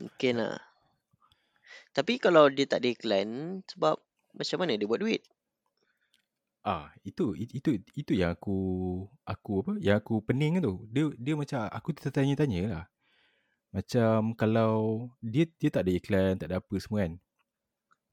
Mungkin 0.00 0.34
lah. 0.40 0.58
Tapi 1.96 2.14
kalau 2.24 2.44
dia 2.56 2.66
tak 2.72 2.82
iklan 2.92 3.28
sebab 3.70 3.94
macam 4.38 4.58
mana 4.60 4.74
dia 4.78 4.88
buat 4.90 5.00
duit? 5.02 5.22
Ah, 6.72 6.92
itu 7.08 7.24
it- 7.42 7.52
itu 7.58 7.70
itu 8.00 8.12
yang 8.20 8.30
aku 8.36 8.56
aku 9.32 9.52
apa? 9.64 9.72
Yang 9.86 9.96
aku 10.04 10.14
pening 10.28 10.54
tu. 10.66 10.74
Dia 10.94 11.04
dia 11.24 11.34
macam 11.42 11.60
aku 11.78 11.88
tertanya-tanya 11.96 12.60
lah. 12.74 12.84
Macam 13.76 14.18
kalau 14.40 14.74
dia 15.32 15.44
dia 15.60 15.70
tak 15.74 15.82
ada 15.86 15.92
iklan, 16.00 16.32
tak 16.40 16.48
ada 16.50 16.56
apa 16.62 16.74
semua 16.84 17.00
kan. 17.06 17.14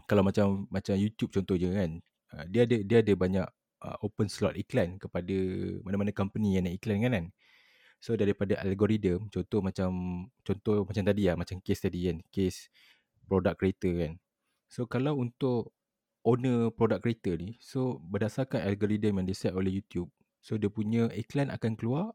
Kalau 0.09 0.23
macam 0.23 0.47
macam 0.71 0.95
YouTube 0.95 1.31
contohnya 1.35 1.69
kan. 1.75 1.91
ah, 2.33 2.45
Dia 2.47 2.63
ada 2.67 2.77
dia 2.89 2.97
ada 3.03 3.13
banyak 3.23 3.47
uh, 3.83 3.97
open 4.05 4.27
slot 4.31 4.55
iklan 4.55 4.95
kepada 5.03 5.35
mana-mana 5.85 6.11
company 6.15 6.55
yang 6.55 6.65
nak 6.67 6.75
iklan 6.79 6.97
kan 7.03 7.11
kan. 7.17 7.25
So 7.97 8.13
daripada 8.13 8.61
algoritma 8.61 9.25
contoh 9.33 9.59
macam 9.65 9.89
contoh 10.45 10.85
macam 10.85 11.03
tadi 11.03 11.25
lah 11.25 11.35
macam 11.35 11.57
case 11.61 11.81
tadi 11.81 12.13
kan, 12.13 12.17
case 12.29 12.69
product 13.25 13.57
creator 13.57 13.93
kan. 14.05 14.13
So 14.69 14.85
kalau 14.85 15.17
untuk 15.17 15.73
owner 16.27 16.69
product 16.75 17.01
creator 17.03 17.39
ni, 17.39 17.57
so 17.63 18.03
berdasarkan 18.03 18.63
algoritma 18.63 19.23
yang 19.23 19.27
diset 19.27 19.55
oleh 19.55 19.71
YouTube, 19.81 20.11
so 20.43 20.59
dia 20.59 20.67
punya 20.67 21.09
iklan 21.15 21.49
akan 21.49 21.73
keluar 21.79 22.13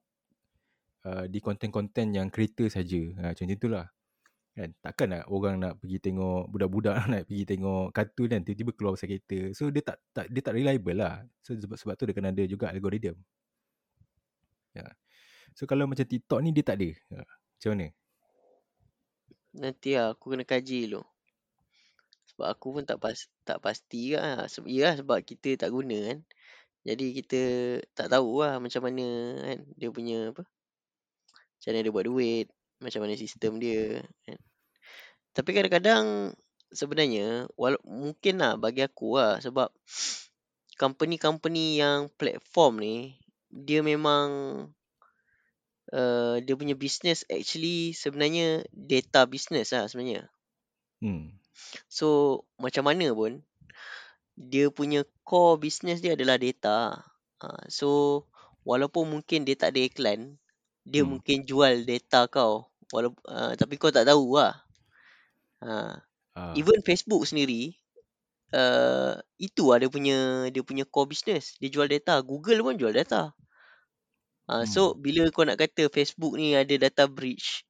uh, 1.09 1.25
di 1.27 1.39
konten-konten 1.43 2.15
yang 2.15 2.29
creator 2.29 2.69
saja. 2.71 3.03
Ha, 3.19 3.35
macam 3.35 3.47
itulah. 3.49 3.87
Kan? 4.53 4.77
Takkan 4.85 5.17
nak 5.17 5.25
orang 5.33 5.57
nak 5.65 5.81
pergi 5.81 5.97
tengok 5.97 6.53
budak-budak 6.53 6.95
nak 7.13 7.23
pergi 7.25 7.45
tengok 7.49 7.89
kartun 7.97 8.29
kan 8.29 8.41
tiba-tiba 8.45 8.73
keluar 8.77 8.93
pasal 8.95 9.09
kereta. 9.09 9.41
So 9.57 9.73
dia 9.73 9.83
tak, 9.83 9.97
tak 10.13 10.27
dia 10.29 10.41
tak 10.45 10.55
reliable 10.61 10.97
lah. 11.01 11.25
So 11.41 11.57
sebab 11.57 11.77
sebab 11.81 11.95
tu 11.97 12.05
dia 12.05 12.15
kena 12.15 12.31
ada 12.31 12.45
juga 12.45 12.69
algoritma. 12.69 13.17
Ya. 14.77 14.89
So 15.53 15.69
kalau 15.69 15.85
macam 15.85 16.05
TikTok 16.05 16.41
ni 16.41 16.51
dia 16.51 16.65
tak 16.65 16.81
ada. 16.81 16.91
Ha, 17.13 17.25
macam 17.25 17.71
mana? 17.77 17.87
Nanti 19.53 19.91
lah 19.95 20.17
aku 20.17 20.33
kena 20.33 20.45
kaji 20.49 20.89
dulu. 20.89 21.05
Sebab 22.33 22.47
aku 22.49 22.67
pun 22.81 22.85
tak 22.89 22.97
pas, 22.97 23.17
tak 23.45 23.61
pasti 23.61 24.17
lah. 24.17 24.49
Sebab, 24.49 24.69
ya 24.73 24.97
sebab 24.97 25.21
kita 25.21 25.61
tak 25.61 25.69
guna 25.69 25.97
kan. 26.09 26.19
Jadi 26.83 27.07
kita 27.23 27.41
tak 27.95 28.11
tahu 28.11 28.43
lah 28.43 28.59
macam 28.59 28.83
mana 28.89 29.07
kan 29.45 29.59
dia 29.77 29.89
punya 29.93 30.33
apa. 30.33 30.43
Macam 31.61 31.69
mana 31.71 31.85
dia 31.85 31.93
buat 31.95 32.07
duit. 32.09 32.47
Macam 32.81 33.01
mana 33.05 33.15
sistem 33.15 33.61
dia 33.61 34.03
kan. 34.27 34.39
Tapi 35.33 35.51
kadang-kadang 35.53 36.35
sebenarnya 36.73 37.47
wala- 37.55 37.85
mungkin 37.85 38.41
lah 38.41 38.57
bagi 38.57 38.83
aku 38.83 39.21
lah 39.21 39.39
sebab 39.45 39.69
company-company 40.83 41.79
yang 41.85 42.09
platform 42.17 42.81
ni 42.81 42.97
dia 43.53 43.85
memang 43.85 44.29
uh, 45.93 46.37
dia 46.45 46.55
punya 46.59 46.75
business 46.77 47.25
actually 47.29 47.93
sebenarnya 47.97 48.65
data 48.73 49.25
business 49.29 49.73
lah 49.75 49.87
sebenarnya. 49.91 50.29
Hmm. 51.03 51.37
So 51.89 52.09
macam 52.59 52.85
mana 52.89 53.13
pun 53.15 53.43
dia 54.37 54.67
punya 54.73 55.05
core 55.29 55.61
business 55.61 56.01
dia 56.05 56.13
adalah 56.17 56.37
data. 56.41 56.79
Uh, 57.43 57.65
so 57.69 57.89
walaupun 58.69 59.05
mungkin 59.13 59.45
dia 59.47 59.57
tak 59.59 59.77
ada 59.77 59.81
iklan, 59.89 60.21
dia 60.87 61.03
Hmm. 61.03 61.19
mungkin 61.19 61.45
jual 61.49 61.85
data 61.87 62.27
kau. 62.31 62.69
Walaupun 62.93 63.23
uh, 63.29 63.53
tapi 63.61 63.75
kau 63.81 63.93
tak 63.93 64.07
tahu 64.09 64.37
lah. 64.41 64.55
Uh, 65.63 65.95
Ah, 66.35 66.57
even 66.57 66.81
Facebook 66.81 67.29
sendiri 67.29 67.77
uh, 68.57 69.21
itu 69.37 69.65
lah 69.69 69.79
dia 69.83 69.91
punya 69.93 70.49
dia 70.49 70.63
punya 70.65 70.85
core 70.89 71.13
business. 71.13 71.57
Dia 71.61 71.69
jual 71.73 71.89
data. 71.93 72.21
Google 72.25 72.65
pun 72.65 72.77
jual 72.81 72.93
data. 72.97 73.37
Uh, 74.53 74.65
so 74.69 74.93
Hmm. 74.93 75.01
bila 75.01 75.23
kau 75.33 75.49
nak 75.49 75.57
kata 75.57 75.89
Facebook 75.89 76.37
ni 76.37 76.53
ada 76.53 76.75
data 76.77 77.09
breach, 77.09 77.65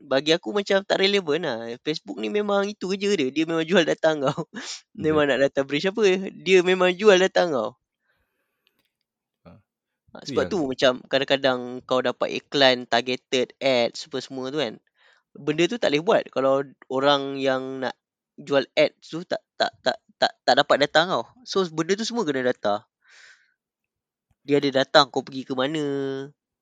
bagi 0.00 0.32
aku 0.36 0.52
macam 0.56 0.80
tak 0.88 1.00
relevan 1.04 1.40
lah. 1.44 1.58
Facebook 1.84 2.16
ni 2.20 2.28
memang 2.32 2.64
itu 2.68 2.88
kerja 2.92 3.10
dia. 3.16 3.28
Dia 3.32 3.44
memang 3.44 3.64
jual 3.68 3.84
data 3.84 4.08
kau. 4.16 4.40
memang 5.04 5.28
nak 5.28 5.38
data 5.44 5.60
breach 5.68 5.88
apa. 5.92 6.32
Dia 6.32 6.58
memang 6.64 6.96
jual 6.96 7.16
data 7.20 7.44
kau. 7.48 7.70
Ha, 10.12 10.24
tu 10.24 10.32
sebab 10.32 10.42
yang- 10.48 10.52
tu 10.52 10.58
macam 10.64 10.92
kadang-kadang 11.12 11.60
kau 11.84 12.00
dapat 12.00 12.28
iklan 12.40 12.88
targeted 12.88 13.52
ads 13.60 14.08
apa 14.08 14.18
semua 14.24 14.48
tu 14.48 14.58
kan. 14.64 14.80
Benda 15.36 15.68
tu 15.68 15.76
tak 15.76 15.92
boleh 15.92 16.02
buat 16.04 16.22
kalau 16.32 16.64
orang 16.88 17.36
yang 17.36 17.84
nak 17.84 17.94
jual 18.40 18.64
ads 18.76 19.12
tu 19.12 19.20
tak 19.28 19.44
tak 19.60 19.72
tak 19.84 19.96
tak 20.16 20.32
tak 20.44 20.54
dapat 20.64 20.76
data 20.88 21.00
kau. 21.08 21.24
So 21.44 21.64
benda 21.68 21.92
tu 22.00 22.08
semua 22.08 22.24
kena 22.24 22.48
data. 22.48 22.88
Dia 24.46 24.62
ada 24.62 24.70
data 24.82 25.10
kau 25.10 25.26
pergi 25.26 25.42
ke 25.42 25.58
mana 25.58 25.84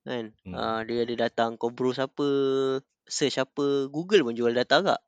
kan. 0.05 0.33
Hmm. 0.45 0.53
Hmm. 0.57 0.81
dia 0.89 1.05
ada 1.05 1.15
data 1.29 1.53
kau 1.61 1.69
browse 1.69 2.01
apa, 2.01 2.29
search 3.05 3.37
apa. 3.37 3.93
Google 3.93 4.25
pun 4.25 4.35
jual 4.37 4.57
data 4.57 4.81
agak. 4.81 5.01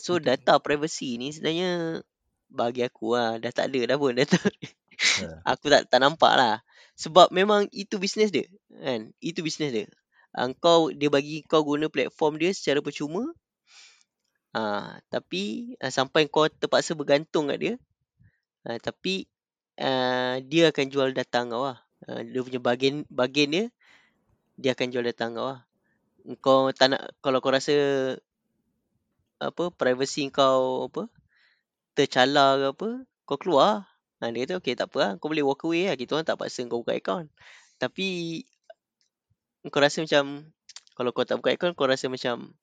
So 0.00 0.16
Itu- 0.16 0.26
data 0.28 0.58
privacy 0.60 1.20
ni 1.20 1.32
sebenarnya 1.32 2.02
bagi 2.46 2.86
aku 2.86 3.18
lah 3.18 3.36
dah 3.42 3.52
tak 3.52 3.72
ada 3.72 3.94
dah 3.94 3.96
pun 4.00 4.16
data. 4.16 4.38
Ha. 4.38 5.26
aku 5.52 5.68
tak 5.68 5.88
tak 5.92 6.00
nampak 6.00 6.32
lah. 6.36 6.64
Sebab 6.96 7.28
memang 7.28 7.68
itu 7.76 8.00
bisnes 8.00 8.32
dia. 8.32 8.48
Kan? 8.72 9.12
Itu 9.20 9.44
bisnes 9.44 9.72
dia. 9.72 9.86
Uh, 10.32 10.52
kau 10.56 10.88
dia 10.92 11.12
bagi 11.12 11.44
kau 11.44 11.64
guna 11.64 11.92
platform 11.92 12.40
dia 12.40 12.52
secara 12.56 12.80
percuma. 12.80 13.24
Uh, 14.56 14.96
tapi 15.12 15.76
uh, 15.84 15.92
sampai 15.92 16.32
kau 16.32 16.48
terpaksa 16.48 16.96
bergantung 16.96 17.52
kat 17.52 17.58
dia. 17.60 17.74
Uh, 18.64 18.80
tapi 18.80 19.28
uh, 19.80 20.34
dia 20.44 20.72
akan 20.72 20.86
jual 20.88 21.08
data 21.12 21.44
kau 21.46 21.64
lah. 21.68 21.78
Uh, 22.04 22.20
dia 22.24 22.40
punya 22.44 22.60
bagian 22.60 22.94
bagian 23.08 23.48
dia 23.52 23.64
dia 24.56 24.72
akan 24.72 24.88
jual 24.92 25.04
data 25.04 25.28
kau 25.32 25.46
lah. 25.52 25.60
Kau 26.42 26.72
tak 26.74 26.96
nak 26.96 27.02
kalau 27.22 27.38
kau 27.38 27.52
rasa 27.54 27.74
apa 29.36 29.68
privacy 29.72 30.32
kau 30.32 30.88
apa 30.88 31.12
tercalar 31.92 32.56
ke 32.56 32.66
apa 32.72 32.88
kau 33.28 33.36
keluar 33.36 33.84
ha, 34.20 34.32
dia 34.32 34.48
kata 34.48 34.54
okey 34.64 34.74
tak 34.76 34.88
apa 34.92 34.96
lah 34.96 35.10
kau 35.20 35.28
boleh 35.28 35.44
walk 35.44 35.64
away 35.68 35.92
lah. 35.92 35.96
Kita 35.96 36.18
orang 36.18 36.26
tak 36.28 36.40
paksa 36.40 36.64
kau 36.66 36.82
buka 36.82 36.96
account. 36.96 37.28
Tapi 37.76 38.06
kau 39.68 39.80
rasa 39.82 40.02
macam 40.02 40.48
kalau 40.96 41.10
kau 41.12 41.24
tak 41.28 41.36
buka 41.38 41.52
account 41.52 41.74
kau 41.76 41.88
rasa 41.88 42.08
macam 42.08 42.56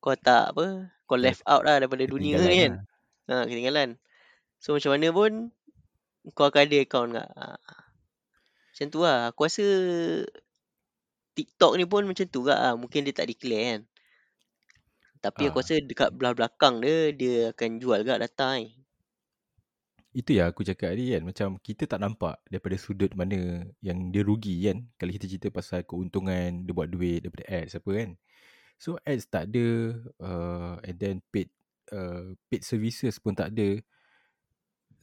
kau 0.00 0.16
tak 0.16 0.56
apa 0.56 0.92
kau 1.04 1.20
left 1.20 1.44
out 1.44 1.64
lah 1.64 1.80
daripada 1.80 2.04
dunia 2.08 2.40
ni 2.40 2.68
kan. 2.68 2.74
ha, 3.28 3.44
ketinggalan. 3.44 4.00
So 4.60 4.72
macam 4.72 4.96
mana 4.96 5.12
pun 5.12 5.52
kau 6.32 6.48
akan 6.48 6.62
ada 6.64 6.76
account 6.80 7.10
kat 7.12 7.28
ha. 7.36 7.58
macam 8.72 8.86
tu 8.88 9.00
lah. 9.04 9.28
Aku 9.28 9.44
rasa 9.44 9.66
TikTok 11.36 11.76
ni 11.76 11.84
pun 11.84 12.08
macam 12.08 12.24
tu 12.24 12.40
lah 12.48 12.72
mungkin 12.80 13.04
dia 13.04 13.12
tak 13.12 13.28
declare 13.28 13.64
kan. 13.68 13.80
Tapi 15.20 15.48
aku 15.52 15.60
Ah. 15.60 15.64
rasa 15.64 15.74
dekat 15.84 16.08
belah 16.16 16.32
belakang 16.32 16.80
dia 16.80 17.12
dia 17.12 17.36
akan 17.52 17.68
jual 17.76 18.00
kat 18.04 18.18
data 18.20 18.48
ni. 18.56 18.72
Itu 20.14 20.30
yang 20.30 20.46
aku 20.54 20.62
cakap 20.62 20.94
tadi 20.94 21.10
kan. 21.10 21.26
Macam 21.26 21.48
kita 21.58 21.90
tak 21.90 21.98
nampak 21.98 22.38
Daripada 22.46 22.78
sudut 22.78 23.10
mana 23.18 23.66
Yang 23.82 23.98
dia 24.14 24.22
rugi 24.22 24.54
kan. 24.62 24.86
Kalau 24.94 25.10
kita 25.10 25.26
cerita 25.26 25.48
pasal 25.50 25.82
keuntungan 25.82 26.62
Dia 26.62 26.70
buat 26.70 26.86
duit 26.86 27.26
Daripada 27.26 27.50
ads 27.50 27.74
apa 27.74 27.90
kan. 27.90 28.10
So 28.78 28.94
ads 29.02 29.26
tak 29.26 29.50
ada 29.50 29.66
uh, 30.22 30.78
And 30.86 30.96
then 31.02 31.18
paid 31.34 31.50
uh, 31.90 32.38
Paid 32.46 32.62
services 32.62 33.18
pun 33.18 33.34
tak 33.34 33.58
ada 33.58 33.82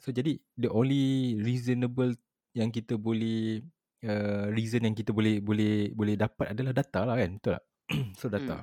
So 0.01 0.09
jadi 0.09 0.41
The 0.57 0.69
only 0.73 1.37
reasonable 1.39 2.17
Yang 2.57 2.81
kita 2.81 2.97
boleh 2.97 3.61
uh, 4.03 4.49
Reason 4.49 4.81
yang 4.81 4.97
kita 4.97 5.13
boleh 5.13 5.39
Boleh 5.39 5.93
boleh 5.93 6.17
dapat 6.17 6.57
adalah 6.57 6.73
data 6.73 7.05
lah 7.05 7.15
kan 7.15 7.37
Betul 7.37 7.53
tak? 7.55 7.63
so 8.19 8.25
data. 8.31 8.57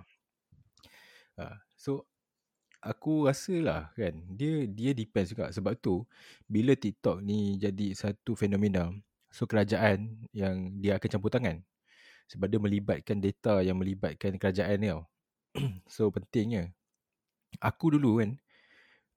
Uh, 1.39 1.57
So 1.79 1.93
aku 2.83 3.27
rasa 3.27 3.55
lah 3.59 3.83
kan 3.95 4.19
dia 4.35 4.67
dia 4.67 4.91
depends 4.95 5.31
juga. 5.31 5.51
Sebab 5.55 5.79
tu 5.79 6.03
bila 6.51 6.75
TikTok 6.75 7.23
ni 7.23 7.59
jadi 7.59 7.95
satu 7.95 8.35
fenomena 8.35 8.91
so 9.31 9.47
kerajaan 9.47 10.27
yang 10.35 10.75
dia 10.83 10.99
akan 10.99 11.09
campur 11.09 11.31
tangan. 11.31 11.63
Sebab 12.29 12.47
dia 12.51 12.61
melibatkan 12.61 13.23
data 13.23 13.65
yang 13.65 13.79
melibatkan 13.81 14.37
kerajaan 14.37 14.77
ni 14.83 14.91
tau. 14.91 15.03
So 15.95 16.11
pentingnya. 16.11 16.75
Aku 17.63 17.95
dulu 17.95 18.21
kan 18.21 18.37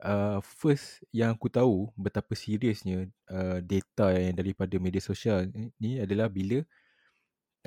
uh, 0.02 0.40
first 0.42 1.06
yang 1.14 1.34
aku 1.34 1.48
tahu 1.48 1.90
betapa 1.96 2.34
seriusnya 2.34 3.08
uh, 3.30 3.62
data 3.62 4.14
yang 4.18 4.36
daripada 4.36 4.76
media 4.82 5.02
sosial 5.02 5.48
ni, 5.78 6.02
adalah 6.02 6.28
bila 6.28 6.62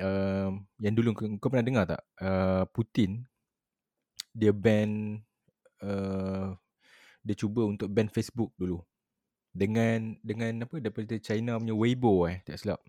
uh, 0.03 0.51
yang 0.79 0.93
dulu 0.95 1.15
kau, 1.15 1.27
kau 1.39 1.49
pernah 1.49 1.65
dengar 1.65 1.85
tak? 1.87 2.03
Uh, 2.19 2.63
Putin 2.75 3.23
dia 4.35 4.51
ban 4.51 5.19
uh, 5.79 6.51
dia 7.23 7.35
cuba 7.39 7.65
untuk 7.65 7.87
ban 7.89 8.11
Facebook 8.11 8.51
dulu. 8.59 8.83
Dengan 9.55 10.19
dengan 10.19 10.67
apa? 10.67 10.83
Daripada 10.83 11.15
China 11.23 11.55
punya 11.55 11.71
Weibo 11.71 12.27
eh 12.27 12.43
tak 12.43 12.59
silap. 12.59 12.83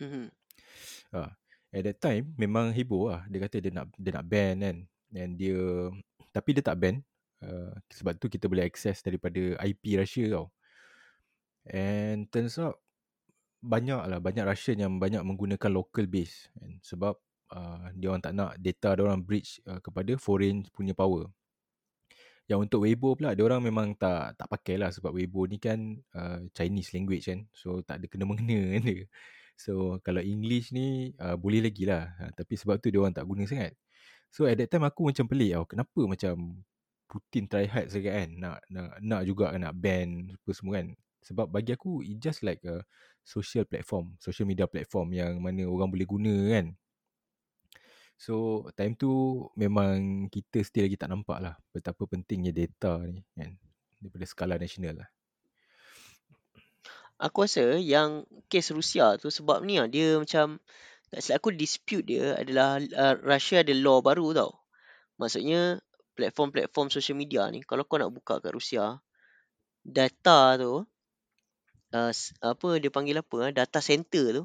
Mhm. 0.00 0.32
Ha, 1.14 1.30
at 1.70 1.82
that 1.84 1.98
time 2.00 2.32
memang 2.40 2.72
heboh 2.72 3.12
lah. 3.12 3.22
Dia 3.28 3.38
kata 3.44 3.60
dia 3.60 3.70
nak 3.70 3.92
dia 3.94 4.10
nak 4.16 4.24
ban 4.24 4.56
kan. 4.64 4.76
Dan 5.12 5.36
dia 5.36 5.60
tapi 6.32 6.56
dia 6.56 6.64
tak 6.64 6.80
ban 6.80 6.98
Uh, 7.42 7.74
sebab 7.90 8.16
tu 8.20 8.30
kita 8.30 8.46
boleh 8.46 8.64
access 8.66 9.02
daripada 9.02 9.58
IP 9.64 9.98
Russia 9.98 10.24
tau. 10.30 10.46
And 11.64 12.28
turns 12.28 12.60
out 12.60 12.84
banyak 13.64 13.96
lah 13.96 14.20
banyak 14.20 14.44
Russian 14.44 14.76
yang 14.76 14.92
banyak 15.00 15.24
menggunakan 15.24 15.72
local 15.72 16.04
base 16.04 16.52
kan? 16.52 16.76
sebab 16.84 17.16
uh, 17.56 17.88
dia 17.96 18.12
orang 18.12 18.20
tak 18.20 18.36
nak 18.36 18.60
data 18.60 18.92
dia 18.92 19.02
orang 19.08 19.24
breach 19.24 19.64
uh, 19.64 19.80
kepada 19.80 20.12
foreign 20.20 20.68
punya 20.68 20.92
power. 20.92 21.32
Yang 22.44 22.68
untuk 22.68 22.84
Weibo 22.84 23.16
pula 23.16 23.32
dia 23.32 23.40
orang 23.40 23.64
memang 23.64 23.96
tak 23.96 24.36
tak 24.36 24.48
pakai 24.52 24.76
lah 24.76 24.92
sebab 24.92 25.16
Weibo 25.16 25.48
ni 25.48 25.56
kan 25.56 25.96
uh, 26.12 26.44
Chinese 26.52 26.92
language 26.92 27.24
kan. 27.24 27.48
So 27.56 27.80
tak 27.80 28.04
ada 28.04 28.06
kena 28.12 28.28
mengena 28.28 28.60
kan 28.76 28.82
dia. 28.84 29.08
So 29.56 29.96
kalau 30.04 30.20
English 30.20 30.74
ni 30.76 31.16
uh, 31.16 31.40
boleh 31.40 31.64
lagi 31.64 31.88
lah. 31.88 32.12
Uh, 32.20 32.32
tapi 32.36 32.60
sebab 32.60 32.84
tu 32.84 32.92
dia 32.92 33.00
orang 33.00 33.16
tak 33.16 33.24
guna 33.24 33.48
sangat. 33.48 33.72
So 34.28 34.44
at 34.44 34.60
that 34.60 34.68
time 34.68 34.84
aku 34.84 35.08
macam 35.08 35.24
pelik 35.24 35.56
tau. 35.56 35.64
Kenapa 35.64 36.00
macam 36.04 36.60
Putin 37.06 37.46
try 37.46 37.68
hard 37.68 37.92
sangat 37.92 38.12
kan. 38.12 38.30
Nak, 38.40 38.58
nak, 38.72 38.88
nak 39.00 39.22
juga 39.28 39.52
nak 39.54 39.74
ban 39.76 40.32
apa 40.32 40.50
semua 40.50 40.80
kan. 40.82 40.88
Sebab 41.24 41.48
bagi 41.48 41.72
aku 41.72 42.04
it 42.04 42.20
just 42.20 42.44
like 42.44 42.60
a 42.68 42.84
social 43.24 43.64
platform, 43.64 44.16
social 44.20 44.44
media 44.44 44.68
platform 44.68 45.12
yang 45.16 45.40
mana 45.40 45.64
orang 45.64 45.88
boleh 45.88 46.04
guna 46.04 46.34
kan. 46.52 46.76
So 48.14 48.64
time 48.78 48.94
tu 48.94 49.42
memang 49.58 50.28
kita 50.30 50.62
still 50.62 50.86
lagi 50.86 50.96
tak 50.96 51.10
nampak 51.10 51.42
lah 51.42 51.54
betapa 51.74 52.06
pentingnya 52.06 52.54
data 52.54 53.02
ni 53.04 53.20
kan 53.34 53.58
daripada 53.98 54.24
skala 54.28 54.54
nasional 54.56 55.02
lah. 55.02 55.08
Aku 57.20 57.46
rasa 57.46 57.78
yang 57.78 58.26
kes 58.50 58.74
Rusia 58.74 59.16
tu 59.16 59.32
sebab 59.32 59.64
ni 59.64 59.80
lah 59.80 59.88
dia 59.88 60.20
macam 60.20 60.60
tak 61.08 61.20
silap 61.22 61.36
aku 61.40 61.54
dispute 61.54 62.04
dia 62.04 62.34
adalah 62.34 62.82
uh, 62.82 63.14
Russia 63.22 63.62
ada 63.62 63.74
law 63.76 64.02
baru 64.02 64.34
tau. 64.34 64.50
Maksudnya 65.20 65.83
platform-platform 66.14 66.88
social 66.88 67.18
media 67.18 67.46
ni 67.50 67.60
kalau 67.66 67.84
kau 67.84 67.98
nak 67.98 68.10
buka 68.14 68.38
kat 68.38 68.54
Rusia 68.54 69.02
data 69.84 70.56
tu 70.56 70.86
uh, 71.94 72.12
apa 72.40 72.68
dia 72.80 72.90
panggil 72.90 73.20
apa 73.20 73.36
uh, 73.36 73.52
data 73.52 73.78
center 73.84 74.42
tu 74.42 74.44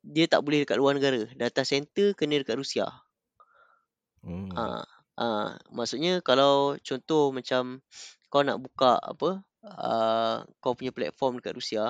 dia 0.00 0.24
tak 0.24 0.40
boleh 0.40 0.64
dekat 0.64 0.80
luar 0.80 0.96
negara. 0.96 1.28
Data 1.36 1.60
center 1.60 2.16
kena 2.16 2.40
dekat 2.40 2.56
Rusia. 2.56 2.88
Hmm. 4.24 4.52
uh, 4.52 4.84
uh, 5.16 5.48
maksudnya 5.72 6.20
kalau 6.24 6.76
contoh 6.80 7.32
macam 7.32 7.80
kau 8.32 8.44
nak 8.44 8.60
buka 8.60 9.00
apa 9.00 9.44
uh, 9.64 10.44
kau 10.60 10.76
punya 10.76 10.92
platform 10.92 11.40
dekat 11.40 11.56
Rusia 11.56 11.84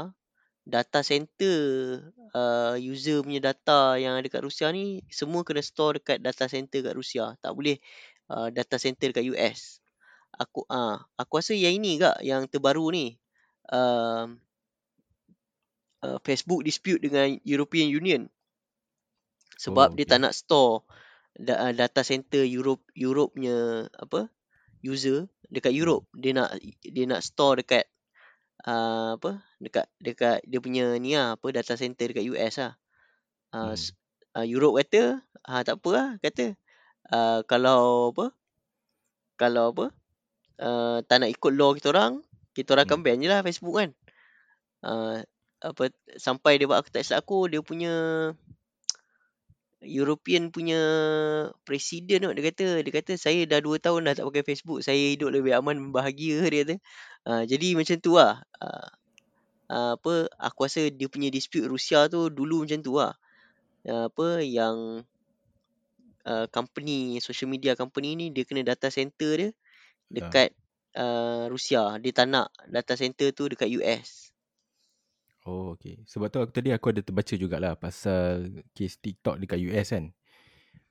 data 0.71 1.03
center 1.03 1.59
uh, 2.31 2.77
user 2.79 3.27
punya 3.27 3.41
data 3.51 3.99
yang 3.99 4.15
ada 4.15 4.23
dekat 4.23 4.45
Rusia 4.45 4.71
ni 4.71 5.03
semua 5.11 5.43
kena 5.43 5.65
store 5.65 5.99
dekat 5.99 6.23
data 6.23 6.47
center 6.47 6.85
dekat 6.85 6.97
Rusia. 6.97 7.35
Tak 7.43 7.53
boleh 7.57 7.81
uh, 8.31 8.49
data 8.55 8.79
center 8.79 9.11
dekat 9.11 9.27
US 9.35 9.83
aku 10.39 10.65
ah 10.71 10.79
uh, 10.79 10.97
aku 11.19 11.43
rasa 11.43 11.53
yang 11.53 11.83
ini 11.83 12.01
gak 12.01 12.23
yang 12.23 12.47
terbaru 12.47 12.89
ni 12.95 13.19
uh, 13.75 14.31
uh, 16.07 16.19
Facebook 16.23 16.63
dispute 16.63 17.03
dengan 17.03 17.37
European 17.43 17.91
Union 17.91 18.31
sebab 19.61 19.91
oh, 19.91 19.93
okay. 19.93 20.07
dia 20.07 20.17
tak 20.17 20.21
nak 20.25 20.33
store 20.33 20.87
da- 21.37 21.69
uh, 21.69 21.73
data 21.77 22.01
center 22.01 22.47
Europe 22.47 22.81
Europe 22.97 23.37
punya 23.37 23.85
apa 24.01 24.31
user 24.81 25.29
dekat 25.53 25.77
Europe 25.77 26.09
dia 26.17 26.33
nak 26.33 26.57
dia 26.81 27.05
nak 27.05 27.21
store 27.21 27.61
dekat 27.61 27.85
uh, 28.65 29.21
apa 29.21 29.45
dekat 29.61 29.87
dekat 30.01 30.39
dia 30.45 30.59
punya 30.61 30.97
ni 30.97 31.17
lah, 31.17 31.37
apa 31.37 31.47
data 31.53 31.77
center 31.77 32.09
dekat 32.09 32.25
US 32.33 32.57
lah. 32.61 32.73
Uh, 33.51 33.75
hmm. 33.75 33.93
uh, 34.41 34.47
Europe 34.47 34.81
kata 34.81 35.21
ha 35.45 35.61
tak 35.67 35.83
apa 35.83 35.89
lah 35.91 36.09
kata 36.23 36.55
uh, 37.13 37.41
kalau 37.47 38.15
apa? 38.15 38.27
Kalau 39.39 39.75
apa? 39.75 39.87
Uh, 40.61 41.01
tak 41.09 41.25
nak 41.25 41.31
ikut 41.33 41.53
law 41.57 41.73
kita 41.73 41.93
orang 41.95 42.21
kita 42.53 42.75
orang 42.77 42.87
hmm. 42.87 42.95
akan 42.95 43.05
ban 43.07 43.23
je 43.23 43.29
lah 43.31 43.41
Facebook 43.47 43.75
kan. 43.79 43.91
Uh, 44.81 45.23
apa 45.61 45.93
sampai 46.17 46.57
dia 46.57 46.65
buat 46.65 46.81
aku 46.81 46.89
tak 46.89 47.05
silap 47.05 47.29
aku 47.29 47.53
dia 47.53 47.61
punya 47.61 47.93
European 49.85 50.49
punya 50.49 50.81
presiden 51.69 52.25
dia 52.33 52.43
kata 52.45 52.81
dia 52.81 52.93
kata 52.93 53.13
saya 53.17 53.45
dah 53.45 53.61
2 53.61 53.77
tahun 53.81 54.09
dah 54.09 54.15
tak 54.17 54.25
pakai 54.29 54.45
Facebook 54.45 54.81
saya 54.81 55.17
hidup 55.17 55.33
lebih 55.33 55.57
aman 55.57 55.93
bahagia 55.93 56.45
dia 56.53 56.65
kata. 56.65 56.77
Uh, 57.25 57.43
jadi 57.45 57.77
macam 57.77 57.97
tu 58.01 58.17
lah. 58.17 58.41
Uh, 58.61 58.89
uh, 59.73 59.93
apa 59.97 60.29
aku 60.37 60.59
rasa 60.69 60.89
dia 60.93 61.09
punya 61.09 61.29
dispute 61.33 61.69
Rusia 61.69 62.09
tu 62.13 62.29
dulu 62.29 62.65
macam 62.65 62.81
tu 62.81 62.97
lah. 62.97 63.17
Uh, 63.89 64.13
apa 64.13 64.45
yang 64.45 65.05
uh, 66.27 66.47
company 66.51 67.21
social 67.23 67.49
media 67.49 67.73
company 67.79 68.17
ni 68.17 68.27
dia 68.35 68.45
kena 68.45 68.65
data 68.65 68.89
center 68.93 69.33
dia 69.37 69.51
dekat 70.11 70.51
uh, 70.99 71.47
Rusia. 71.47 71.97
Dia 72.03 72.13
tak 72.13 72.27
nak 72.29 72.51
data 72.67 72.99
center 72.99 73.31
tu 73.31 73.47
dekat 73.47 73.71
US 73.79 74.31
Oh 75.49 75.73
okay. 75.73 76.05
Sebab 76.05 76.29
tu 76.29 76.39
aku 76.45 76.53
tadi 76.53 76.69
aku 76.69 76.93
ada 76.93 77.01
terbaca 77.01 77.33
jugalah 77.33 77.73
Pasal 77.73 78.61
kes 78.77 79.01
TikTok 79.01 79.41
dekat 79.41 79.59
US 79.73 79.89
kan. 79.97 80.05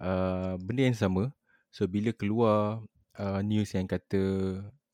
Uh, 0.01 0.57
Benda 0.57 0.89
yang 0.89 0.97
sama 0.97 1.29
So 1.69 1.85
bila 1.85 2.09
keluar 2.17 2.81
uh, 3.21 3.41
news 3.45 3.77
yang 3.77 3.85
kata 3.85 4.21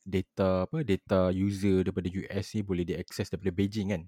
Data 0.04 0.68
apa 0.68 0.84
Data 0.84 1.32
user 1.32 1.88
daripada 1.88 2.12
US 2.12 2.46
ni 2.52 2.62
Boleh 2.68 2.84
diakses 2.84 3.32
daripada 3.32 3.56
Beijing 3.56 3.96
kan. 3.96 4.04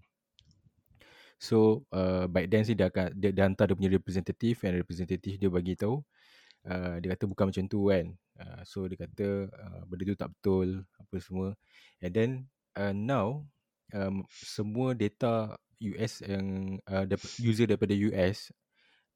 So 1.40 1.86
uh, 1.96 2.28
then 2.28 2.66
sih 2.68 2.76
dia 2.76 2.92
akan 2.92 3.16
dia, 3.16 3.30
dia 3.32 3.46
hantar 3.46 3.72
dia 3.72 3.78
punya 3.78 3.94
representative 3.94 4.58
and 4.68 4.74
representative 4.84 5.38
dia 5.38 5.50
bagi 5.54 5.78
tahu 5.78 6.02
uh, 6.68 6.96
dia 7.00 7.08
kata 7.16 7.26
bukan 7.26 7.50
macam 7.50 7.66
tu 7.66 7.90
kan. 7.90 8.06
Uh, 8.38 8.62
so 8.68 8.86
dia 8.86 9.00
kata 9.00 9.50
uh, 9.50 9.82
benda 9.90 10.04
tu 10.14 10.20
tak 10.20 10.30
betul 10.38 10.84
apa 11.00 11.16
semua. 11.18 11.48
And 12.04 12.12
then 12.14 12.30
uh, 12.78 12.94
now 12.94 13.48
um, 13.96 14.28
semua 14.30 14.94
data 14.94 15.58
US 15.82 16.22
yang 16.22 16.78
uh, 16.86 17.06
user 17.42 17.66
daripada 17.70 17.94
US 18.12 18.52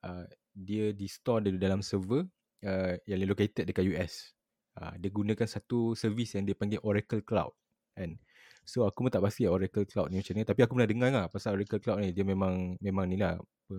uh, 0.05 0.25
dia 0.51 0.91
di 0.95 1.07
store 1.07 1.47
di 1.47 1.59
dalam 1.59 1.83
server 1.83 2.25
uh, 2.65 2.93
yang 3.05 3.19
located 3.27 3.67
dekat 3.67 3.85
US. 3.93 4.33
Uh, 4.71 4.95
dia 4.95 5.11
gunakan 5.11 5.47
satu 5.47 5.99
servis 5.99 6.31
yang 6.31 6.47
dia 6.47 6.55
panggil 6.55 6.79
Oracle 6.81 7.21
Cloud 7.21 7.51
kan. 7.91 8.15
So 8.63 8.87
aku 8.87 9.03
pun 9.03 9.11
tak 9.11 9.25
pasti 9.25 9.43
Oracle 9.49 9.83
Cloud 9.83 10.13
ni 10.13 10.23
macam 10.23 10.33
ni 10.37 10.43
tapi 10.47 10.61
aku 10.63 10.73
pernah 10.79 10.89
dengar 10.89 11.09
lah 11.11 11.25
pasal 11.27 11.59
Oracle 11.59 11.81
Cloud 11.81 11.99
ni 11.99 12.15
dia 12.15 12.23
memang 12.23 12.79
memang 12.79 13.05
ni 13.09 13.19
lah 13.19 13.35
apa, 13.35 13.77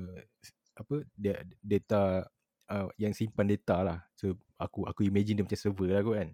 apa 0.76 0.94
dia 1.16 1.40
data 1.64 2.26
uh, 2.70 2.90
yang 3.00 3.16
simpan 3.16 3.48
data 3.48 3.82
lah. 3.82 3.98
So 4.14 4.38
aku 4.60 4.86
aku 4.86 5.06
imagine 5.08 5.40
dia 5.40 5.44
macam 5.46 5.58
server 5.58 5.88
lah 5.90 6.02
kot 6.04 6.16
kan. 6.20 6.30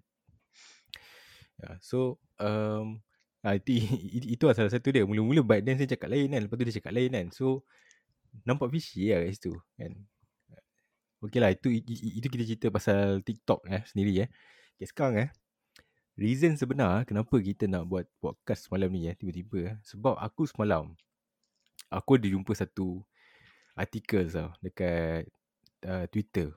Yeah, 1.59 1.77
so 1.83 2.23
um, 2.39 3.03
Ha, 3.47 3.55
itu, 3.55 3.79
itu 4.35 4.45
lah 4.45 4.55
salah 4.55 4.73
satu 4.73 4.91
dia. 4.91 5.07
Mula-mula 5.07 5.47
Biden 5.47 5.79
saya 5.79 5.89
cakap 5.95 6.11
lain 6.11 6.35
kan. 6.35 6.41
Lepas 6.47 6.57
tu 6.59 6.65
dia 6.67 6.77
cakap 6.83 6.93
lain 6.95 7.11
kan. 7.15 7.27
So, 7.31 7.63
nampak 8.43 8.69
fishy 8.75 9.15
lah 9.15 9.23
kat 9.23 9.39
situ. 9.39 9.55
Kan? 9.79 9.93
Okay 11.19 11.39
lah, 11.43 11.51
itu, 11.51 11.83
itu 11.83 12.27
kita 12.31 12.45
cerita 12.47 12.67
pasal 12.71 13.23
TikTok 13.27 13.67
eh, 13.67 13.83
sendiri 13.91 14.27
eh. 14.27 14.29
Okay, 14.79 14.87
sekarang 14.87 15.15
eh. 15.27 15.31
Reason 16.19 16.55
sebenar 16.59 17.07
kenapa 17.07 17.39
kita 17.39 17.71
nak 17.71 17.87
buat 17.87 18.07
podcast 18.19 18.67
semalam 18.67 18.91
ni 18.91 19.07
eh, 19.07 19.15
tiba-tiba. 19.15 19.75
Eh. 19.75 19.77
Sebab 19.87 20.19
aku 20.19 20.47
semalam, 20.47 20.95
aku 21.91 22.19
ada 22.19 22.27
jumpa 22.27 22.55
satu 22.55 23.03
artikel 23.79 24.27
tau 24.27 24.51
dekat 24.59 25.31
uh, 25.85 26.05
Twitter. 26.11 26.55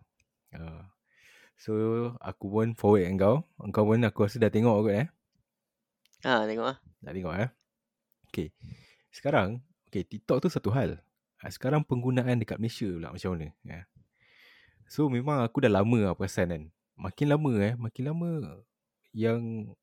Uh, 0.55 0.85
so, 1.59 1.73
aku 2.21 2.45
pun 2.49 2.67
forward 2.73 3.05
dengan 3.05 3.17
kau. 3.19 3.35
Kau 3.69 3.85
pun 3.85 4.01
aku 4.01 4.25
rasa 4.25 4.41
dah 4.41 4.49
tengok 4.49 4.87
kot 4.87 4.95
eh. 4.95 5.07
Ha, 6.25 6.45
tengok 6.45 6.67
ah. 6.71 6.77
Nak 7.01 7.13
tengok 7.13 7.33
eh. 7.37 7.49
Okay. 8.31 8.47
Sekarang, 9.11 9.59
okay, 9.89 10.07
TikTok 10.07 10.45
tu 10.45 10.49
satu 10.49 10.71
hal. 10.71 11.01
Ha, 11.41 11.49
sekarang 11.49 11.81
penggunaan 11.83 12.37
dekat 12.39 12.61
Malaysia 12.61 12.87
pula 12.87 13.09
macam 13.11 13.29
mana. 13.35 13.49
Ya. 13.65 13.89
So, 14.85 15.09
memang 15.09 15.41
aku 15.41 15.65
dah 15.65 15.71
lama 15.71 16.11
lah 16.11 16.13
perasan 16.13 16.53
kan. 16.53 16.63
Makin 16.95 17.27
lama 17.33 17.51
eh, 17.57 17.73
makin 17.79 18.03
lama 18.13 18.29
yang 19.11 19.73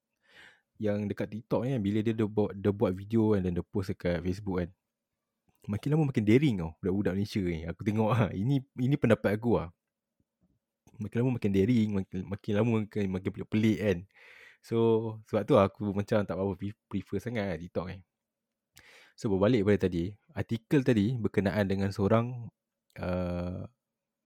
yang 0.78 1.10
dekat 1.10 1.34
TikTok 1.34 1.66
ni 1.66 1.74
kan, 1.74 1.82
bila 1.82 1.98
dia 2.06 2.14
dah 2.14 2.28
buat, 2.30 2.54
dia 2.54 2.70
buat 2.70 2.94
video 2.94 3.34
kan 3.34 3.42
dan 3.42 3.58
dia 3.58 3.66
post 3.66 3.90
dekat 3.90 4.22
Facebook 4.22 4.62
kan. 4.62 4.70
Makin 5.68 5.88
lama 5.92 6.08
makin 6.08 6.24
daring 6.24 6.54
tau 6.64 6.72
budak-budak 6.80 7.12
Malaysia 7.12 7.42
ni. 7.44 7.68
Aku 7.68 7.84
tengok 7.84 8.10
lah. 8.16 8.32
Ini 8.32 8.56
ini 8.80 8.96
pendapat 8.96 9.36
aku 9.36 9.60
lah. 9.60 9.68
Makin 10.96 11.16
lama 11.20 11.30
makin 11.36 11.52
daring, 11.52 11.88
makin, 11.92 12.18
makin 12.24 12.52
lama 12.56 12.70
makin, 12.82 13.04
makin 13.12 13.30
pelik-pelik 13.30 13.78
kan. 13.78 13.98
So 14.64 14.76
sebab 15.28 15.42
tu 15.44 15.54
aku 15.60 15.92
macam 15.92 16.24
tak 16.24 16.34
apa 16.34 16.56
prefer 16.88 17.18
sangat 17.20 17.44
lah 17.52 17.58
TikTok 17.60 17.86
ni. 17.92 18.00
So 19.18 19.28
berbalik 19.28 19.66
pada 19.66 19.90
tadi, 19.90 20.14
artikel 20.30 20.80
tadi 20.86 21.18
berkenaan 21.18 21.66
dengan 21.66 21.90
seorang 21.90 22.48
uh, 23.02 23.66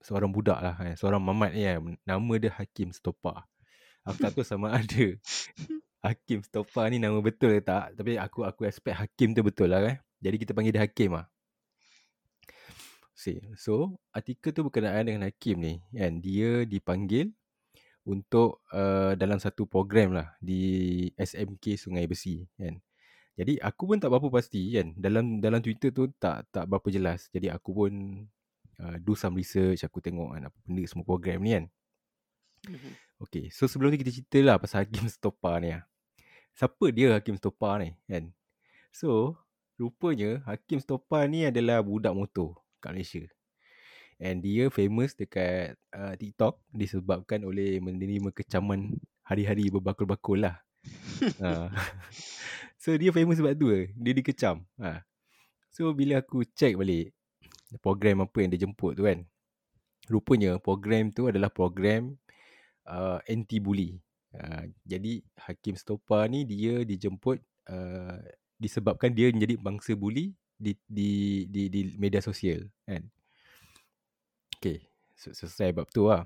seorang 0.05 0.29
budak 0.29 0.59
lah, 0.61 0.75
eh, 0.85 0.93
seorang 0.93 1.17
mamat 1.17 1.51
ni 1.55 1.65
kan, 1.65 1.97
nama 2.05 2.33
dia 2.37 2.53
Hakim 2.53 2.93
Stopa. 2.93 3.47
Aku 4.05 4.19
tak 4.21 4.37
tahu 4.37 4.45
sama 4.45 4.69
ada 4.79 5.17
Hakim 6.05 6.45
Stopa 6.45 6.85
ni 6.93 7.01
nama 7.01 7.17
betul 7.25 7.57
ke 7.57 7.65
tak, 7.65 7.97
tapi 7.97 8.21
aku 8.21 8.45
aku 8.45 8.69
expect 8.69 8.99
Hakim 9.01 9.33
tu 9.33 9.41
betul 9.41 9.73
lah 9.73 9.81
kan. 9.81 9.95
Jadi 10.21 10.35
kita 10.37 10.51
panggil 10.53 10.77
dia 10.77 10.85
Hakim 10.85 11.17
lah. 11.17 11.25
See. 13.13 13.37
So, 13.61 14.01
artikel 14.09 14.49
tu 14.57 14.65
berkenaan 14.65 15.05
dengan 15.05 15.29
Hakim 15.29 15.61
ni. 15.61 15.73
Kan? 15.93 16.17
Dia 16.17 16.65
dipanggil 16.65 17.29
untuk 18.03 18.65
uh, 18.73 19.15
dalam 19.15 19.39
satu 19.39 19.63
program 19.63 20.17
lah 20.17 20.35
di 20.41 21.07
SMK 21.15 21.79
Sungai 21.79 22.03
Besi 22.09 22.43
kan. 22.59 22.75
Jadi 23.33 23.57
aku 23.63 23.89
pun 23.89 23.97
tak 23.97 24.11
berapa 24.13 24.29
pasti 24.29 24.75
kan. 24.75 24.93
Dalam 24.99 25.39
dalam 25.39 25.63
Twitter 25.63 25.89
tu 25.89 26.11
tak 26.19 26.45
tak 26.51 26.67
berapa 26.67 26.85
jelas. 26.91 27.31
Jadi 27.31 27.49
aku 27.49 27.69
pun 27.71 27.93
uh, 28.83 28.95
do 28.99 29.15
some 29.15 29.39
research, 29.39 29.87
aku 29.87 30.03
tengok 30.03 30.35
kan 30.35 30.51
apa 30.51 30.57
benda 30.67 30.83
semua 30.85 31.05
program 31.07 31.39
ni 31.41 31.51
kan. 31.55 31.65
Mhm. 32.69 32.91
Okay, 33.23 33.47
so 33.55 33.71
sebelum 33.71 33.95
ni 33.95 34.03
kita 34.03 34.11
cerita 34.11 34.39
lah 34.43 34.55
pasal 34.59 34.83
Hakim 34.83 35.07
Stopa 35.07 35.55
ni 35.63 35.71
lah. 35.71 35.87
Siapa 36.53 36.85
dia 36.91 37.15
Hakim 37.15 37.39
Stopa 37.39 37.79
ni 37.79 37.95
kan? 38.05 38.29
So, 38.93 39.39
rupanya 39.79 40.43
Hakim 40.45 40.83
Stopa 40.83 41.23
ni 41.25 41.47
adalah 41.47 41.81
budak 41.81 42.13
motor 42.13 42.62
kat 42.83 42.91
Malaysia. 42.91 43.23
And 44.19 44.43
dia 44.43 44.67
famous 44.67 45.15
dekat 45.15 45.79
uh, 45.95 46.13
TikTok 46.19 46.59
disebabkan 46.75 47.47
oleh 47.47 47.79
menerima 47.79 48.35
kecaman 48.35 48.99
hari-hari 49.23 49.71
berbakul-bakul 49.71 50.43
lah. 50.43 50.59
uh. 51.39 51.71
So 52.83 52.91
dia 52.99 53.15
famous 53.15 53.39
sebab 53.39 53.55
tu 53.55 53.71
ke? 53.71 53.95
Dia 53.95 54.11
dikecam. 54.11 54.67
Ha. 54.83 55.07
So 55.71 55.95
bila 55.95 56.19
aku 56.19 56.43
check 56.51 56.75
balik 56.75 57.15
program 57.79 58.27
apa 58.27 58.43
yang 58.43 58.51
dia 58.51 58.67
jemput 58.67 58.99
tu 58.99 59.07
kan. 59.07 59.23
Rupanya 60.11 60.59
program 60.59 61.07
tu 61.15 61.31
adalah 61.31 61.47
program 61.47 62.19
uh, 62.83 63.23
anti-bully. 63.23 64.03
Uh, 64.35 64.67
jadi 64.83 65.23
Hakim 65.39 65.79
Stopa 65.79 66.27
ni 66.27 66.43
dia 66.43 66.83
dijemput 66.83 67.39
uh, 67.71 68.19
disebabkan 68.59 69.15
dia 69.15 69.31
menjadi 69.31 69.55
bangsa 69.55 69.95
bully 69.95 70.35
di 70.57 70.77
di 70.87 71.11
di 71.49 71.67
di 71.69 71.81
media 71.97 72.21
sosial 72.23 72.67
kan. 72.87 73.03
Okay, 74.57 74.87
selesai 75.17 75.75
bab 75.75 75.91
tu 75.91 76.07
lah. 76.07 76.23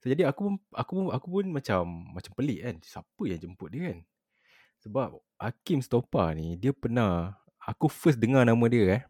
So, 0.00 0.08
jadi 0.08 0.24
aku 0.30 0.40
pun 0.46 0.54
aku 0.72 0.90
pun 0.96 1.04
aku 1.12 1.26
pun 1.28 1.44
macam 1.52 1.82
macam 2.14 2.32
pelik 2.32 2.64
kan. 2.64 2.76
Siapa 2.80 3.22
yang 3.28 3.40
jemput 3.42 3.68
dia 3.74 3.92
kan? 3.92 3.98
Sebab 4.80 5.08
Hakim 5.36 5.84
Stopa 5.84 6.32
ni 6.32 6.56
dia 6.56 6.72
pernah 6.72 7.36
aku 7.60 7.90
first 7.90 8.16
dengar 8.16 8.48
nama 8.48 8.64
dia 8.70 8.84
eh 9.00 9.02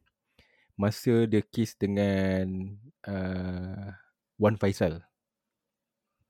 masa 0.80 1.28
dia 1.28 1.44
kiss 1.44 1.76
dengan 1.76 2.74
uh, 3.04 3.92
Wan 4.40 4.56
Faisal. 4.56 5.04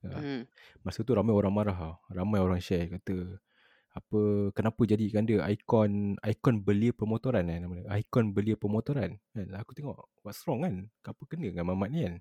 Hmm. 0.03 0.43
Masa 0.83 1.05
tu 1.07 1.15
ramai 1.15 1.31
orang 1.31 1.53
marah 1.53 1.77
tau. 1.77 1.95
Ramai 2.11 2.43
orang 2.43 2.59
share 2.59 2.91
kata 2.91 3.39
apa 3.91 4.51
kenapa 4.55 4.81
jadikan 4.87 5.27
dia 5.27 5.43
ikon 5.51 6.15
ikon 6.23 6.55
belia 6.63 6.91
pemotoran 6.95 7.43
eh 7.51 7.59
nama 7.59 7.73
dia. 7.75 7.85
Ikon 7.99 8.31
belia 8.35 8.55
pemotoran. 8.55 9.19
Kan 9.35 9.47
aku 9.59 9.71
tengok 9.77 9.97
what's 10.23 10.41
wrong 10.47 10.63
kan? 10.63 10.75
Apa 11.03 11.21
kena 11.27 11.51
dengan 11.51 11.67
Mamat 11.71 11.89
ni 11.91 11.99
kan? 12.07 12.15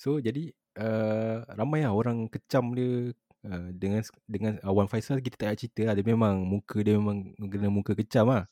So 0.00 0.18
jadi 0.18 0.50
uh, 0.80 1.44
ramai 1.54 1.86
lah 1.86 1.92
orang 1.94 2.26
kecam 2.32 2.74
dia 2.74 3.12
uh, 3.46 3.68
dengan 3.76 4.02
dengan 4.26 4.52
Wan 4.66 4.88
Faisal 4.90 5.20
kita 5.20 5.36
tak 5.40 5.46
nak 5.54 5.58
cerita 5.60 5.82
lah. 5.92 5.94
Dia 5.98 6.06
memang 6.06 6.42
muka 6.42 6.80
dia 6.80 6.96
memang 6.96 7.36
kena 7.52 7.68
muka 7.68 7.92
kecam 7.92 8.32
lah. 8.32 8.44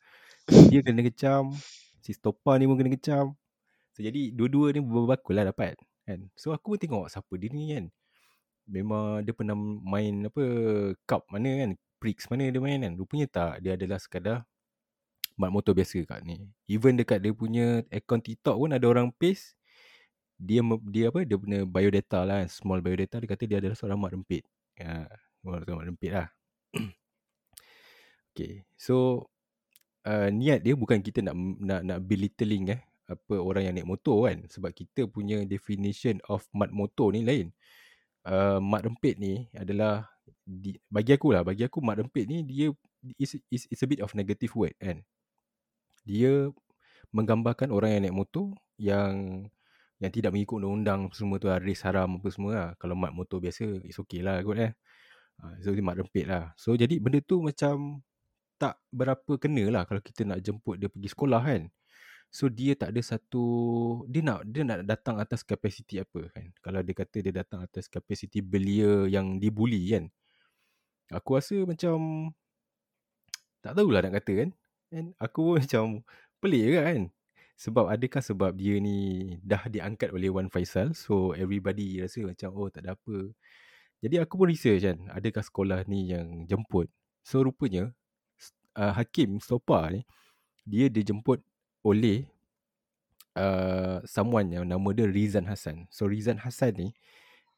Dia 0.71 0.81
kena 0.85 1.01
kecam. 1.07 1.55
Si 2.05 2.13
Stopa 2.15 2.59
ni 2.61 2.69
pun 2.69 2.77
kena 2.77 2.93
kecam. 2.95 3.35
So 3.97 4.05
jadi 4.05 4.33
dua-dua 4.33 4.73
ni 4.77 4.81
berbakul 4.85 5.37
lah 5.37 5.49
dapat 5.53 5.77
kan 6.07 6.21
so 6.35 6.51
aku 6.51 6.75
pun 6.75 6.79
tengok 6.83 7.07
siapa 7.09 7.33
dia 7.39 7.49
ni 7.55 7.65
kan 7.75 7.85
memang 8.73 9.21
dia 9.21 9.37
pernah 9.37 9.55
main 9.85 10.25
apa 10.25 10.45
cup 11.05 11.29
mana 11.29 11.69
kan 11.69 11.71
prix 12.01 12.25
mana 12.33 12.49
dia 12.49 12.59
main 12.59 12.81
kan. 12.81 12.93
Rupanya 12.97 13.27
tak 13.29 13.53
dia 13.61 13.77
adalah 13.77 14.01
sekadar 14.01 14.49
mat 15.41 15.53
motor 15.53 15.77
biasa 15.77 16.01
kat 16.09 16.25
ni. 16.25 16.49
Even 16.67 16.97
dekat 16.97 17.21
dia 17.21 17.37
punya 17.37 17.85
account 17.93 18.25
TikTok 18.25 18.57
pun 18.57 18.73
ada 18.73 18.87
orang 18.89 19.13
paste 19.13 19.55
dia 20.41 20.65
dia 20.91 21.13
apa 21.13 21.23
dia 21.23 21.39
punya 21.39 21.63
biodata 21.63 22.27
lah 22.27 22.43
kan, 22.43 22.49
small 22.51 22.83
biodata 22.83 23.23
dia 23.23 23.29
kata 23.31 23.45
dia 23.47 23.59
adalah 23.63 23.77
seorang 23.77 24.01
mat 24.01 24.11
rempit. 24.17 24.43
Ya 24.75 25.07
seorang 25.45 25.77
mat 25.79 25.87
rempit 25.93 26.11
lah. 26.17 26.29
Okay, 28.33 28.65
so 28.81 29.29
uh, 30.09 30.33
niat 30.33 30.65
dia 30.65 30.73
bukan 30.73 31.05
kita 31.05 31.21
nak 31.21 31.37
nak 31.61 31.85
nak 31.85 32.01
belittling 32.01 32.73
eh 32.73 32.81
apa 33.05 33.37
orang 33.37 33.69
yang 33.69 33.75
naik 33.77 33.93
motor 33.93 34.25
kan. 34.25 34.49
Sebab 34.49 34.73
kita 34.73 35.05
punya 35.05 35.45
definition 35.45 36.17
of 36.33 36.49
mat 36.57 36.73
motor 36.73 37.13
ni 37.13 37.29
lain 37.29 37.53
uh, 38.27 38.59
mat 38.63 38.83
rempit 38.87 39.19
ni 39.19 39.47
adalah 39.55 40.07
di, 40.43 40.75
bagi 40.91 41.15
aku 41.15 41.35
lah 41.35 41.43
bagi 41.47 41.67
aku 41.67 41.79
mat 41.79 42.03
rempit 42.03 42.27
ni 42.27 42.43
dia 42.43 42.71
is, 43.19 43.39
is, 43.51 43.67
is 43.71 43.83
a 43.83 43.89
bit 43.89 44.03
of 44.03 44.15
negative 44.15 44.53
word 44.55 44.75
kan 44.79 45.03
dia 46.03 46.51
menggambarkan 47.15 47.71
orang 47.71 47.99
yang 47.99 48.03
naik 48.09 48.17
motor 48.17 48.47
yang 48.81 49.47
yang 50.03 50.11
tidak 50.11 50.35
mengikut 50.35 50.59
undang-undang 50.59 51.15
semua 51.15 51.39
tu 51.39 51.47
lah, 51.47 51.63
race 51.63 51.87
haram 51.87 52.19
apa 52.19 52.29
semua 52.35 52.51
lah. 52.51 52.69
Kalau 52.75 52.99
mat 52.99 53.15
motor 53.15 53.39
biasa, 53.39 53.87
it's 53.87 54.03
okay 54.03 54.19
lah 54.19 54.43
kot 54.43 54.59
eh. 54.59 54.75
Uh, 55.39 55.55
so, 55.63 55.71
dia 55.71 55.85
mat 55.87 55.95
rempit 55.95 56.27
lah. 56.27 56.51
So, 56.59 56.75
jadi 56.75 56.99
benda 56.99 57.23
tu 57.23 57.39
macam 57.39 58.03
tak 58.59 58.83
berapa 58.91 59.33
kena 59.39 59.71
lah 59.71 59.83
kalau 59.87 60.03
kita 60.03 60.27
nak 60.27 60.43
jemput 60.43 60.83
dia 60.83 60.91
pergi 60.91 61.09
sekolah 61.15 61.39
kan. 61.47 61.63
So 62.33 62.49
dia 62.49 62.73
tak 62.73 62.97
ada 62.97 63.03
satu 63.05 63.45
dia 64.09 64.25
nak 64.25 64.49
dia 64.49 64.65
nak 64.65 64.89
datang 64.89 65.21
atas 65.21 65.45
kapasiti 65.45 66.01
apa 66.01 66.33
kan. 66.33 66.49
Kalau 66.65 66.81
dia 66.81 66.95
kata 66.97 67.21
dia 67.21 67.29
datang 67.45 67.61
atas 67.61 67.93
kapasiti 67.93 68.41
belia 68.41 69.05
yang 69.05 69.37
dibuli 69.37 69.93
kan. 69.93 70.09
Aku 71.13 71.37
rasa 71.37 71.61
macam 71.69 72.33
tak 73.61 73.77
tahulah 73.77 74.01
nak 74.09 74.17
kata 74.25 74.33
kan. 74.49 74.51
And 74.97 75.13
aku 75.21 75.43
macam 75.61 76.09
pelik 76.41 76.73
juga 76.73 76.81
kan. 76.89 77.03
Sebab 77.61 77.85
adakah 77.93 78.25
sebab 78.25 78.57
dia 78.57 78.81
ni 78.81 79.29
dah 79.45 79.69
diangkat 79.69 80.09
oleh 80.09 80.33
Wan 80.33 80.49
Faisal 80.49 80.97
so 80.97 81.37
everybody 81.37 82.01
rasa 82.01 82.25
macam 82.25 82.49
oh 82.57 82.73
tak 82.73 82.89
ada 82.89 82.97
apa. 82.97 83.29
Jadi 84.01 84.17
aku 84.17 84.41
pun 84.41 84.49
research 84.49 84.89
kan 84.89 85.05
adakah 85.13 85.45
sekolah 85.45 85.85
ni 85.85 86.09
yang 86.17 86.49
jemput. 86.49 86.89
So 87.21 87.45
rupanya 87.45 87.93
uh, 88.73 88.97
Hakim 88.97 89.37
Stopa 89.37 89.93
ni 89.93 90.01
dia 90.65 90.89
dijemput 90.89 91.45
oleh 91.83 92.27
uh, 93.37 94.01
someone 94.07 94.49
yang 94.51 94.65
nama 94.67 94.89
dia 94.95 95.07
Rizan 95.07 95.47
Hassan. 95.47 95.87
So 95.91 96.07
Rizan 96.07 96.41
Hassan 96.41 96.79
ni 96.79 96.89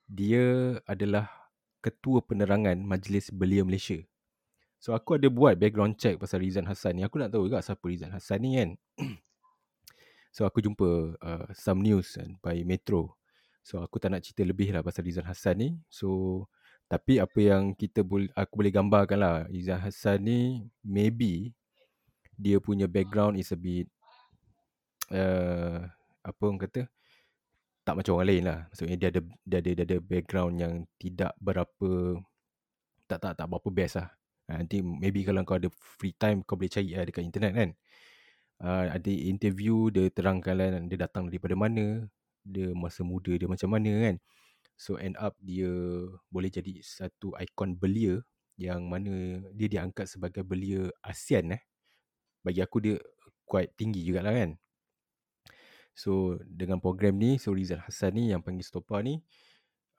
dia 0.08 0.76
adalah 0.84 1.28
ketua 1.84 2.24
penerangan 2.24 2.80
Majlis 2.80 3.28
Belia 3.32 3.64
Malaysia. 3.64 4.00
So 4.80 4.92
aku 4.92 5.16
ada 5.16 5.28
buat 5.32 5.56
background 5.56 5.96
check 5.96 6.20
pasal 6.20 6.44
Rizan 6.44 6.68
Hassan 6.68 7.00
ni. 7.00 7.02
Aku 7.04 7.16
nak 7.16 7.32
tahu 7.32 7.48
juga 7.48 7.64
siapa 7.64 7.84
Rizan 7.88 8.12
Hassan 8.12 8.38
ni 8.44 8.60
kan. 8.60 8.70
so 10.36 10.44
aku 10.44 10.60
jumpa 10.60 11.16
uh, 11.20 11.48
some 11.56 11.80
news 11.80 12.20
kan, 12.20 12.36
by 12.44 12.60
Metro. 12.64 13.16
So 13.64 13.80
aku 13.80 13.96
tak 13.96 14.12
nak 14.12 14.20
cerita 14.20 14.44
lebih 14.44 14.76
lah 14.76 14.84
pasal 14.84 15.08
Rizan 15.08 15.24
Hassan 15.24 15.56
ni. 15.56 15.68
So 15.88 16.44
tapi 16.84 17.16
apa 17.16 17.40
yang 17.40 17.72
kita 17.72 18.04
boleh 18.04 18.28
aku 18.36 18.60
boleh 18.60 18.72
gambarkan 18.72 19.18
lah 19.20 19.36
Rizan 19.48 19.80
Hassan 19.80 20.20
ni 20.20 20.68
maybe 20.84 21.56
dia 22.36 22.60
punya 22.60 22.84
background 22.84 23.40
is 23.40 23.48
a 23.54 23.58
bit 23.58 23.88
uh, 25.12 25.84
apa 26.24 26.40
orang 26.40 26.60
kata 26.62 26.88
tak 27.84 27.94
macam 28.00 28.16
orang 28.16 28.28
lain 28.32 28.44
lah. 28.48 28.58
Maksudnya 28.72 28.96
dia 28.96 29.08
ada 29.12 29.20
dia 29.44 29.58
ada 29.60 29.70
dia 29.76 29.84
ada 29.84 29.98
background 30.00 30.54
yang 30.56 30.72
tidak 30.96 31.32
berapa 31.36 32.16
tak 33.04 33.18
tak 33.20 33.32
tak 33.36 33.46
berapa 33.48 33.68
best 33.68 34.00
lah. 34.00 34.08
Uh, 34.48 34.56
nanti 34.64 34.80
maybe 34.80 35.20
kalau 35.24 35.44
kau 35.44 35.60
ada 35.60 35.68
free 35.76 36.16
time 36.16 36.40
kau 36.44 36.56
boleh 36.56 36.72
cari 36.72 36.96
lah 36.96 37.04
dekat 37.04 37.24
internet 37.24 37.52
kan. 37.52 37.70
Uh, 38.64 38.86
ada 38.88 39.10
interview 39.10 39.92
dia 39.92 40.08
terangkan 40.08 40.54
lah 40.56 40.68
dia 40.88 40.96
datang 40.96 41.28
daripada 41.28 41.52
mana, 41.58 42.08
dia 42.40 42.72
masa 42.72 43.04
muda 43.04 43.36
dia 43.36 43.50
macam 43.50 43.68
mana 43.68 43.92
kan. 44.08 44.16
So 44.80 44.96
end 44.96 45.20
up 45.20 45.36
dia 45.38 45.68
boleh 46.32 46.50
jadi 46.50 46.80
satu 46.80 47.36
ikon 47.36 47.76
belia 47.76 48.24
yang 48.56 48.86
mana 48.86 49.44
dia 49.52 49.66
diangkat 49.68 50.06
sebagai 50.06 50.46
belia 50.46 50.88
ASEAN 51.04 51.58
eh. 51.58 51.62
Bagi 52.40 52.60
aku 52.64 52.80
dia 52.80 52.96
quite 53.44 53.76
tinggi 53.76 54.00
jugalah 54.06 54.32
kan. 54.32 54.56
So 55.94 56.42
dengan 56.42 56.82
program 56.82 57.14
ni 57.16 57.38
So 57.38 57.54
Rizal 57.54 57.80
Hassan 57.86 58.18
ni 58.18 58.34
yang 58.34 58.42
panggil 58.42 58.66
Stopa 58.66 58.98
ni 58.98 59.22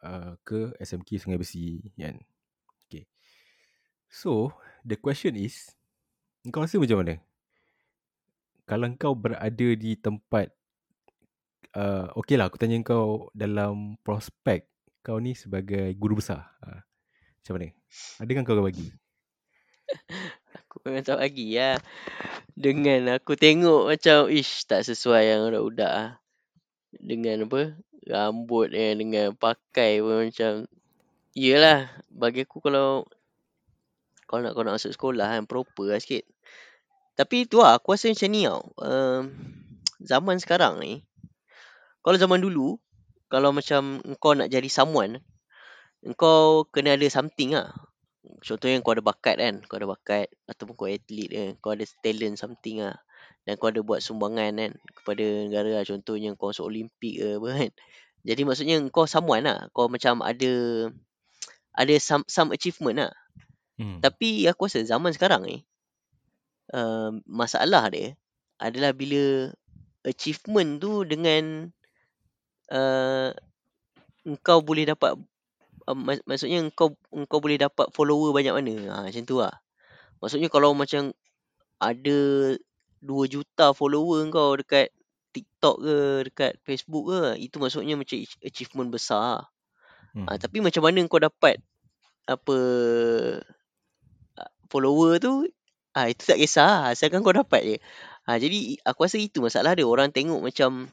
uh, 0.04 0.36
Ke 0.43 0.76
SMK 0.76 1.24
Sungai 1.24 1.39
Besi 1.39 1.80
kan? 1.96 2.20
Okay. 2.86 3.08
So 4.12 4.52
The 4.84 5.00
question 5.00 5.39
is 5.39 5.72
Kau 6.52 6.62
rasa 6.62 6.78
macam 6.78 7.02
mana? 7.02 7.16
Kalau 8.68 8.91
kau 9.00 9.16
berada 9.16 9.68
di 9.74 9.96
tempat 9.96 10.52
uh, 11.80 12.12
Okay 12.20 12.36
lah 12.36 12.52
aku 12.52 12.60
tanya 12.60 12.76
kau 12.84 13.32
Dalam 13.32 13.96
prospek 14.04 14.68
Kau 15.00 15.24
ni 15.24 15.32
sebagai 15.32 15.96
guru 15.96 16.20
besar 16.20 16.43
uh, 16.60 16.84
Macam 17.39 17.54
mana? 17.56 17.72
Adakah 18.20 18.43
kau 18.43 18.56
akan 18.60 18.68
bagi 18.68 18.91
memang 20.84 21.05
tak 21.05 21.23
bagi 21.23 21.55
lah 21.55 21.80
dengan 22.55 23.19
aku 23.19 23.36
tengok 23.36 23.91
macam 23.91 24.32
ish 24.32 24.63
tak 24.67 24.88
sesuai 24.88 25.21
yang 25.28 25.39
budak-budak 25.47 25.91
ah. 25.91 26.09
Dengan 26.95 27.47
apa? 27.47 27.76
Rambut 28.07 28.71
eh 28.71 28.95
dengan 28.95 29.36
pakai 29.36 29.99
pun 29.99 30.32
macam 30.32 30.53
Yelah 31.36 31.91
bagi 32.07 32.47
aku 32.47 32.63
kalau 32.63 33.03
kau 34.23 34.39
nak 34.39 34.55
kau 34.55 34.63
nak 34.63 34.80
masuk 34.80 34.95
sekolah 34.95 35.36
kan 35.36 35.43
proper 35.43 35.91
lah 35.91 35.99
sikit. 35.99 36.23
Tapi 37.19 37.43
tu 37.43 37.59
lah 37.59 37.76
aku 37.76 37.91
rasa 37.91 38.07
macam 38.07 38.30
ni 38.32 38.47
tau. 38.47 38.63
Um, 38.80 39.21
zaman 39.99 40.39
sekarang 40.39 40.80
ni 40.80 41.03
kalau 41.99 42.15
zaman 42.15 42.39
dulu 42.39 42.80
kalau 43.28 43.51
macam 43.51 43.99
kau 44.21 44.32
nak 44.32 44.47
jadi 44.47 44.71
someone 44.71 45.19
engkau 46.05 46.69
kena 46.71 46.95
ada 46.95 47.07
something 47.11 47.51
lah. 47.51 47.76
Contohnya 48.41 48.82
kau 48.82 48.93
ada 48.93 49.03
bakat 49.05 49.36
kan, 49.38 49.55
kau 49.65 49.78
ada 49.78 49.88
bakat 49.89 50.28
ataupun 50.49 50.73
kau 50.76 50.89
atlet 50.89 51.30
kan, 51.30 51.49
kau 51.61 51.71
ada 51.73 51.86
talent 52.01 52.36
something 52.38 52.84
lah. 52.84 52.97
Dan 53.45 53.61
kau 53.61 53.69
ada 53.69 53.82
buat 53.86 54.01
sumbangan 54.01 54.57
kan 54.57 54.71
kepada 55.01 55.26
negara 55.45 55.69
lah. 55.82 55.86
Contohnya 55.86 56.34
kau 56.34 56.49
masuk 56.49 56.65
Olimpik 56.65 57.21
ke 57.21 57.28
apa 57.38 57.49
kan. 57.53 57.71
Jadi 58.26 58.41
maksudnya 58.41 58.78
kau 58.89 59.05
someone 59.05 59.45
lah. 59.45 59.69
Kau 59.71 59.86
macam 59.86 60.26
ada 60.26 60.53
ada 61.76 61.95
some, 61.99 62.26
some 62.26 62.49
achievement 62.55 62.97
lah. 63.05 63.13
Hmm. 63.76 63.99
Tapi 63.99 64.47
aku 64.47 64.65
rasa 64.71 64.82
zaman 64.88 65.11
sekarang 65.11 65.43
ni, 65.43 65.57
uh, 66.71 67.11
masalah 67.28 67.91
dia 67.91 68.15
adalah 68.55 68.95
bila 68.95 69.51
achievement 70.07 70.80
tu 70.80 71.03
dengan 71.03 71.67
uh, 72.71 73.36
engkau 74.23 74.63
boleh 74.63 74.88
dapat 74.88 75.19
uh, 75.90 75.98
mak- 75.98 76.26
maksudnya 76.26 76.62
engkau 76.62 76.98
engkau 77.14 77.40
boleh 77.42 77.58
dapat 77.62 77.90
follower 77.94 78.34
banyak 78.34 78.54
mana. 78.54 78.76
Ha, 78.92 78.96
macam 79.10 79.24
tu 79.26 79.38
lah. 79.42 79.54
Maksudnya 80.22 80.50
kalau 80.50 80.74
macam 80.74 81.14
ada 81.78 82.20
2 83.04 83.26
juta 83.30 83.76
follower 83.76 84.26
kau 84.34 84.58
dekat 84.58 84.90
TikTok 85.36 85.76
ke, 85.84 85.98
dekat 86.32 86.52
Facebook 86.64 87.12
ke, 87.12 87.22
itu 87.44 87.60
maksudnya 87.60 88.00
macam 88.00 88.18
ach- 88.18 88.42
achievement 88.42 88.90
besar 88.90 89.20
lah. 89.20 89.44
Hmm. 90.16 90.26
Ha, 90.32 90.40
tapi 90.40 90.64
macam 90.64 90.82
mana 90.82 91.04
kau 91.06 91.20
dapat 91.20 91.60
apa 92.26 92.58
follower 94.72 95.22
tu, 95.22 95.46
ah 95.94 96.10
itu 96.10 96.26
tak 96.26 96.42
kisah 96.42 96.92
asalkan 96.92 97.22
kau 97.22 97.36
dapat 97.36 97.62
je. 97.64 97.78
Ha, 98.26 98.42
jadi 98.42 98.82
aku 98.82 99.06
rasa 99.06 99.22
itu 99.22 99.40
masalah 99.44 99.78
dia. 99.78 99.86
Orang 99.86 100.10
tengok 100.10 100.42
macam 100.42 100.90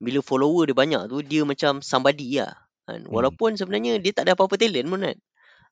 bila 0.00 0.20
follower 0.24 0.70
dia 0.70 0.76
banyak 0.76 1.02
tu, 1.10 1.20
dia 1.20 1.42
macam 1.44 1.84
somebody 1.84 2.40
lah. 2.40 2.65
Kan? 2.86 3.02
Hmm. 3.04 3.10
Walaupun 3.10 3.58
sebenarnya 3.58 3.98
dia 3.98 4.14
tak 4.14 4.30
ada 4.30 4.38
apa-apa 4.38 4.54
talent 4.54 4.86
pun 4.86 5.02
kan. 5.02 5.18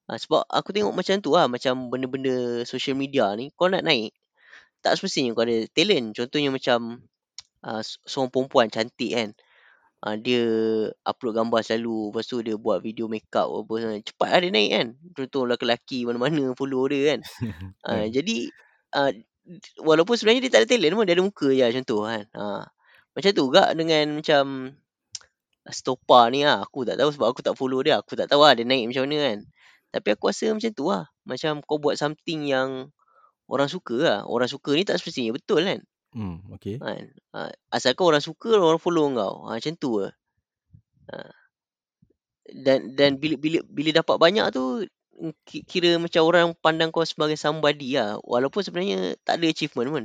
Ha, 0.04 0.20
sebab 0.20 0.44
aku 0.44 0.76
tengok 0.76 0.92
macam 0.92 1.16
tu 1.24 1.32
lah, 1.32 1.48
macam 1.48 1.88
benda-benda 1.88 2.66
social 2.68 2.92
media 2.92 3.32
ni, 3.38 3.48
kau 3.56 3.72
nak 3.72 3.86
naik, 3.86 4.12
tak 4.84 5.00
semestinya 5.00 5.32
kau 5.32 5.48
ada 5.48 5.64
talent. 5.72 6.12
Contohnya 6.12 6.52
macam 6.52 7.00
uh, 7.64 7.80
seorang 8.04 8.28
perempuan 8.28 8.68
cantik 8.68 9.16
kan. 9.16 9.30
Uh, 10.04 10.20
dia 10.20 10.44
upload 11.08 11.40
gambar 11.40 11.64
selalu. 11.64 12.12
Lepas 12.12 12.28
tu 12.28 12.44
dia 12.44 12.60
buat 12.60 12.84
video 12.84 13.08
makeup 13.08 13.48
apa 13.48 13.72
semua. 13.80 14.04
Cepat 14.04 14.28
lah 14.28 14.40
dia 14.44 14.50
naik 14.52 14.70
kan. 14.76 14.88
Contoh 15.16 15.42
lelaki 15.48 16.04
mana-mana 16.04 16.52
follow 16.52 16.84
dia 16.92 17.16
kan. 17.16 17.20
Uh, 17.88 18.04
jadi 18.14 18.52
uh, 18.92 19.10
walaupun 19.80 20.20
sebenarnya 20.20 20.44
dia 20.44 20.52
tak 20.52 20.60
ada 20.64 20.68
talent 20.68 20.92
pun. 21.00 21.04
Dia 21.08 21.16
ada 21.16 21.24
muka 21.24 21.48
je 21.48 21.64
macam 21.64 21.84
tu 21.88 21.96
kan. 22.04 22.24
Uh, 22.36 22.62
macam 23.16 23.30
tu 23.32 23.42
juga 23.48 23.64
dengan 23.72 24.20
macam 24.20 24.42
Stopa 25.72 26.28
ni 26.28 26.44
lah. 26.44 26.64
Aku 26.64 26.84
tak 26.84 27.00
tahu 27.00 27.08
sebab 27.14 27.32
aku 27.32 27.40
tak 27.40 27.56
follow 27.56 27.80
dia. 27.80 28.00
Aku 28.00 28.16
tak 28.16 28.28
tahu 28.28 28.44
lah 28.44 28.52
dia 28.52 28.68
naik 28.68 28.92
macam 28.92 29.08
mana 29.08 29.16
kan. 29.20 29.38
Tapi 29.94 30.08
aku 30.12 30.28
rasa 30.28 30.52
macam 30.52 30.70
tu 30.74 30.84
lah. 30.90 31.08
Macam 31.24 31.62
kau 31.64 31.80
buat 31.80 31.96
something 31.96 32.50
yang 32.50 32.92
orang 33.48 33.68
suka 33.70 33.96
lah. 33.96 34.18
Orang 34.28 34.50
suka 34.50 34.76
ni 34.76 34.84
tak 34.84 35.00
semestinya 35.00 35.32
betul 35.32 35.64
kan. 35.64 35.80
Hmm, 36.14 36.38
okay. 36.54 36.78
kan? 36.78 37.10
Ha, 37.34 37.50
asalkan 37.74 38.04
orang 38.06 38.22
suka, 38.22 38.54
orang 38.54 38.78
follow 38.78 39.10
kau. 39.14 39.34
Ha, 39.50 39.58
macam 39.58 39.74
tu 39.74 40.04
lah. 40.04 40.12
Ha. 41.10 41.30
Dan 42.44 42.92
dan 42.92 43.16
bila 43.16 43.40
bila 43.40 43.58
bila 43.66 43.90
dapat 43.90 44.16
banyak 44.20 44.46
tu 44.52 44.84
ki- 45.48 45.64
kira 45.64 45.96
macam 45.96 46.22
orang 46.22 46.52
pandang 46.60 46.92
kau 46.92 47.02
sebagai 47.02 47.34
somebody 47.40 47.96
lah. 47.96 48.20
Walaupun 48.22 48.60
sebenarnya 48.62 49.16
tak 49.24 49.40
ada 49.40 49.46
achievement 49.48 49.90
pun. 49.90 50.04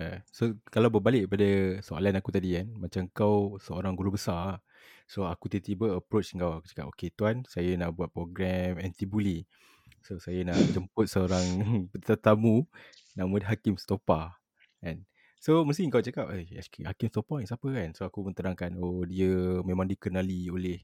Eh, 0.00 0.16
so 0.32 0.56
kalau 0.72 0.88
berbalik 0.88 1.28
pada 1.28 1.76
soalan 1.84 2.16
aku 2.16 2.32
tadi 2.32 2.56
kan, 2.56 2.72
macam 2.72 3.04
kau 3.12 3.60
seorang 3.60 3.92
guru 3.92 4.16
besar, 4.16 4.64
so 5.04 5.28
aku 5.28 5.52
tiba-tiba 5.52 6.00
approach 6.00 6.32
kau, 6.32 6.56
aku 6.56 6.66
cakap, 6.72 6.86
okay 6.88 7.12
tuan, 7.12 7.44
saya 7.44 7.76
nak 7.76 7.92
buat 7.92 8.08
program 8.08 8.80
anti-bully. 8.80 9.44
So 10.00 10.16
saya 10.16 10.40
nak 10.48 10.56
jemput 10.74 11.04
seorang 11.04 11.44
tetamu 12.08 12.64
nama 13.12 13.34
dia 13.44 13.52
Hakim 13.52 13.76
Stopa. 13.76 14.40
Kan? 14.80 15.04
So 15.36 15.68
mesti 15.68 15.84
kau 15.92 16.00
cakap, 16.00 16.32
eh 16.32 16.48
Hakim 16.88 17.12
Stopa 17.12 17.44
ni 17.44 17.44
siapa 17.44 17.68
kan? 17.68 17.92
So 17.92 18.08
aku 18.08 18.24
menerangkan, 18.24 18.80
oh 18.80 19.04
dia 19.04 19.60
memang 19.68 19.84
dikenali 19.84 20.48
oleh 20.48 20.80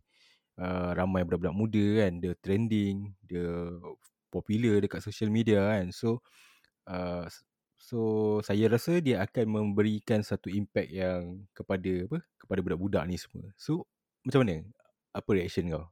uh, 0.60 0.92
ramai 0.92 1.24
budak-budak 1.24 1.56
muda 1.56 1.84
kan, 2.04 2.12
dia 2.20 2.32
trending, 2.36 3.16
dia 3.24 3.80
popular 4.28 4.84
dekat 4.84 5.00
social 5.00 5.32
media 5.32 5.64
kan. 5.72 5.88
So 5.88 6.20
uh, 6.84 7.24
so 7.78 7.98
saya 8.42 8.66
rasa 8.72 8.98
dia 9.00 9.22
akan 9.24 9.46
memberikan 9.48 10.20
satu 10.24 10.48
impact 10.52 10.90
yang 10.92 11.44
kepada 11.56 11.92
apa? 12.08 12.18
kepada 12.40 12.60
budak-budak 12.64 13.04
ni 13.08 13.16
semua. 13.20 13.46
So 13.56 13.86
macam 14.26 14.42
mana? 14.46 14.64
Apa 15.14 15.30
reaction 15.36 15.70
kau? 15.72 15.86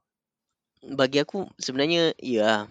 Bagi 0.85 1.18
aku 1.24 1.49
sebenarnya 1.57 2.12
ya 2.20 2.68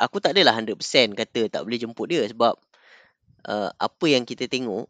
aku 0.00 0.16
tak 0.22 0.32
adalah 0.36 0.56
100% 0.56 1.12
kata 1.12 1.40
tak 1.52 1.62
boleh 1.66 1.78
jemput 1.80 2.08
dia 2.08 2.24
sebab 2.24 2.56
uh, 3.48 3.70
apa 3.76 4.06
yang 4.08 4.24
kita 4.24 4.48
tengok 4.48 4.88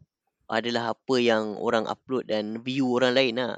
adalah 0.51 0.91
apa 0.95 1.15
yang 1.19 1.55
orang 1.59 1.87
upload 1.87 2.27
dan 2.27 2.59
view 2.63 2.91
orang 2.95 3.15
lain 3.15 3.39
lah. 3.39 3.55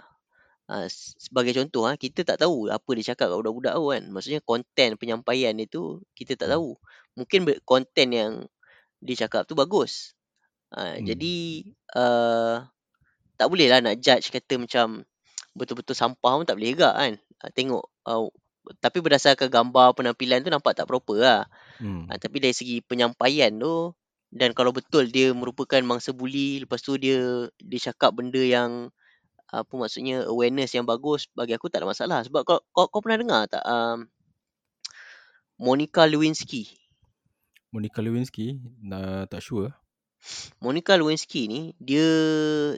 Uh, 0.64 0.88
sebagai 1.20 1.52
contoh 1.60 1.84
ah 1.86 2.00
kita 2.00 2.24
tak 2.24 2.40
tahu 2.40 2.72
apa 2.72 2.90
dia 2.96 3.14
cakap 3.14 3.28
kat 3.30 3.38
budak-budak 3.38 3.74
tu 3.78 3.86
kan. 3.94 4.04
Maksudnya 4.14 4.42
konten 4.46 4.90
penyampaian 4.98 5.54
dia 5.58 5.68
tu 5.70 6.02
kita 6.18 6.38
tak 6.40 6.50
Hmm. 6.50 6.56
tahu. 6.58 6.70
Mungkin 7.20 7.40
konten 7.66 8.08
yang 8.14 8.32
dia 9.04 9.28
cakap 9.28 9.44
tu 9.46 9.54
bagus. 9.54 10.16
Uh, 10.74 10.98
Hmm. 10.98 11.06
Jadi 11.06 11.36
uh, 11.94 12.66
tak 13.38 13.48
boleh 13.52 13.70
lah 13.70 13.84
nak 13.84 14.02
judge 14.02 14.34
kata 14.34 14.58
macam 14.58 15.06
betul-betul 15.54 15.94
sampah 15.94 16.34
pun 16.42 16.46
tak 16.48 16.58
boleh 16.58 16.74
juga 16.74 16.96
kan. 16.96 17.14
Uh, 17.44 17.52
tengok 17.54 17.84
uh, 18.10 18.32
tapi 18.80 19.04
berdasarkan 19.04 19.52
gambar 19.52 19.92
penampilan 19.92 20.40
tu 20.40 20.50
nampak 20.50 20.74
tak 20.74 20.88
proper 20.88 21.20
lah. 21.20 21.42
Hmm. 21.84 22.08
Ha, 22.08 22.16
tapi 22.16 22.40
dari 22.40 22.56
segi 22.56 22.80
penyampaian 22.80 23.52
tu 23.60 23.92
dan 24.34 24.56
kalau 24.58 24.74
betul 24.74 25.06
dia 25.12 25.30
merupakan 25.36 25.78
mangsa 25.86 26.10
bully 26.10 26.66
lepas 26.66 26.82
tu 26.82 26.98
dia 26.98 27.46
dia 27.62 27.80
cakap 27.92 28.18
benda 28.18 28.42
yang 28.42 28.90
apa 29.54 29.70
maksudnya 29.78 30.26
awareness 30.26 30.74
yang 30.74 30.90
bagus 30.90 31.30
bagi 31.38 31.54
aku 31.54 31.70
tak 31.70 31.86
ada 31.86 31.94
masalah 31.94 32.20
sebab 32.26 32.42
kau 32.42 32.58
kau, 32.74 32.90
kau 32.90 33.02
pernah 33.06 33.22
dengar 33.22 33.42
tak 33.46 33.62
um, 33.62 34.10
Monica 35.62 36.10
Lewinsky 36.10 36.66
Monica 37.74 38.00
Lewinsky, 38.00 38.62
nah, 38.80 39.26
tak 39.26 39.42
sure. 39.42 39.74
Monica 40.62 40.94
Lewinsky 40.96 41.50
ni 41.52 41.62
dia 41.82 42.06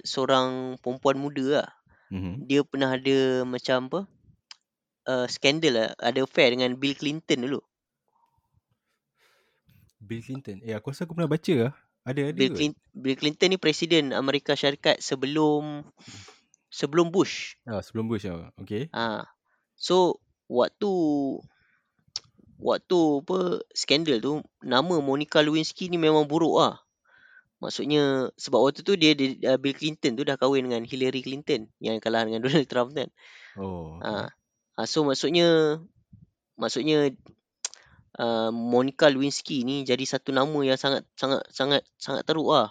seorang 0.01 0.79
perempuan 0.81 1.19
muda 1.19 1.45
lah 1.61 1.69
Mm-hmm. 2.05 2.45
dia 2.45 2.61
pernah 2.61 2.93
ada 2.93 3.17
macam 3.43 3.89
apa 3.89 3.99
uh, 5.09 5.25
skandal 5.25 5.73
lah 5.73 5.89
ada 5.97 6.21
affair 6.21 6.53
dengan 6.53 6.77
Bill 6.77 6.93
Clinton 6.93 7.49
dulu 7.49 7.61
Bill 9.97 10.21
Clinton. 10.21 10.61
Eh 10.61 10.77
aku 10.77 10.93
rasa 10.93 11.09
aku 11.09 11.17
pernah 11.17 11.33
baca 11.33 11.53
lah. 11.57 11.73
Ada 12.05 12.29
ada 12.29 12.37
Bill, 12.37 12.53
kot. 12.53 12.57
Clin- 12.61 12.81
Bill 12.93 13.17
Clinton 13.17 13.49
ni 13.49 13.57
presiden 13.57 14.13
Amerika 14.13 14.53
Syarikat 14.53 15.01
sebelum 15.01 15.81
sebelum 16.69 17.09
Bush 17.09 17.57
Ah, 17.65 17.81
sebelum 17.81 18.05
Bush 18.05 18.29
lah. 18.29 18.53
Okay. 18.61 18.85
Ah, 18.93 19.25
so 19.73 20.21
waktu 20.45 20.91
waktu 22.59 22.99
apa 23.23 23.63
skandal 23.75 24.17
tu 24.23 24.33
nama 24.63 24.95
Monica 25.03 25.43
Lewinsky 25.43 25.91
ni 25.91 25.99
memang 25.99 26.27
buruk 26.27 26.55
ah. 26.61 26.75
Maksudnya 27.63 28.29
sebab 28.35 28.59
waktu 28.67 28.83
tu 28.83 28.93
dia, 28.99 29.15
dia 29.15 29.55
uh, 29.55 29.57
Bill 29.57 29.73
Clinton 29.73 30.19
tu 30.19 30.27
dah 30.27 30.35
kahwin 30.35 30.67
dengan 30.67 30.83
Hillary 30.83 31.23
Clinton 31.23 31.71
yang 31.79 31.97
kalah 32.03 32.27
dengan 32.27 32.43
Donald 32.45 32.67
Trump 32.67 32.91
kan. 32.93 33.09
Oh. 33.55 33.97
Ah, 34.03 34.29
ah 34.75 34.87
so 34.87 35.07
maksudnya 35.07 35.79
maksudnya 36.59 37.15
uh, 38.19 38.51
Monica 38.71 39.07
Lewinsky 39.07 39.63
ni 39.63 39.87
jadi 39.87 40.03
satu 40.03 40.35
nama 40.35 40.55
yang 40.67 40.77
sangat 40.79 41.07
sangat 41.15 41.47
sangat 41.51 41.81
sangat 41.95 42.23
teruk 42.27 42.51
ah. 42.51 42.69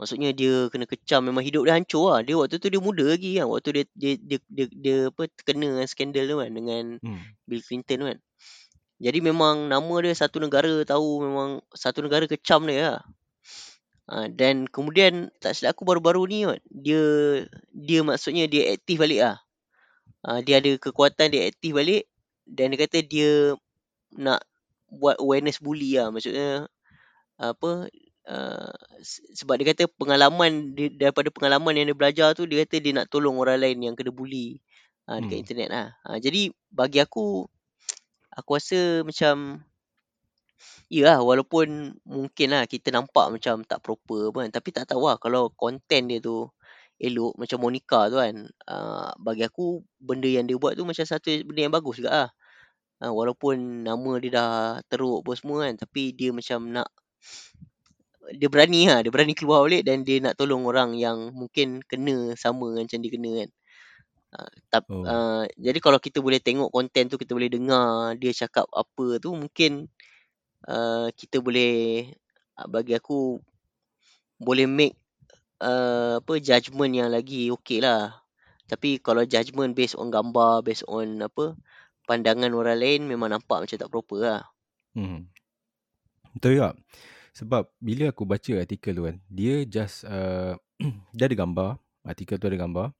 Maksudnya 0.00 0.32
dia 0.32 0.72
kena 0.72 0.88
kecam 0.88 1.28
memang 1.28 1.44
hidup 1.44 1.68
dia 1.68 1.76
hancur 1.76 2.16
lah. 2.16 2.24
Dia 2.24 2.32
waktu 2.40 2.56
tu 2.56 2.72
dia 2.72 2.80
muda 2.80 3.04
lagi 3.04 3.36
kan. 3.36 3.52
Waktu 3.52 3.68
dia 3.76 3.84
dia 3.92 4.12
dia 4.16 4.38
dia, 4.48 4.66
dia 4.72 4.96
apa 5.12 5.28
terkena 5.28 5.76
dengan 5.76 5.88
skandal 5.88 6.24
tu 6.24 6.36
kan 6.40 6.50
dengan 6.56 6.84
Hmm. 7.04 7.20
Bill 7.44 7.60
Clinton 7.60 7.96
tu 8.00 8.06
kan. 8.08 8.18
Jadi 9.00 9.24
memang 9.24 9.64
nama 9.72 9.94
dia 10.04 10.12
satu 10.12 10.36
negara 10.44 10.84
tahu 10.84 11.24
memang 11.24 11.64
satu 11.72 12.04
negara 12.04 12.28
kecam 12.28 12.68
dia 12.68 13.00
lah. 13.00 13.00
Ha, 14.10 14.26
dan 14.28 14.66
kemudian 14.68 15.32
tak 15.40 15.56
silap 15.56 15.72
aku 15.78 15.86
baru-baru 15.88 16.26
ni 16.28 16.42
kot, 16.44 16.60
dia 16.68 17.02
dia 17.72 18.00
maksudnya 18.04 18.44
dia 18.50 18.74
aktif 18.76 19.00
balik 19.00 19.20
lah. 19.24 19.36
Ha, 20.26 20.44
dia 20.44 20.60
ada 20.60 20.76
kekuatan 20.76 21.32
dia 21.32 21.48
aktif 21.48 21.72
balik 21.72 22.04
dan 22.44 22.74
dia 22.74 22.78
kata 22.84 22.98
dia 23.06 23.54
nak 24.18 24.44
buat 24.90 25.16
awareness 25.22 25.62
bully 25.62 25.96
lah. 25.96 26.12
Maksudnya 26.12 26.66
apa 27.40 27.88
uh, 28.28 28.72
sebab 29.32 29.56
dia 29.56 29.72
kata 29.72 29.88
pengalaman 29.96 30.76
dia, 30.76 30.92
daripada 30.92 31.32
pengalaman 31.32 31.72
yang 31.72 31.86
dia 31.88 31.96
belajar 31.96 32.28
tu 32.36 32.44
dia 32.44 32.66
kata 32.66 32.82
dia 32.84 32.92
nak 33.00 33.08
tolong 33.08 33.40
orang 33.40 33.62
lain 33.62 33.78
yang 33.80 33.94
kena 33.96 34.12
bully 34.12 34.60
ha, 35.08 35.22
dekat 35.22 35.40
Hmm. 35.40 35.42
internet 35.46 35.68
lah. 35.70 35.88
Ha, 36.04 36.18
jadi 36.20 36.52
bagi 36.68 36.98
aku 37.00 37.46
aku 38.40 38.58
rasa 38.58 39.04
macam 39.06 39.60
Yalah 40.92 41.22
walaupun 41.22 41.96
mungkin 42.04 42.48
lah 42.52 42.66
kita 42.68 42.92
nampak 42.92 43.30
macam 43.32 43.62
tak 43.64 43.80
proper 43.80 44.28
apa 44.34 44.38
kan 44.44 44.50
tapi 44.60 44.68
tak 44.76 44.84
tahu 44.90 45.08
lah 45.08 45.16
kalau 45.22 45.48
konten 45.54 46.10
dia 46.10 46.18
tu 46.20 46.50
elok 47.00 47.32
macam 47.40 47.58
Monica 47.64 48.00
tu 48.12 48.20
kan. 48.20 48.36
Uh, 48.68 49.10
bagi 49.18 49.42
aku 49.48 49.80
benda 49.96 50.28
yang 50.28 50.44
dia 50.44 50.60
buat 50.60 50.76
tu 50.76 50.84
macam 50.84 51.02
satu 51.02 51.32
benda 51.48 51.60
yang 51.66 51.74
bagus 51.74 51.96
juga 51.98 52.10
lah. 52.12 52.30
Uh, 53.00 53.12
walaupun 53.16 53.86
nama 53.88 54.12
dia 54.20 54.30
dah 54.36 54.52
teruk 54.92 55.24
apa 55.24 55.32
semua 55.40 55.56
kan. 55.66 55.74
Tapi 55.80 56.12
dia 56.12 56.30
macam 56.36 56.68
nak 56.68 56.88
dia 58.36 58.48
berani 58.52 58.86
lah. 58.86 59.00
Dia 59.00 59.10
berani 59.10 59.32
keluar 59.32 59.64
balik 59.64 59.82
dan 59.88 60.04
dia 60.04 60.20
nak 60.20 60.36
tolong 60.36 60.62
orang 60.68 60.94
yang 60.94 61.32
mungkin 61.32 61.80
kena 61.88 62.36
sama 62.36 62.76
macam 62.76 62.98
dia 63.00 63.10
kena 63.10 63.30
kan. 63.44 63.50
Uh, 64.30 64.50
tap, 64.70 64.86
Oh. 64.86 65.02
uh, 65.02 65.42
jadi 65.58 65.78
kalau 65.82 65.98
kita 65.98 66.22
boleh 66.22 66.38
tengok 66.38 66.70
konten 66.70 67.10
tu, 67.10 67.18
kita 67.18 67.34
boleh 67.34 67.50
dengar 67.50 68.14
dia 68.14 68.30
cakap 68.30 68.70
apa 68.70 69.18
tu, 69.18 69.34
mungkin 69.34 69.90
uh, 70.70 71.10
kita 71.10 71.42
boleh, 71.42 72.06
bagi 72.70 72.94
aku, 72.94 73.42
boleh 74.38 74.70
make 74.70 74.94
uh, 75.60 76.22
apa 76.22 76.32
judgement 76.38 76.92
yang 76.94 77.10
lagi 77.10 77.50
okey 77.50 77.82
lah. 77.82 78.22
Tapi 78.70 79.02
kalau 79.02 79.26
judgement 79.26 79.74
based 79.74 79.98
on 79.98 80.14
gambar, 80.14 80.62
based 80.62 80.86
on 80.86 81.18
apa 81.20 81.58
pandangan 82.06 82.54
orang 82.54 82.78
lain, 82.78 83.00
memang 83.10 83.34
nampak 83.34 83.66
macam 83.66 83.76
tak 83.78 83.90
proper 83.90 84.18
lah. 84.22 84.42
Hmm. 84.94 85.26
Betul 86.34 86.58
juga. 86.58 86.78
Sebab 87.34 87.70
bila 87.78 88.10
aku 88.10 88.26
baca 88.26 88.52
artikel 88.58 88.94
tu 88.94 89.06
kan, 89.06 89.16
dia 89.26 89.66
just 89.66 90.06
uh, 90.06 90.54
dia 91.16 91.26
ada 91.26 91.34
gambar, 91.34 91.70
artikel 92.06 92.38
tu 92.38 92.46
ada 92.46 92.58
gambar. 92.58 92.94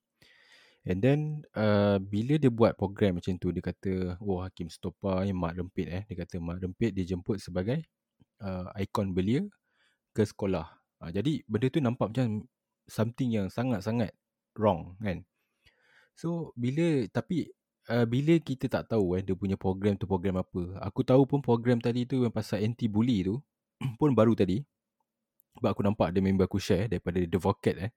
And 0.88 1.04
then 1.04 1.44
uh, 1.52 2.00
bila 2.00 2.40
dia 2.40 2.48
buat 2.48 2.72
program 2.72 3.20
macam 3.20 3.36
tu, 3.36 3.52
dia 3.52 3.60
kata, 3.60 4.16
oh 4.24 4.40
Hakim 4.40 4.72
Stopa 4.72 5.20
ni 5.28 5.36
mak 5.36 5.60
rempit 5.60 5.88
eh. 5.92 6.02
Dia 6.08 6.24
kata 6.24 6.40
mak 6.40 6.64
rempit 6.64 6.96
dia 6.96 7.04
jemput 7.04 7.36
sebagai 7.36 7.84
uh, 8.40 8.72
ikon 8.80 9.12
belia 9.12 9.44
ke 10.16 10.24
sekolah. 10.24 10.64
Uh, 11.04 11.10
jadi 11.12 11.44
benda 11.44 11.66
tu 11.68 11.80
nampak 11.84 12.16
macam 12.16 12.48
something 12.88 13.28
yang 13.28 13.46
sangat-sangat 13.52 14.16
wrong 14.56 14.96
kan. 15.04 15.20
So 16.16 16.56
bila 16.56 17.04
tapi 17.12 17.52
uh, 17.92 18.08
bila 18.08 18.40
kita 18.40 18.66
tak 18.68 18.88
tahu 18.92 19.20
eh 19.20 19.22
dia 19.24 19.36
punya 19.36 19.60
program 19.60 20.00
tu 20.00 20.08
program 20.08 20.40
apa. 20.40 20.80
Aku 20.84 21.04
tahu 21.04 21.28
pun 21.28 21.44
program 21.44 21.76
tadi 21.76 22.08
tu 22.08 22.24
yang 22.24 22.32
pasal 22.32 22.64
anti 22.64 22.88
bully 22.88 23.24
tu 23.28 23.36
pun 24.00 24.16
baru 24.16 24.32
tadi. 24.32 24.64
Sebab 25.60 25.76
aku 25.76 25.82
nampak 25.84 26.14
ada 26.14 26.20
member 26.24 26.48
aku 26.48 26.56
share 26.56 26.88
daripada 26.88 27.20
The 27.20 27.38
Vocat 27.40 27.76
eh. 27.76 27.92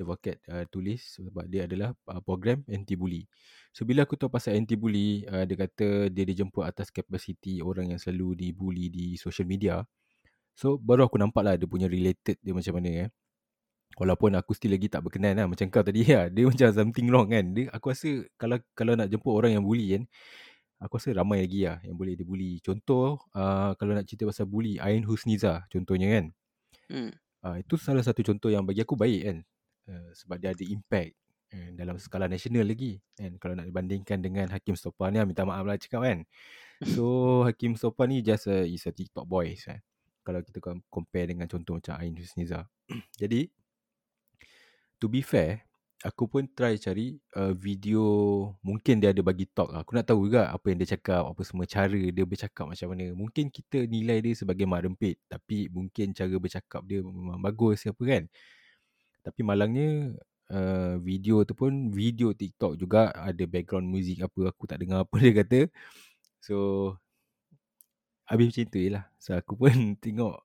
The 0.00 0.08
uh, 0.48 0.64
tulis 0.72 1.20
sebab 1.20 1.44
dia 1.44 1.68
adalah 1.68 1.92
uh, 2.08 2.24
program 2.24 2.64
anti 2.64 2.96
bully. 2.96 3.28
So 3.76 3.84
bila 3.84 4.08
aku 4.08 4.16
tahu 4.16 4.32
pasal 4.32 4.56
anti 4.56 4.72
bully, 4.72 5.28
uh, 5.28 5.44
dia 5.44 5.60
kata 5.60 6.08
dia 6.08 6.24
dijemput 6.24 6.64
atas 6.64 6.88
kapasiti 6.88 7.60
orang 7.60 7.92
yang 7.92 8.00
selalu 8.00 8.48
dibuli 8.48 8.88
di 8.88 9.20
social 9.20 9.44
media. 9.44 9.84
So 10.56 10.80
baru 10.80 11.04
aku 11.04 11.20
nampak 11.20 11.42
lah 11.44 11.54
dia 11.60 11.68
punya 11.68 11.84
related 11.84 12.40
dia 12.40 12.56
macam 12.56 12.80
mana 12.80 12.88
eh. 13.04 13.08
Walaupun 14.00 14.32
aku 14.40 14.56
still 14.56 14.72
lagi 14.72 14.88
tak 14.88 15.04
berkenan 15.04 15.36
lah 15.36 15.46
macam 15.50 15.68
kau 15.68 15.84
tadi 15.84 16.06
lah. 16.08 16.30
Dia 16.34 16.46
macam 16.46 16.68
something 16.70 17.10
wrong 17.10 17.26
kan. 17.26 17.44
Dia, 17.52 17.74
aku 17.74 17.90
rasa 17.90 18.22
kalau 18.38 18.56
kalau 18.70 18.94
nak 18.94 19.10
jemput 19.10 19.34
orang 19.34 19.58
yang 19.58 19.66
bully 19.66 19.98
kan, 19.98 20.02
aku 20.78 20.96
rasa 20.96 21.10
ramai 21.12 21.42
lagi 21.42 21.66
lah 21.66 21.82
yang 21.82 21.98
boleh 21.98 22.14
dibuli. 22.14 22.62
Contoh, 22.62 23.18
uh, 23.34 23.74
kalau 23.76 23.92
nak 23.98 24.06
cerita 24.06 24.30
pasal 24.30 24.46
bully, 24.46 24.78
Ain 24.78 25.02
Husniza 25.04 25.66
contohnya 25.68 26.06
kan. 26.16 26.24
Hmm. 26.86 27.10
Uh, 27.42 27.56
itu 27.60 27.74
salah 27.76 28.04
satu 28.06 28.22
contoh 28.22 28.48
yang 28.48 28.62
bagi 28.62 28.86
aku 28.86 28.94
baik 28.94 29.20
kan. 29.26 29.38
Uh, 29.88 30.10
sebab 30.12 30.36
dia 30.40 30.52
ada 30.52 30.64
impact 30.66 31.16
uh, 31.54 31.70
dalam 31.76 31.96
skala 31.96 32.26
nasional 32.26 32.66
lagi. 32.66 33.00
And 33.20 33.40
kalau 33.40 33.56
nak 33.56 33.68
dibandingkan 33.68 34.20
dengan 34.20 34.46
Hakim 34.50 34.74
Stopa 34.74 35.08
ni, 35.08 35.20
minta 35.22 35.46
maaf 35.46 35.64
lah 35.64 35.78
cakap 35.78 36.04
kan. 36.04 36.20
So 36.80 37.44
Hakim 37.44 37.76
Stopa 37.76 38.08
ni 38.08 38.24
just 38.24 38.48
a, 38.48 38.64
is 38.64 38.88
a 38.88 38.92
TikTok 38.92 39.28
boy. 39.28 39.52
Eh. 39.52 39.80
Kalau 40.24 40.40
kita 40.40 40.64
compare 40.88 41.28
dengan 41.28 41.44
contoh 41.44 41.76
macam 41.76 42.00
Ain 42.00 42.16
Husniza. 42.16 42.64
Jadi, 43.20 43.52
to 44.96 45.12
be 45.12 45.20
fair, 45.20 45.68
aku 46.00 46.24
pun 46.32 46.48
try 46.56 46.80
cari 46.80 47.20
uh, 47.36 47.52
video 47.52 48.00
mungkin 48.64 49.04
dia 49.04 49.12
ada 49.12 49.20
bagi 49.20 49.44
talk 49.52 49.68
aku 49.76 49.92
nak 49.92 50.08
tahu 50.08 50.32
juga 50.32 50.48
apa 50.48 50.72
yang 50.72 50.80
dia 50.80 50.96
cakap 50.96 51.28
apa 51.28 51.40
semua 51.44 51.68
cara 51.68 52.00
dia 52.00 52.24
bercakap 52.24 52.64
macam 52.72 52.88
mana 52.96 53.12
mungkin 53.12 53.52
kita 53.52 53.84
nilai 53.84 54.24
dia 54.24 54.32
sebagai 54.32 54.64
mak 54.64 54.88
rempit 54.88 55.20
tapi 55.28 55.68
mungkin 55.68 56.16
cara 56.16 56.32
bercakap 56.40 56.80
dia 56.88 57.04
memang 57.04 57.36
bagus 57.44 57.84
apa 57.84 58.00
kan 58.00 58.22
tapi 59.20 59.40
malangnya 59.44 60.16
uh, 60.52 60.96
video 61.00 61.44
tu 61.44 61.52
pun 61.56 61.92
video 61.92 62.32
TikTok 62.32 62.76
juga 62.80 63.12
ada 63.12 63.44
background 63.44 63.86
music 63.88 64.24
apa 64.24 64.52
aku 64.52 64.64
tak 64.64 64.80
dengar 64.82 65.02
apa 65.04 65.16
dia 65.20 65.32
kata 65.44 65.60
so 66.40 66.56
habis 68.24 68.52
macam 68.52 68.66
tu 68.68 68.78
lah 68.88 69.04
so 69.20 69.36
aku 69.36 69.52
pun 69.56 69.72
tengok 70.02 70.40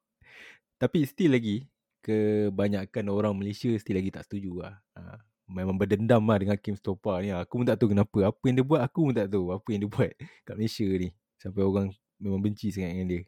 tapi 0.75 1.07
still 1.07 1.31
lagi 1.31 1.65
kebanyakan 2.05 3.09
orang 3.09 3.33
Malaysia 3.33 3.73
still 3.81 3.97
lagi 3.97 4.13
tak 4.13 4.29
setuju 4.29 4.61
lah. 4.61 4.77
Ha, 4.93 5.17
memang 5.49 5.73
berdendam 5.73 6.21
lah 6.29 6.37
dengan 6.37 6.57
Kim 6.61 6.77
Stopa 6.77 7.17
ni. 7.25 7.33
Aku 7.33 7.57
pun 7.57 7.65
tak 7.65 7.81
tahu 7.81 7.97
kenapa. 7.97 8.29
Apa 8.29 8.43
yang 8.45 8.61
dia 8.61 8.65
buat, 8.65 8.81
aku 8.85 9.09
pun 9.09 9.13
tak 9.17 9.33
tahu 9.33 9.49
apa 9.49 9.67
yang 9.73 9.81
dia 9.81 9.89
buat 9.89 10.11
kat 10.45 10.53
Malaysia 10.53 10.85
ni. 10.85 11.09
Sampai 11.41 11.65
orang 11.65 11.89
memang 12.21 12.45
benci 12.45 12.69
sangat 12.69 12.93
dengan 12.93 13.07
dia. 13.09 13.23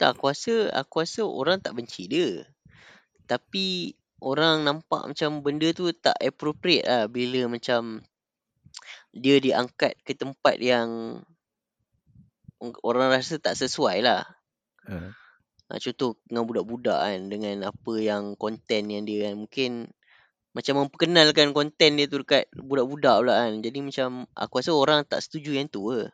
Tak, 0.00 0.16
aku 0.16 0.30
rasa, 0.32 0.54
aku 0.72 0.94
rasa 1.04 1.22
orang 1.28 1.58
tak 1.60 1.76
benci 1.76 2.08
dia. 2.08 2.48
Tapi 3.28 3.92
orang 4.18 4.66
nampak 4.66 5.12
macam 5.12 5.44
benda 5.44 5.70
tu 5.70 5.92
tak 5.94 6.16
appropriate 6.18 6.88
lah 6.88 7.04
bila 7.06 7.46
macam 7.46 8.02
dia 9.14 9.38
diangkat 9.38 9.94
ke 10.02 10.16
tempat 10.16 10.58
yang 10.58 11.20
orang 12.82 13.12
rasa 13.14 13.38
tak 13.38 13.54
sesuai 13.54 14.02
lah. 14.02 14.26
Ha, 15.68 15.76
contoh 15.76 16.16
dengan 16.24 16.48
budak-budak 16.48 16.98
kan 16.98 17.20
dengan 17.28 17.68
apa 17.68 17.92
yang 18.00 18.34
konten 18.40 18.88
yang 18.88 19.04
dia 19.04 19.28
kan 19.28 19.34
mungkin 19.36 19.92
macam 20.56 20.74
memperkenalkan 20.82 21.52
konten 21.52 22.00
dia 22.00 22.08
tu 22.08 22.24
dekat 22.24 22.48
budak-budak 22.56 23.22
pula 23.22 23.34
kan. 23.46 23.60
Jadi 23.60 23.78
macam 23.84 24.26
aku 24.34 24.54
rasa 24.58 24.72
orang 24.74 25.04
tak 25.06 25.22
setuju 25.22 25.54
yang 25.54 25.68
tu 25.68 25.92
ke. 25.92 26.08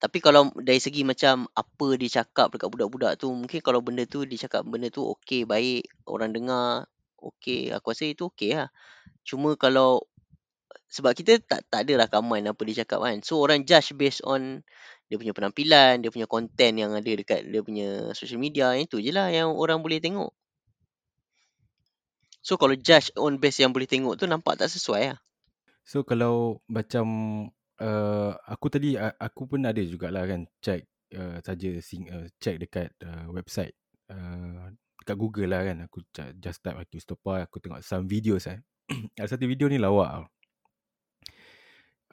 Tapi 0.00 0.18
kalau 0.24 0.48
dari 0.56 0.80
segi 0.80 1.04
macam 1.04 1.44
apa 1.52 1.86
dia 2.00 2.24
cakap 2.24 2.48
dekat 2.56 2.72
budak-budak 2.72 3.20
tu 3.20 3.28
mungkin 3.36 3.60
kalau 3.60 3.84
benda 3.84 4.08
tu 4.08 4.24
dia 4.24 4.48
cakap 4.48 4.64
benda 4.64 4.88
tu 4.88 5.04
okey 5.04 5.44
baik 5.44 5.84
orang 6.08 6.32
dengar 6.32 6.88
okey 7.20 7.68
aku 7.68 7.92
rasa 7.92 8.08
itu 8.08 8.32
okey 8.32 8.56
lah. 8.56 8.72
Cuma 9.28 9.52
kalau 9.60 10.08
sebab 10.88 11.12
kita 11.12 11.38
tak 11.44 11.68
tak 11.68 11.84
ada 11.84 12.08
rakaman 12.08 12.48
apa 12.48 12.60
dia 12.64 12.80
cakap 12.82 13.04
kan. 13.04 13.20
So 13.20 13.44
orang 13.44 13.68
judge 13.68 13.92
based 13.92 14.24
on 14.24 14.64
dia 15.12 15.20
punya 15.20 15.36
penampilan, 15.36 16.00
dia 16.00 16.08
punya 16.08 16.24
konten 16.24 16.80
yang 16.80 16.96
ada 16.96 17.10
dekat 17.10 17.44
dia 17.44 17.60
punya 17.60 18.14
social 18.16 18.40
media, 18.40 18.72
itu 18.80 19.02
je 19.02 19.12
lah 19.12 19.28
yang 19.28 19.52
orang 19.52 19.84
boleh 19.84 20.00
tengok. 20.00 20.32
So 22.40 22.56
kalau 22.56 22.72
judge 22.72 23.12
on 23.20 23.36
base 23.36 23.60
yang 23.60 23.76
boleh 23.76 23.84
tengok 23.84 24.16
tu 24.16 24.24
nampak 24.24 24.56
tak 24.56 24.72
sesuai 24.72 25.12
lah. 25.12 25.18
So 25.84 26.08
kalau 26.08 26.64
macam 26.70 27.04
uh, 27.80 28.32
aku 28.46 28.66
tadi 28.68 28.94
aku 28.96 29.48
pun 29.50 29.64
ada 29.64 29.80
jugalah 29.82 30.24
kan 30.28 30.46
check 30.60 30.86
uh, 31.16 31.40
saja 31.40 31.76
sing 31.82 32.06
uh, 32.12 32.28
check 32.38 32.60
dekat 32.60 32.92
uh, 33.02 33.26
website 33.32 33.74
uh, 34.12 34.70
dekat 35.00 35.16
Google 35.16 35.48
lah 35.50 35.64
kan 35.64 35.88
aku 35.88 36.04
just 36.38 36.60
type 36.60 36.76
Hakim 36.76 37.00
Stopa 37.00 37.42
aku 37.44 37.58
tengok 37.58 37.80
some 37.80 38.04
videos 38.06 38.46
eh. 38.46 38.60
ada 39.18 39.26
satu 39.26 39.48
video 39.48 39.66
ni 39.66 39.80
lawak 39.80 40.28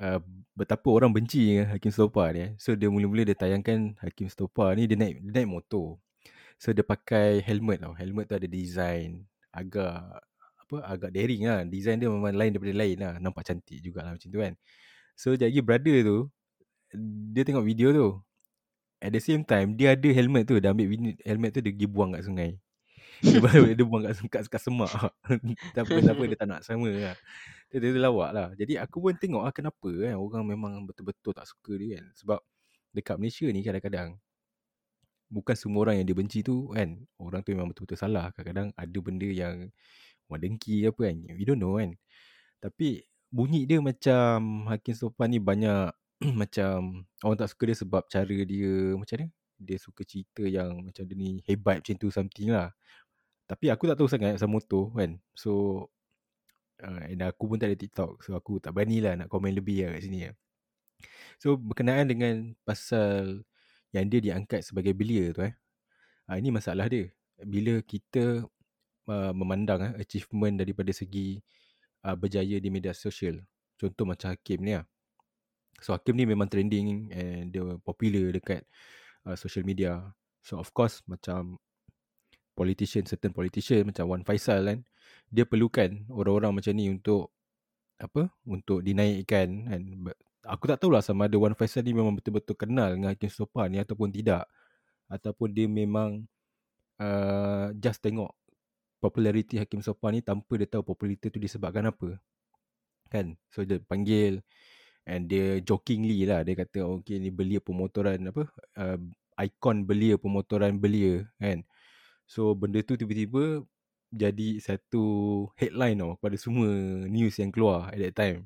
uh, 0.02 0.20
betapa 0.54 0.88
orang 0.90 1.12
benci 1.14 1.54
dengan 1.54 1.74
Hakim 1.74 1.92
Stopa 1.94 2.30
ni. 2.34 2.42
Eh. 2.46 2.50
So 2.62 2.74
dia 2.78 2.90
mula-mula 2.90 3.26
dia 3.26 3.38
tayangkan 3.38 3.98
Hakim 4.02 4.30
Stopa 4.30 4.74
ni 4.78 4.86
dia 4.86 4.98
naik 4.98 5.22
dia 5.22 5.32
naik 5.42 5.50
motor. 5.50 5.98
So 6.58 6.74
dia 6.74 6.86
pakai 6.86 7.42
helmet 7.46 7.86
tau. 7.86 7.94
Helmet 7.94 8.26
tu 8.30 8.36
ada 8.38 8.48
design 8.50 9.26
agak 9.54 10.22
apa 10.68 10.76
agak 10.86 11.12
daring 11.14 11.44
lah. 11.46 11.62
Design 11.66 12.02
dia 12.02 12.10
memang 12.10 12.34
lain 12.34 12.52
daripada 12.54 12.74
lain 12.74 12.98
lah. 12.98 13.14
Nampak 13.22 13.44
cantik 13.46 13.78
jugalah 13.82 14.14
macam 14.18 14.30
tu 14.30 14.40
kan. 14.42 14.54
So 15.18 15.34
jadi 15.34 15.58
brother 15.66 15.98
tu 16.06 16.18
dia 17.34 17.42
tengok 17.42 17.66
video 17.66 17.90
tu. 17.90 18.10
At 19.02 19.14
the 19.14 19.22
same 19.22 19.42
time 19.42 19.74
dia 19.74 19.98
ada 19.98 20.10
helmet 20.14 20.46
tu. 20.46 20.62
Dia 20.62 20.72
ambil 20.72 21.18
helmet 21.26 21.52
tu 21.58 21.60
dia 21.66 21.74
pergi 21.74 21.90
buang 21.90 22.14
kat 22.14 22.24
sungai. 22.24 22.52
Dia, 23.26 23.42
dia 23.74 23.82
buang 23.82 24.06
kat, 24.06 24.14
kat, 24.30 24.46
kat 24.46 24.62
semak. 24.62 24.94
Tapi 25.74 26.06
dia 26.06 26.38
tak 26.38 26.46
nak 26.54 26.62
sama 26.62 26.86
lah. 26.94 27.18
Dia, 27.74 27.78
dia, 27.82 27.90
dia 27.90 28.02
lawak 28.06 28.30
lah. 28.30 28.54
Jadi 28.54 28.78
aku 28.78 29.02
pun 29.02 29.18
tengok 29.18 29.42
lah 29.42 29.50
kenapa 29.50 29.90
kan 29.90 30.22
orang 30.22 30.46
memang 30.46 30.86
betul-betul 30.86 31.34
tak 31.34 31.50
suka 31.50 31.82
dia 31.82 31.98
kan. 31.98 32.06
Sebab 32.14 32.40
dekat 32.94 33.18
Malaysia 33.18 33.50
ni 33.50 33.66
kadang-kadang 33.66 34.22
bukan 35.34 35.56
semua 35.58 35.90
orang 35.90 35.98
yang 35.98 36.06
dia 36.06 36.14
benci 36.14 36.46
tu 36.46 36.70
kan. 36.70 36.94
Orang 37.18 37.42
tu 37.42 37.58
memang 37.58 37.74
betul-betul 37.74 37.98
salah. 37.98 38.30
Kadang-kadang 38.38 38.70
ada 38.78 38.98
benda 39.02 39.30
yang 39.34 39.66
orang 40.30 40.42
dengki 40.46 40.86
apa 40.86 41.02
kan. 41.10 41.18
We 41.34 41.42
don't 41.42 41.58
know 41.58 41.82
kan. 41.82 41.98
Tapi 42.62 43.02
bunyi 43.28 43.68
dia 43.68 43.84
macam 43.84 44.68
Hakim 44.72 44.96
Sopan 44.96 45.32
ni 45.36 45.40
banyak 45.40 45.92
macam 46.42 47.06
orang 47.22 47.38
tak 47.38 47.50
suka 47.54 47.64
dia 47.70 47.78
sebab 47.78 48.04
cara 48.08 48.36
dia 48.48 48.74
macam 48.96 49.18
ni. 49.26 49.28
Dia 49.58 49.78
suka 49.82 50.06
cerita 50.06 50.46
yang 50.46 50.86
macam 50.86 51.04
dia 51.06 51.16
ni 51.18 51.42
hebat 51.50 51.82
macam 51.82 51.96
tu 51.98 52.10
something 52.14 52.54
lah. 52.54 52.72
Tapi 53.50 53.72
aku 53.74 53.90
tak 53.90 53.98
tahu 53.98 54.10
sangat 54.10 54.38
pasal 54.38 54.52
motor 54.52 54.94
kan. 54.94 55.18
So 55.34 55.52
uh, 56.84 57.02
and 57.10 57.22
aku 57.26 57.50
pun 57.50 57.58
tak 57.58 57.74
ada 57.74 57.78
TikTok 57.78 58.22
so 58.22 58.38
aku 58.38 58.62
tak 58.62 58.74
berani 58.74 59.02
lah 59.02 59.18
nak 59.18 59.28
komen 59.30 59.54
lebih 59.54 59.88
lah 59.88 59.98
kat 59.98 60.02
sini 60.06 60.20
lah. 60.30 60.36
So 61.38 61.58
berkenaan 61.58 62.10
dengan 62.10 62.58
pasal 62.66 63.46
yang 63.94 64.10
dia 64.10 64.20
diangkat 64.22 64.66
sebagai 64.66 64.94
belia 64.98 65.34
tu 65.34 65.46
eh. 65.46 65.54
Uh, 66.28 66.38
ini 66.38 66.50
masalah 66.54 66.90
dia. 66.90 67.10
Bila 67.38 67.80
kita 67.86 68.46
uh, 69.10 69.34
memandang 69.34 69.80
uh, 69.82 69.94
achievement 70.02 70.58
daripada 70.60 70.90
segi 70.92 71.40
uh, 72.08 72.16
berjaya 72.16 72.56
di 72.64 72.72
media 72.72 72.96
sosial. 72.96 73.44
Contoh 73.76 74.08
macam 74.08 74.32
Hakim 74.32 74.64
ni 74.64 74.80
lah. 74.80 74.88
So 75.84 75.92
Hakim 75.92 76.16
ni 76.16 76.24
memang 76.24 76.48
trending 76.48 77.12
and 77.12 77.52
dia 77.52 77.62
popular 77.84 78.32
dekat 78.32 78.64
uh, 79.28 79.36
social 79.36 79.68
media. 79.68 80.00
So 80.40 80.58
of 80.64 80.72
course 80.72 81.04
macam 81.06 81.60
politician, 82.56 83.04
certain 83.06 83.36
politician 83.36 83.86
macam 83.86 84.08
Wan 84.10 84.24
Faisal 84.24 84.66
kan, 84.66 84.80
dia 85.30 85.46
perlukan 85.46 86.08
orang-orang 86.10 86.58
macam 86.58 86.74
ni 86.74 86.90
untuk 86.90 87.36
apa? 88.00 88.32
Untuk 88.48 88.82
dinaikkan 88.82 89.68
kan. 89.68 89.82
Aku 90.48 90.64
tak 90.66 90.80
tahulah 90.80 91.04
sama 91.04 91.28
ada 91.28 91.36
Wan 91.36 91.54
Faisal 91.54 91.84
ni 91.84 91.92
memang 91.92 92.16
betul-betul 92.16 92.56
kenal 92.56 92.96
dengan 92.96 93.14
Hakim 93.14 93.30
Sopan 93.30 93.76
ni 93.76 93.84
ataupun 93.84 94.10
tidak. 94.10 94.48
Ataupun 95.12 95.54
dia 95.54 95.68
memang 95.70 96.26
uh, 96.98 97.70
just 97.78 98.02
tengok 98.02 98.34
populariti 98.98 99.62
Hakim 99.62 99.82
Sopan 99.86 100.18
ni 100.18 100.22
tanpa 100.26 100.58
dia 100.58 100.68
tahu 100.70 100.84
populariti 100.94 101.30
tu 101.30 101.38
disebabkan 101.38 101.90
apa. 101.90 102.18
Kan? 103.08 103.38
So 103.54 103.64
dia 103.64 103.80
panggil 103.86 104.44
and 105.08 105.30
dia 105.32 105.64
jokingly 105.64 106.28
lah 106.28 106.44
dia 106.44 106.60
kata 106.60 106.84
oh, 106.84 107.00
okay 107.00 107.16
ni 107.22 107.32
belia 107.32 107.64
pemotoran 107.64 108.20
apa 108.28 108.44
uh, 108.76 109.00
ikon 109.40 109.88
belia 109.88 110.20
pemotoran 110.20 110.76
belia 110.82 111.24
kan? 111.40 111.64
So 112.28 112.52
benda 112.58 112.84
tu 112.84 113.00
tiba-tiba 113.00 113.64
jadi 114.12 114.60
satu 114.60 115.04
headline 115.56 116.00
tau 116.00 116.14
pada 116.20 116.36
semua 116.40 116.68
news 117.08 117.36
yang 117.40 117.54
keluar 117.54 117.94
at 117.94 118.00
that 118.02 118.16
time. 118.18 118.38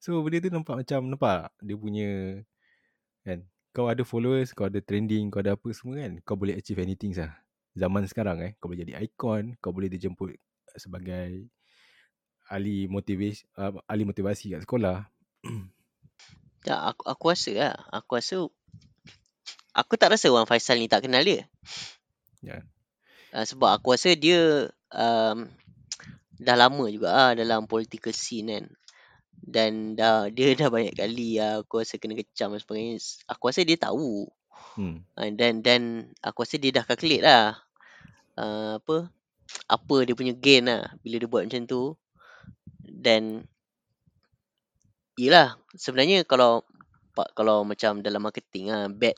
So 0.00 0.22
benda 0.24 0.40
tu 0.40 0.48
nampak 0.48 0.86
macam 0.86 1.00
nampak 1.10 1.52
dia 1.60 1.76
punya 1.76 2.10
kan? 3.26 3.44
Kau 3.70 3.86
ada 3.86 4.02
followers 4.02 4.50
kau 4.56 4.66
ada 4.66 4.80
trending 4.82 5.28
kau 5.28 5.44
ada 5.44 5.54
apa 5.58 5.68
semua 5.76 6.00
kan? 6.00 6.12
Kau 6.24 6.34
boleh 6.38 6.56
achieve 6.56 6.80
anything 6.80 7.12
sah 7.12 7.34
zaman 7.74 8.04
sekarang 8.06 8.38
eh 8.42 8.52
kau 8.58 8.70
boleh 8.70 8.82
jadi 8.86 8.98
ikon 9.04 9.58
kau 9.62 9.70
boleh 9.70 9.90
dijemput 9.90 10.34
sebagai 10.74 11.46
ahli 12.50 12.90
motivasi 12.90 13.46
uh, 13.58 13.78
ahli 13.86 14.02
motivasi 14.06 14.54
kat 14.58 14.62
sekolah 14.66 15.06
Tak, 16.60 16.80
aku, 16.94 17.02
aku 17.08 17.24
rasa 17.32 17.52
lah. 17.56 17.74
Aku 17.88 18.20
rasa... 18.20 18.36
Aku 19.70 19.92
tak 19.96 20.12
rasa 20.12 20.28
Wan 20.28 20.44
Faisal 20.44 20.82
ni 20.82 20.90
tak 20.90 21.06
kenal 21.06 21.24
dia. 21.24 21.46
Ya. 22.44 22.60
Yeah. 22.60 22.62
Uh, 23.30 23.46
sebab 23.46 23.70
aku 23.78 23.94
rasa 23.94 24.12
dia 24.18 24.68
um, 24.90 25.46
dah 26.36 26.56
lama 26.58 26.90
juga 26.90 27.08
lah 27.14 27.30
dalam 27.38 27.70
political 27.70 28.12
scene 28.12 28.50
kan. 28.50 28.64
Dan 29.40 29.96
dah 29.96 30.28
dia 30.28 30.52
dah 30.52 30.68
banyak 30.68 30.92
kali 30.92 31.40
uh, 31.40 31.64
aku 31.64 31.80
rasa 31.80 31.96
kena 31.96 32.18
kecam 32.18 32.52
dan 32.52 32.60
sebagainya. 32.60 32.98
Aku 33.30 33.48
rasa 33.48 33.64
dia 33.64 33.78
tahu. 33.80 34.28
Hmm. 34.78 35.02
Uh, 35.18 35.30
dan 35.34 35.60
dan 35.64 35.80
aku 36.24 36.46
rasa 36.46 36.56
dia 36.56 36.72
dah 36.74 36.84
calculate 36.86 37.24
lah. 37.24 37.58
Uh, 38.38 38.78
apa 38.80 39.10
apa 39.66 39.96
dia 40.06 40.14
punya 40.14 40.32
gain 40.32 40.70
lah 40.70 40.94
bila 41.02 41.18
dia 41.18 41.28
buat 41.28 41.42
macam 41.46 41.64
tu. 41.66 41.94
Dan 42.86 43.44
Yelah 45.20 45.60
sebenarnya 45.76 46.24
kalau 46.24 46.64
kalau 47.36 47.60
macam 47.60 48.00
dalam 48.00 48.24
marketing 48.24 48.72
ah 48.72 48.88
bad 48.88 49.12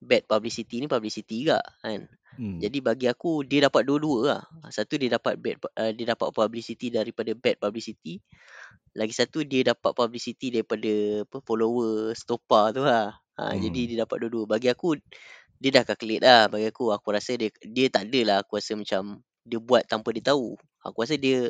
bad 0.00 0.24
publicity 0.24 0.80
ni 0.80 0.88
publicity 0.88 1.44
juga 1.44 1.60
kan. 1.84 2.08
Hmm. 2.32 2.56
Jadi 2.56 2.80
bagi 2.80 3.06
aku 3.12 3.44
dia 3.44 3.68
dapat 3.68 3.84
dua-dua 3.84 4.18
lah. 4.24 4.42
Satu 4.72 4.96
dia 4.96 5.12
dapat 5.12 5.36
bad 5.36 5.60
uh, 5.76 5.92
dia 5.92 6.16
dapat 6.16 6.32
publicity 6.32 6.88
daripada 6.88 7.36
bad 7.36 7.60
publicity. 7.60 8.24
Lagi 8.96 9.12
satu 9.12 9.44
dia 9.44 9.76
dapat 9.76 9.92
publicity 9.92 10.48
daripada 10.48 11.24
apa 11.28 11.36
follower 11.44 12.16
stopa 12.16 12.72
tu 12.72 12.80
lah. 12.80 13.21
Ha, 13.38 13.56
hmm. 13.56 13.60
jadi 13.64 13.80
dia 13.88 13.96
dapat 14.04 14.16
dua-dua. 14.26 14.44
Bagi 14.44 14.68
aku 14.68 15.00
dia 15.62 15.70
dah 15.70 15.84
calculate 15.86 16.22
lah 16.22 16.50
bagi 16.50 16.68
aku. 16.68 16.90
Aku 16.92 17.14
rasa 17.14 17.38
dia 17.38 17.48
dia 17.62 17.86
tak 17.88 18.10
adalah 18.10 18.42
aku 18.42 18.58
rasa 18.58 18.74
macam 18.74 19.22
dia 19.46 19.58
buat 19.62 19.86
tanpa 19.86 20.10
dia 20.10 20.34
tahu. 20.34 20.58
Aku 20.82 21.06
rasa 21.06 21.14
dia 21.14 21.48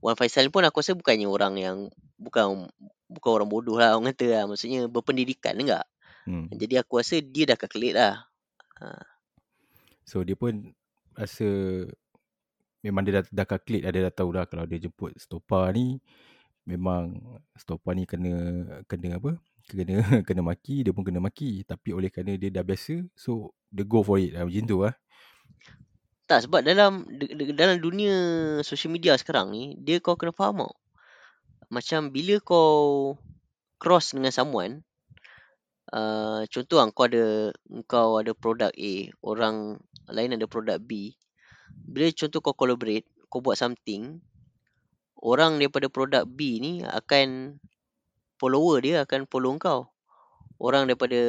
Wan 0.00 0.16
Faisal 0.16 0.48
pun 0.48 0.64
aku 0.64 0.80
rasa 0.80 0.96
bukannya 0.96 1.28
orang 1.28 1.54
yang 1.60 1.76
bukan 2.16 2.72
bukan 3.10 3.30
orang 3.36 3.48
bodoh 3.50 3.76
lah 3.76 3.98
orang 3.98 4.16
kata 4.16 4.26
lah. 4.32 4.44
Maksudnya 4.48 4.88
berpendidikan 4.88 5.58
enggak. 5.58 5.84
Hmm. 6.24 6.48
Jadi 6.54 6.78
aku 6.80 7.02
rasa 7.02 7.20
dia 7.20 7.44
dah 7.44 7.58
calculate 7.58 7.96
lah. 7.96 8.14
Ha. 8.80 9.02
So 10.08 10.24
dia 10.24 10.38
pun 10.38 10.72
rasa 11.12 11.44
memang 12.80 13.04
dia 13.04 13.20
dah, 13.20 13.24
dah 13.28 13.46
calculate 13.50 13.84
lah. 13.84 13.92
Dia 13.92 14.02
dah 14.08 14.14
tahu 14.14 14.30
lah 14.32 14.44
kalau 14.48 14.64
dia 14.64 14.80
jemput 14.80 15.12
stopa 15.20 15.68
ni. 15.74 16.00
Memang 16.64 17.18
stopa 17.58 17.92
ni 17.92 18.06
kena 18.06 18.62
kena 18.86 19.18
apa? 19.18 19.36
Kena 19.70 20.02
kena 20.26 20.42
maki. 20.42 20.82
Dia 20.82 20.92
pun 20.92 21.06
kena 21.06 21.22
maki. 21.22 21.62
Tapi 21.62 21.94
oleh 21.94 22.10
kerana 22.10 22.34
dia 22.34 22.50
dah 22.50 22.66
biasa. 22.66 23.06
So 23.14 23.54
dia 23.70 23.86
go 23.86 24.02
for 24.02 24.18
it 24.18 24.34
lah. 24.34 24.44
Macam 24.44 24.66
tu 24.66 24.82
lah. 24.82 24.94
Tak 26.26 26.46
sebab 26.46 26.62
dalam 26.62 27.06
dalam 27.54 27.82
dunia 27.82 28.14
social 28.66 28.90
media 28.90 29.14
sekarang 29.14 29.54
ni. 29.54 29.78
Dia 29.78 30.02
kau 30.02 30.18
kena 30.18 30.34
faham 30.34 30.66
tau 30.66 30.74
macam 31.70 32.10
bila 32.10 32.42
kau 32.42 33.14
cross 33.78 34.12
dengan 34.12 34.34
someone 34.34 34.82
uh, 35.94 36.42
contoh 36.50 36.82
lah, 36.82 36.90
kau 36.90 37.06
ada 37.06 37.54
kau 37.86 38.18
ada 38.18 38.34
produk 38.34 38.74
A 38.74 38.94
orang 39.22 39.78
lain 40.10 40.34
ada 40.34 40.50
produk 40.50 40.82
B 40.82 41.14
bila 41.70 42.10
contoh 42.10 42.42
kau 42.42 42.58
collaborate 42.58 43.06
kau 43.30 43.38
buat 43.38 43.54
something 43.54 44.18
orang 45.22 45.62
daripada 45.62 45.86
produk 45.86 46.26
B 46.26 46.58
ni 46.58 46.82
akan 46.82 47.62
follower 48.40 48.80
dia 48.80 49.04
akan 49.04 49.28
follow 49.28 49.52
kau 49.60 49.92
orang 50.56 50.88
daripada 50.88 51.20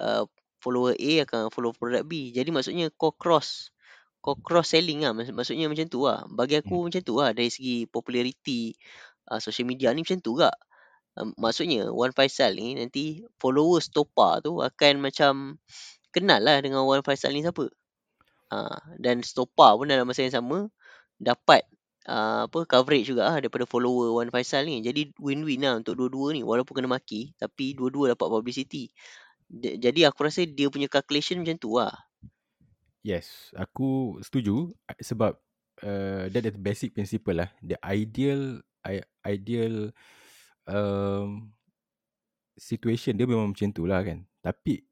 uh, 0.00 0.24
follower 0.64 0.96
A 0.96 1.28
akan 1.28 1.52
follow 1.52 1.76
produk 1.76 2.00
B 2.08 2.32
jadi 2.32 2.48
maksudnya 2.48 2.88
kau 2.96 3.12
cross 3.12 3.68
kau 4.24 4.40
cross 4.40 4.72
selling 4.72 5.04
lah 5.04 5.12
maksudnya 5.12 5.68
macam 5.68 5.84
tu 5.84 6.08
lah 6.08 6.24
bagi 6.32 6.56
aku 6.56 6.72
hmm. 6.80 6.84
macam 6.88 7.00
tu 7.04 7.14
lah 7.20 7.36
dari 7.36 7.52
segi 7.52 7.84
populariti 7.84 8.72
uh, 9.30 9.40
social 9.40 9.68
media 9.68 9.92
ni 9.92 10.04
macam 10.04 10.20
tu 10.20 10.36
juga. 10.36 10.52
Uh, 11.14 11.30
maksudnya 11.38 11.88
Wan 11.94 12.12
Faisal 12.12 12.58
ni 12.58 12.76
nanti 12.76 13.22
followers 13.38 13.88
Stopa 13.88 14.42
tu 14.42 14.60
akan 14.60 15.00
macam 15.00 15.62
kenal 16.10 16.42
lah 16.42 16.60
dengan 16.60 16.84
Wan 16.84 17.04
Faisal 17.06 17.32
ni 17.32 17.44
siapa. 17.44 17.70
Uh, 18.52 18.78
dan 19.00 19.24
Stopa 19.24 19.74
pun 19.78 19.88
dalam 19.88 20.04
masa 20.04 20.26
yang 20.26 20.34
sama 20.34 20.68
dapat 21.16 21.64
uh, 22.08 22.46
apa 22.48 22.58
coverage 22.68 23.08
juga 23.08 23.28
lah 23.28 23.36
daripada 23.40 23.64
follower 23.68 24.16
Wan 24.16 24.30
Faisal 24.32 24.68
ni. 24.68 24.80
Jadi 24.84 25.12
win-win 25.20 25.60
lah 25.64 25.80
untuk 25.80 25.96
dua-dua 25.98 26.36
ni 26.36 26.40
walaupun 26.44 26.80
kena 26.80 26.88
maki 26.88 27.32
tapi 27.36 27.76
dua-dua 27.76 28.16
dapat 28.16 28.28
publicity. 28.28 28.92
D- 29.48 29.76
jadi 29.76 30.08
aku 30.08 30.24
rasa 30.24 30.44
dia 30.48 30.68
punya 30.72 30.88
calculation 30.88 31.40
macam 31.40 31.56
tu 31.60 31.76
lah. 31.76 31.94
Yes, 33.04 33.52
aku 33.52 34.16
setuju 34.24 34.72
sebab 34.96 35.36
uh, 35.84 36.24
that 36.32 36.44
is 36.48 36.56
basic 36.56 36.96
principle 36.96 37.36
lah. 37.36 37.52
The 37.60 37.76
ideal 37.84 38.64
ideal 39.24 39.92
um, 40.64 41.52
situation 42.56 43.16
dia 43.16 43.28
memang 43.28 43.52
macam 43.52 43.68
tu 43.72 43.84
lah 43.84 44.00
kan. 44.00 44.24
Tapi 44.40 44.84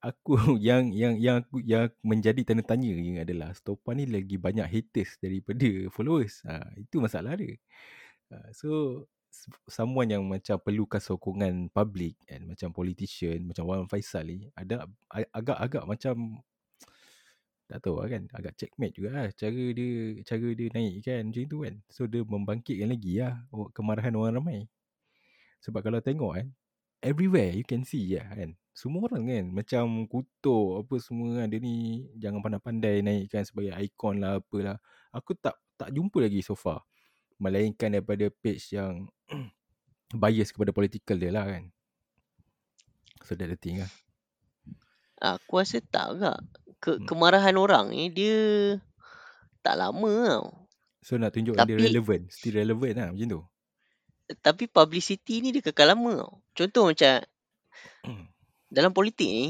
aku 0.00 0.36
yang 0.68 0.90
yang 0.92 1.14
yang 1.20 1.36
aku 1.44 1.60
yang 1.62 1.92
menjadi 2.00 2.40
tanda 2.42 2.64
tanya 2.64 2.90
yang 2.92 3.20
adalah 3.22 3.52
Stopa 3.52 3.92
ni 3.92 4.08
lagi 4.08 4.40
banyak 4.40 4.66
haters 4.66 5.20
daripada 5.20 5.68
followers. 5.92 6.42
Ha, 6.48 6.64
itu 6.80 7.00
masalah 7.00 7.36
dia. 7.36 7.56
Ha, 8.32 8.50
so 8.56 9.04
someone 9.70 10.10
yang 10.10 10.24
macam 10.26 10.58
perlukan 10.58 10.98
sokongan 10.98 11.70
public 11.70 12.18
and 12.26 12.50
macam 12.50 12.74
politician 12.74 13.46
macam 13.46 13.64
Wan 13.68 13.86
Faisal 13.86 14.26
ni 14.26 14.50
ada 14.58 14.90
agak-agak 15.30 15.86
macam 15.86 16.42
tak 17.70 17.78
tahu 17.86 18.02
lah 18.02 18.10
kan 18.10 18.26
agak 18.34 18.58
checkmate 18.58 18.98
juga 18.98 19.14
lah 19.14 19.26
cara 19.30 19.64
dia 19.70 20.18
cara 20.26 20.48
dia 20.50 20.68
naik 20.74 21.06
kan 21.06 21.22
macam 21.30 21.42
tu 21.46 21.58
kan 21.62 21.74
so 21.86 22.10
dia 22.10 22.26
membangkitkan 22.26 22.90
lagi 22.90 23.22
lah 23.22 23.38
kemarahan 23.70 24.14
orang 24.18 24.34
ramai 24.42 24.58
sebab 25.62 25.78
kalau 25.86 26.02
tengok 26.02 26.32
kan 26.34 26.46
everywhere 27.00 27.52
you 27.56 27.66
can 27.66 27.84
see 27.84 28.16
ya 28.16 28.24
kan. 28.24 28.56
Semua 28.72 29.10
orang 29.10 29.26
kan. 29.28 29.44
Macam 29.52 30.08
kutuk 30.08 30.86
apa 30.86 30.94
semua 31.02 31.42
kan. 31.42 31.48
Dia 31.52 31.60
ni 31.60 32.06
jangan 32.16 32.40
pandai-pandai 32.40 33.04
naikkan 33.04 33.44
sebagai 33.44 33.76
ikon 33.76 34.22
lah 34.22 34.40
apalah 34.40 34.78
aku 35.10 35.34
tak 35.36 35.58
tak 35.74 35.90
jumpa 35.90 36.22
lagi 36.22 36.40
so 36.44 36.54
far. 36.54 36.86
Melainkan 37.40 37.92
daripada 37.92 38.28
page 38.28 38.76
yang 38.76 39.08
bias 40.22 40.52
kepada 40.52 40.70
political 40.70 41.16
dia 41.16 41.32
lah 41.32 41.48
kan. 41.48 41.72
So 43.24 43.36
that 43.36 43.48
the 43.52 43.56
thing 43.56 43.84
lah. 43.84 43.90
Aku 45.20 45.60
rasa 45.60 45.84
tak 45.84 46.16
agak 46.16 46.40
ke, 46.80 46.96
hmm. 46.96 47.04
kemarahan 47.04 47.56
orang 47.60 47.92
ni 47.92 48.08
dia 48.08 48.36
tak 49.60 49.76
lama 49.76 50.12
tau. 50.24 50.46
So 51.04 51.16
nak 51.16 51.36
tunjuk 51.36 51.56
tapi, 51.56 51.76
dia 51.76 51.92
relevant, 51.92 52.28
still 52.32 52.60
relevant 52.60 52.94
lah 52.96 53.08
macam 53.12 53.28
tu. 53.28 53.42
Tapi 54.40 54.64
publicity 54.68 55.44
ni 55.44 55.48
dia 55.52 55.64
kekal 55.64 55.92
lama 55.92 56.24
tau. 56.24 56.39
Contoh 56.54 56.90
macam 56.90 57.22
hmm. 58.04 58.24
dalam 58.68 58.90
politik 58.90 59.28
ni 59.30 59.46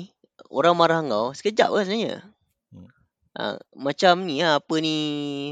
orang 0.50 0.74
marah 0.74 1.00
kau 1.06 1.32
sekejap 1.34 1.70
lah 1.70 1.82
sebenarnya. 1.86 2.22
Hmm. 2.70 2.88
Ha, 3.38 3.56
macam 3.78 4.26
ni 4.26 4.42
lah, 4.42 4.58
apa 4.58 4.74
ni 4.82 4.96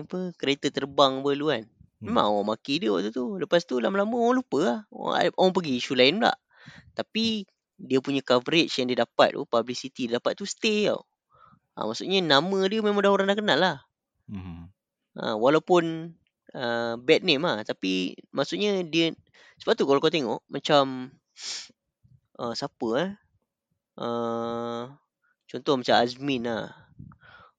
apa 0.03 0.35
kereta 0.35 0.69
terbang 0.69 1.23
apa 1.23 1.31
dulu 1.35 1.47
kan. 1.55 1.65
Hmm. 1.65 2.05
Memang 2.11 2.25
orang 2.31 2.49
maki 2.55 2.83
dia 2.83 2.91
waktu 2.95 3.11
tu. 3.15 3.39
Lepas 3.39 3.65
tu 3.65 3.79
lama-lama 3.79 4.15
orang 4.19 4.37
lupa 4.43 4.59
lah. 4.63 4.79
Orang, 4.91 5.35
orang 5.35 5.53
pergi 5.55 5.73
isu 5.79 5.93
lain 5.99 6.23
pula. 6.23 6.35
Tapi 6.95 7.47
dia 7.79 7.99
punya 8.03 8.23
coverage 8.27 8.75
yang 8.83 8.91
dia 8.91 9.07
dapat 9.07 9.39
tu, 9.39 9.47
publicity 9.47 10.11
dia 10.11 10.19
dapat 10.19 10.35
tu 10.35 10.43
stay 10.43 10.91
tau. 10.91 11.07
Ha, 11.79 11.87
maksudnya 11.87 12.19
nama 12.19 12.59
dia 12.67 12.83
memang 12.83 13.03
dah 13.03 13.13
orang 13.15 13.31
dah 13.31 13.39
kenal 13.39 13.59
lah. 13.59 13.77
Hmm. 14.27 14.67
Ha, 15.19 15.39
walaupun 15.39 16.15
uh, 16.55 16.95
bad 16.99 17.23
name 17.23 17.47
lah. 17.47 17.63
Tapi 17.63 18.19
maksudnya 18.35 18.83
dia... 18.83 19.15
Sebab 19.63 19.75
tu 19.79 19.87
kalau 19.87 20.03
kau 20.03 20.11
tengok 20.11 20.43
macam... 20.51 21.15
Uh, 22.39 22.55
siapa 22.55 22.89
eh? 23.03 23.11
Uh, 23.99 24.95
contoh 25.51 25.75
macam 25.79 25.95
Azmin 25.99 26.47
lah. 26.47 26.71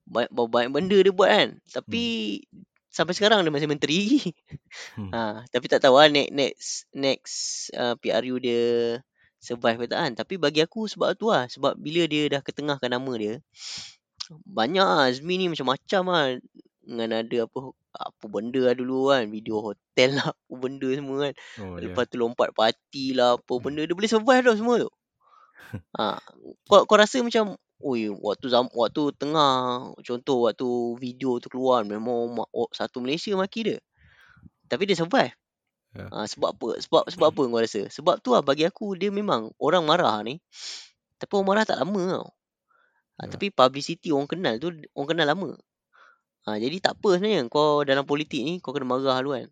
Banyak, 0.07 0.31
banyak 0.31 0.71
benda 0.71 0.97
dia 0.97 1.13
buat 1.13 1.29
kan. 1.29 1.49
Tapi... 1.67 2.03
Hmm. 2.47 2.65
Sampai 2.89 3.13
sekarang 3.13 3.45
dia 3.45 3.53
masih 3.53 3.69
menteri. 3.69 4.17
hmm. 4.97 5.13
ha, 5.13 5.45
tapi 5.53 5.69
tak 5.69 5.85
tahu 5.85 6.01
lah 6.01 6.09
next, 6.09 6.33
next, 6.33 6.69
next 6.89 7.37
uh, 7.77 7.93
PRU 8.01 8.41
dia 8.41 8.97
survive 9.37 9.79
ke 9.79 9.85
tak 9.87 9.99
kan. 10.01 10.11
Tapi 10.17 10.35
bagi 10.41 10.65
aku 10.65 10.89
sebab 10.89 11.13
tu 11.13 11.29
lah. 11.29 11.45
Sebab 11.47 11.77
bila 11.77 12.09
dia 12.09 12.27
dah 12.27 12.41
ketengahkan 12.41 12.89
nama 12.89 13.13
dia. 13.15 13.39
Banyak 14.45 14.83
lah. 14.83 15.05
Azmi 15.05 15.37
ni 15.37 15.47
macam-macam 15.47 16.03
lah. 16.09 16.25
Dengan 16.89 17.21
ada 17.21 17.37
apa 17.45 17.69
apa 17.93 18.25
benda 18.25 18.65
lah 18.65 18.73
dulu 18.73 19.13
kan. 19.13 19.29
Video 19.29 19.61
hotel 19.61 20.17
lah. 20.17 20.33
Apa 20.33 20.53
benda 20.57 20.89
semua 20.89 21.17
kan. 21.29 21.33
Oh, 21.61 21.77
Lepas 21.77 22.09
yeah. 22.09 22.09
tu 22.09 22.15
lompat 22.17 22.49
party 22.57 23.05
lah. 23.13 23.37
Apa 23.37 23.53
hmm. 23.53 23.61
benda. 23.61 23.81
Dia 23.85 23.93
boleh 23.93 24.09
survive 24.09 24.41
tau 24.41 24.57
semua 24.57 24.75
tu. 24.81 24.91
ha, 26.01 26.17
kau, 26.65 26.89
kau 26.89 26.97
rasa 26.97 27.21
macam. 27.21 27.53
Ui, 27.79 28.11
waktu 28.11 28.49
zam, 28.49 28.67
waktu 28.73 29.13
tengah. 29.21 29.93
Contoh 30.01 30.49
waktu 30.49 30.67
video 30.97 31.37
tu 31.37 31.53
keluar. 31.53 31.85
Memang 31.85 32.41
oh, 32.49 32.69
satu 32.73 33.05
Malaysia 33.05 33.31
maki 33.37 33.69
dia. 33.69 33.77
Tapi 34.65 34.89
dia 34.89 34.97
survive. 34.97 35.37
Yeah. 35.93 36.09
Ha, 36.09 36.25
sebab 36.25 36.57
apa? 36.57 36.67
Sebab 36.81 37.03
sebab 37.09 37.27
apa 37.33 37.41
kau 37.45 37.61
rasa? 37.61 37.85
Sebab 37.89 38.21
tu 38.25 38.33
lah 38.33 38.41
bagi 38.41 38.65
aku. 38.65 38.97
Dia 38.97 39.13
memang 39.13 39.53
orang 39.61 39.85
marah 39.85 40.17
ni. 40.25 40.41
Tapi 41.21 41.31
orang 41.37 41.47
marah 41.53 41.63
tak 41.69 41.77
lama 41.81 42.01
tau. 42.19 42.27
Ha, 42.27 43.21
yeah. 43.25 43.29
Tapi 43.29 43.45
publicity 43.53 44.09
orang 44.09 44.29
kenal 44.29 44.57
tu. 44.57 44.73
Orang 44.97 45.09
kenal 45.13 45.29
lama. 45.29 45.53
Ha, 46.47 46.55
jadi 46.55 46.79
tak 46.79 46.99
apa 46.99 47.19
sebenarnya 47.19 47.51
kau 47.51 47.83
dalam 47.83 48.07
politik 48.07 48.41
ni 48.41 48.63
kau 48.63 48.71
kena 48.71 48.87
marah 48.87 49.19
dulu 49.19 49.35
kan. 49.35 49.47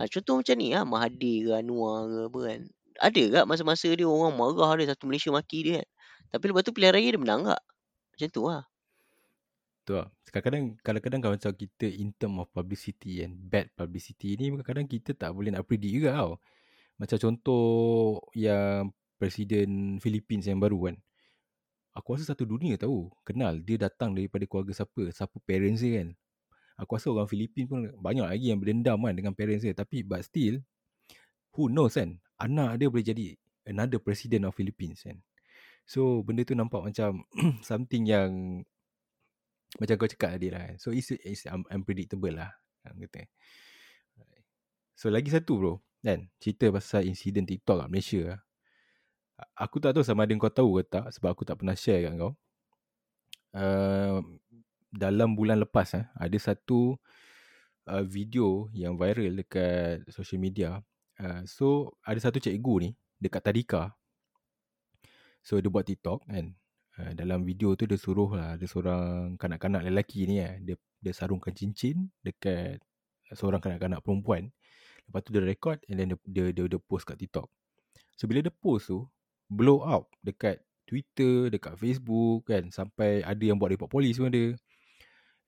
Ha, 0.00 0.08
contoh 0.08 0.40
macam 0.40 0.54
ni 0.56 0.72
lah 0.72 0.84
Mahathir 0.88 1.36
ke 1.48 1.50
Anwar 1.52 2.08
ke 2.08 2.18
apa 2.32 2.40
kan. 2.48 2.60
Ada 3.02 3.22
tak 3.40 3.44
masa-masa 3.48 3.88
dia 3.92 4.06
orang 4.08 4.32
marah 4.36 4.70
dia 4.80 4.92
satu 4.92 5.04
Malaysia 5.08 5.28
maki 5.28 5.58
dia 5.64 5.72
kan. 5.80 5.88
Tapi 6.32 6.44
lepas 6.48 6.62
tu 6.64 6.72
pilihan 6.72 6.92
raya 6.96 7.08
dia 7.12 7.20
menang 7.20 7.42
tak? 7.44 7.62
Macam 8.16 8.28
tu 8.32 8.42
lah. 8.48 8.62
Tu 9.84 9.92
lah. 9.92 10.08
Kadang-kadang, 10.32 10.64
kadang-kadang 10.80 11.20
kalau 11.20 11.34
macam 11.36 11.52
kita 11.52 11.86
in 11.92 12.08
term 12.16 12.40
of 12.40 12.48
publicity 12.56 13.20
and 13.20 13.36
bad 13.36 13.68
publicity 13.76 14.40
ni 14.40 14.48
kadang-kadang 14.48 14.88
kita 14.88 15.12
tak 15.12 15.36
boleh 15.36 15.52
nak 15.52 15.68
predict 15.68 15.92
juga 15.92 16.10
tau. 16.16 16.32
Macam 16.96 17.16
contoh 17.20 18.24
yang 18.32 18.88
Presiden 19.20 20.02
Philippines 20.02 20.48
yang 20.48 20.58
baru 20.58 20.90
kan. 20.90 20.96
Aku 21.92 22.16
rasa 22.16 22.32
satu 22.32 22.48
dunia 22.48 22.80
tahu. 22.80 23.12
Kenal 23.24 23.60
dia 23.60 23.76
datang 23.76 24.16
daripada 24.16 24.48
keluarga 24.48 24.72
siapa. 24.72 25.12
Siapa 25.12 25.36
parents 25.44 25.84
dia 25.84 26.00
kan. 26.00 26.08
Aku 26.80 26.96
rasa 26.96 27.12
orang 27.12 27.28
Filipin 27.28 27.68
pun 27.68 27.84
banyak 28.00 28.24
lagi 28.24 28.48
yang 28.48 28.58
berdendam 28.58 28.96
kan 29.04 29.12
dengan 29.12 29.36
parents 29.36 29.62
dia. 29.62 29.76
Tapi 29.76 30.00
but 30.00 30.24
still, 30.24 30.64
who 31.52 31.68
knows 31.68 32.00
kan, 32.00 32.16
anak 32.40 32.80
dia 32.80 32.88
boleh 32.88 33.04
jadi 33.04 33.24
another 33.68 34.00
president 34.00 34.48
of 34.48 34.56
Philippines 34.56 35.04
kan. 35.04 35.20
So 35.84 36.24
benda 36.24 36.48
tu 36.48 36.56
nampak 36.56 36.80
macam 36.80 37.28
something 37.68 38.08
yang 38.08 38.62
macam 39.76 39.94
kau 40.00 40.08
cakap 40.08 40.40
tadi 40.40 40.48
lah 40.48 40.72
kan. 40.72 40.76
So 40.80 40.96
it's, 40.96 41.12
it's 41.12 41.44
unpredictable 41.48 42.32
lah. 42.32 42.52
Kata. 42.82 43.28
So 44.96 45.08
lagi 45.08 45.32
satu 45.32 45.58
bro, 45.58 45.74
kan, 46.00 46.28
cerita 46.40 46.68
pasal 46.72 47.08
insiden 47.08 47.44
TikTok 47.44 47.84
kat 47.84 47.88
Malaysia 47.88 48.20
lah. 48.32 48.40
Aku 49.58 49.82
tak 49.82 49.94
tahu 49.94 50.04
sama 50.06 50.24
ada 50.24 50.34
kau 50.38 50.52
tahu 50.52 50.70
ke 50.80 50.82
tak 50.86 51.06
sebab 51.14 51.34
aku 51.34 51.42
tak 51.42 51.58
pernah 51.60 51.76
share 51.76 52.06
kat 52.08 52.14
kau. 52.18 52.32
Uh, 53.52 54.24
dalam 54.92 55.36
bulan 55.36 55.60
lepas 55.60 55.92
eh, 55.96 56.04
ada 56.16 56.36
satu 56.40 56.96
uh, 57.88 58.04
video 58.04 58.68
yang 58.76 58.96
viral 58.96 59.40
dekat 59.40 60.04
social 60.12 60.40
media. 60.40 60.80
Uh, 61.16 61.44
so 61.48 61.96
ada 62.04 62.20
satu 62.20 62.40
cikgu 62.40 62.74
ni 62.88 62.90
dekat 63.16 63.42
Tadika. 63.44 63.96
So 65.42 65.58
dia 65.58 65.72
buat 65.72 65.88
TikTok 65.88 66.28
kan. 66.28 66.54
Uh, 66.92 67.12
dalam 67.16 67.40
video 67.48 67.72
tu 67.72 67.88
dia 67.88 67.96
suruh 67.96 68.36
lah 68.36 68.60
ada 68.60 68.66
seorang 68.68 69.40
kanak-kanak 69.40 69.80
lelaki 69.88 70.28
ni 70.28 70.44
eh, 70.44 70.60
dia 70.60 70.76
dia 71.00 71.12
sarungkan 71.16 71.56
cincin 71.56 72.12
dekat 72.20 72.84
seorang 73.32 73.64
kanak-kanak 73.64 74.04
perempuan. 74.04 74.52
Lepas 75.08 75.20
tu 75.24 75.32
dia 75.32 75.42
record 75.42 75.80
and 75.88 75.96
then 75.98 76.06
dia 76.12 76.18
dia 76.28 76.44
dia, 76.52 76.64
dia 76.68 76.80
post 76.80 77.08
kat 77.08 77.16
TikTok. 77.16 77.48
So 78.14 78.28
bila 78.28 78.44
dia 78.44 78.52
post 78.52 78.92
tu 78.92 79.08
blow 79.52 79.84
up 79.84 80.08
dekat 80.24 80.64
Twitter, 80.88 81.52
dekat 81.52 81.76
Facebook 81.76 82.48
kan 82.48 82.72
sampai 82.72 83.20
ada 83.24 83.40
yang 83.44 83.60
buat 83.60 83.72
report 83.72 83.92
polis 83.92 84.16
pun 84.16 84.32
ada. 84.32 84.56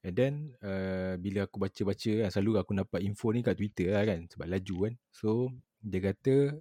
And 0.05 0.13
then 0.13 0.35
uh, 0.61 1.17
bila 1.17 1.49
aku 1.49 1.57
baca-baca 1.57 2.13
kan 2.25 2.29
selalu 2.29 2.61
aku 2.61 2.77
dapat 2.77 3.01
info 3.01 3.33
ni 3.33 3.41
kat 3.41 3.57
Twitter 3.57 3.97
lah 3.97 4.05
kan 4.05 4.29
sebab 4.29 4.47
laju 4.53 4.77
kan. 4.89 4.95
So 5.09 5.49
dia 5.81 6.01
kata 6.13 6.61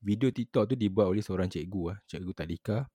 video 0.00 0.32
TikTok 0.32 0.72
tu 0.72 0.74
dibuat 0.80 1.12
oleh 1.12 1.20
seorang 1.20 1.52
cikgu 1.52 1.82
lah, 1.92 1.98
cikgu 2.08 2.32
tadika 2.32 2.88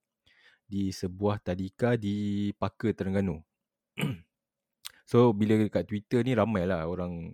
di 0.66 0.90
sebuah 0.90 1.38
tadika 1.38 1.94
di 1.94 2.50
Paka 2.58 2.90
Terengganu. 2.90 3.38
so 5.10 5.30
bila 5.30 5.54
kat 5.70 5.86
Twitter 5.86 6.26
ni 6.26 6.34
ramai 6.34 6.66
lah 6.66 6.82
orang 6.90 7.30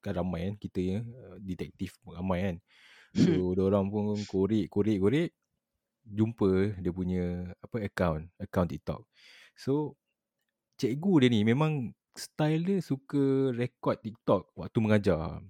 kan 0.00 0.16
ramai 0.16 0.48
kan 0.48 0.54
kita 0.56 0.80
ya 0.80 0.98
detektif 1.36 2.00
ramai 2.08 2.48
kan. 2.48 2.56
So 3.12 3.52
orang 3.60 3.92
pun 3.92 4.16
korek 4.24 4.72
korek 4.72 4.98
korek 5.04 5.30
jumpa 6.04 6.76
dia 6.78 6.92
punya 6.92 7.48
apa 7.64 7.80
account 7.80 8.28
account 8.36 8.68
TikTok. 8.70 9.00
So 9.56 9.96
cikgu 10.76 11.24
dia 11.24 11.28
ni 11.32 11.40
memang 11.48 11.96
style 12.14 12.62
dia 12.62 12.78
suka 12.84 13.50
record 13.56 13.98
TikTok 14.04 14.54
waktu 14.54 14.78
mengajar. 14.78 15.40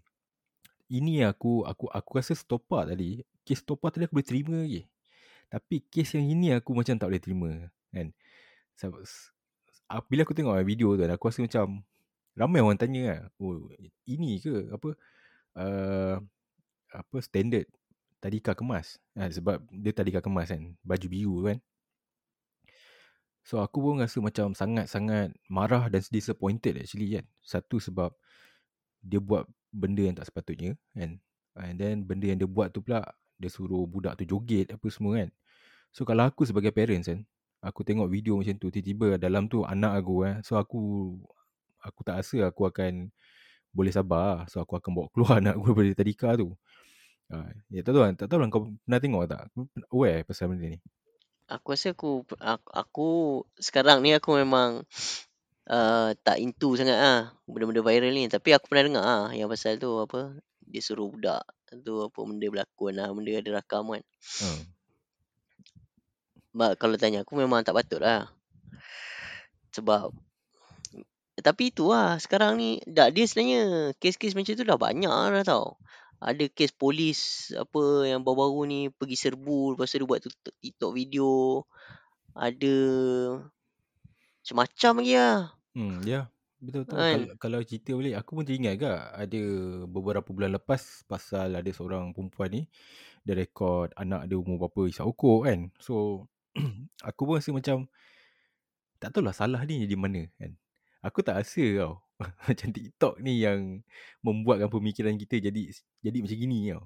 Ini 0.88 1.26
aku 1.28 1.66
aku 1.66 1.90
aku 1.90 2.10
rasa 2.16 2.38
stopa 2.38 2.86
tadi, 2.86 3.24
kes 3.42 3.60
stopa 3.64 3.90
tadi 3.90 4.06
aku 4.06 4.20
boleh 4.20 4.28
terima 4.28 4.56
lagi. 4.62 4.86
Tapi 5.50 5.84
kes 5.90 6.16
yang 6.16 6.26
ini 6.28 6.54
aku 6.54 6.70
macam 6.72 6.94
tak 6.96 7.08
boleh 7.10 7.22
terima 7.22 7.50
kan. 7.90 8.08
Sebab 8.78 9.02
bila 10.08 10.26
aku 10.26 10.34
tengok 10.34 10.58
video 10.64 10.96
tu 10.96 11.02
aku 11.04 11.24
rasa 11.28 11.40
macam 11.44 11.82
ramai 12.34 12.58
orang 12.58 12.78
tanya 12.78 13.02
kan, 13.06 13.20
oh 13.38 13.70
ini 14.10 14.42
ke 14.42 14.74
apa 14.74 14.88
uh, 15.54 16.16
apa 16.90 17.16
standard 17.22 17.66
tadika 18.24 18.56
kemas. 18.56 18.96
Ha, 19.20 19.28
sebab 19.28 19.60
dia 19.68 19.92
tadika 19.92 20.24
kemas 20.24 20.48
kan, 20.48 20.72
baju 20.80 21.06
biru 21.12 21.36
kan. 21.44 21.58
So 23.44 23.60
aku 23.60 23.84
pun 23.84 24.00
rasa 24.00 24.24
macam 24.24 24.56
sangat-sangat 24.56 25.36
marah 25.52 25.92
dan 25.92 26.00
disappointed 26.08 26.80
actually 26.80 27.20
kan. 27.20 27.28
Satu 27.44 27.76
sebab 27.76 28.16
dia 29.04 29.20
buat 29.20 29.44
benda 29.68 30.00
yang 30.00 30.16
tak 30.16 30.32
sepatutnya 30.32 30.80
kan. 30.96 31.20
And 31.60 31.76
then 31.76 32.08
benda 32.08 32.32
yang 32.32 32.40
dia 32.40 32.48
buat 32.48 32.72
tu 32.72 32.80
pula 32.80 33.04
dia 33.36 33.52
suruh 33.52 33.84
budak 33.84 34.16
tu 34.16 34.24
joget 34.24 34.72
apa 34.72 34.88
semua 34.88 35.20
kan. 35.20 35.28
So 35.92 36.08
kalau 36.08 36.24
aku 36.24 36.48
sebagai 36.48 36.72
parents 36.72 37.12
kan, 37.12 37.20
aku 37.60 37.84
tengok 37.84 38.08
video 38.08 38.40
macam 38.40 38.56
tu 38.56 38.72
tiba-tiba 38.72 39.20
dalam 39.20 39.44
tu 39.52 39.60
anak 39.68 40.00
aku 40.00 40.24
kan. 40.24 40.40
So 40.40 40.56
aku 40.56 41.12
aku 41.84 42.00
tak 42.00 42.24
rasa 42.24 42.48
aku 42.48 42.64
akan 42.64 43.12
boleh 43.76 43.92
sabar 43.92 44.22
lah. 44.24 44.40
So 44.48 44.64
aku 44.64 44.80
akan 44.80 44.90
bawa 44.96 45.06
keluar 45.12 45.36
anak 45.44 45.60
aku 45.60 45.76
daripada 45.76 46.00
tadika 46.00 46.32
tu. 46.40 46.56
Ha, 47.34 47.50
ya 47.74 47.82
tak 47.82 47.92
tahu 47.98 48.04
tak 48.14 48.26
tahu 48.30 48.38
lah 48.38 48.46
kau 48.46 48.62
pernah 48.86 49.00
tengok 49.02 49.22
tak? 49.26 49.42
Aware 49.90 50.22
pasal 50.22 50.54
benda 50.54 50.70
ni? 50.70 50.78
Aku 51.50 51.74
rasa 51.74 51.90
aku 51.90 52.22
aku, 52.38 52.68
aku 52.70 53.08
sekarang 53.58 54.06
ni 54.06 54.14
aku 54.14 54.38
memang 54.38 54.86
uh, 55.66 56.10
tak 56.22 56.38
into 56.38 56.78
sangat 56.78 56.94
ah 56.94 57.20
benda-benda 57.50 57.82
viral 57.82 58.14
ni 58.14 58.30
tapi 58.30 58.54
aku 58.54 58.70
pernah 58.70 58.84
dengar 58.86 59.04
ah 59.04 59.26
yang 59.34 59.50
pasal 59.50 59.76
tu 59.82 59.98
apa 59.98 60.38
dia 60.64 60.80
suruh 60.80 61.10
budak 61.10 61.42
tu 61.82 62.06
apa 62.06 62.18
benda 62.22 62.46
berlakon 62.46 62.94
lah 62.94 63.10
benda 63.10 63.34
ada 63.34 63.50
rakam 63.58 63.90
kan. 63.90 64.02
Hmm. 64.38 64.62
But, 66.54 66.78
kalau 66.78 66.94
tanya 66.94 67.26
aku 67.26 67.34
memang 67.34 67.66
tak 67.66 67.74
patut 67.74 67.98
lah. 67.98 68.30
Sebab 69.74 70.14
tapi 71.42 71.74
itu 71.74 71.90
lah 71.90 72.14
sekarang 72.22 72.62
ni 72.62 72.78
dah 72.86 73.10
dia 73.10 73.26
sebenarnya 73.26 73.90
kes-kes 73.98 74.38
macam 74.38 74.54
tu 74.54 74.62
dah 74.62 74.78
banyak 74.78 75.10
dah 75.10 75.42
tau 75.42 75.74
ada 76.20 76.44
kes 76.50 76.72
polis 76.74 77.50
apa 77.56 78.06
yang 78.06 78.20
baru-baru 78.22 78.60
ni 78.68 78.80
pergi 78.92 79.16
serbu 79.18 79.74
lepas 79.74 79.90
tu 79.90 79.98
dia 79.98 80.08
buat 80.08 80.20
TikTok 80.62 80.92
video 80.94 81.62
ada 82.34 82.76
macam-macam 84.44 84.92
lagi 85.00 85.14
lah 85.16 85.40
hmm 85.74 85.96
ya 86.04 86.12
yeah. 86.12 86.24
betul 86.60 86.80
betul 86.86 86.96
kan? 86.98 87.14
kalau, 87.14 87.34
kalau 87.40 87.60
cerita 87.64 87.90
boleh 87.96 88.14
aku 88.14 88.30
pun 88.36 88.44
teringat 88.44 88.74
ke 88.78 88.92
ada 88.92 89.42
beberapa 89.88 90.28
bulan 90.30 90.50
lepas 90.54 91.06
pasal 91.08 91.56
ada 91.56 91.70
seorang 91.72 92.12
perempuan 92.12 92.50
ni 92.52 92.62
dia 93.24 93.32
rekod 93.32 93.88
anak 93.96 94.28
dia 94.28 94.36
umur 94.36 94.68
berapa 94.68 94.92
isap 94.92 95.08
ukur 95.08 95.48
kan 95.48 95.72
so 95.80 96.28
aku 97.08 97.20
pun 97.24 97.40
rasa 97.40 97.50
macam 97.56 97.88
tak 99.00 99.10
tahu 99.16 99.24
lah 99.24 99.34
salah 99.34 99.64
ni 99.64 99.88
di 99.88 99.96
mana 99.96 100.28
kan 100.36 100.52
aku 101.00 101.24
tak 101.24 101.40
rasa 101.40 101.64
tau 101.80 102.03
macam 102.48 102.68
TikTok 102.70 103.18
ni 103.18 103.42
yang 103.42 103.82
membuatkan 104.22 104.70
pemikiran 104.70 105.14
kita 105.18 105.42
jadi 105.50 105.62
jadi 106.00 106.18
macam 106.22 106.36
gini 106.38 106.58
tau. 106.70 106.84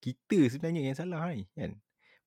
Kita 0.00 0.38
sebenarnya 0.48 0.80
yang 0.92 0.96
salah 0.96 1.32
ni 1.32 1.44
kan. 1.56 1.76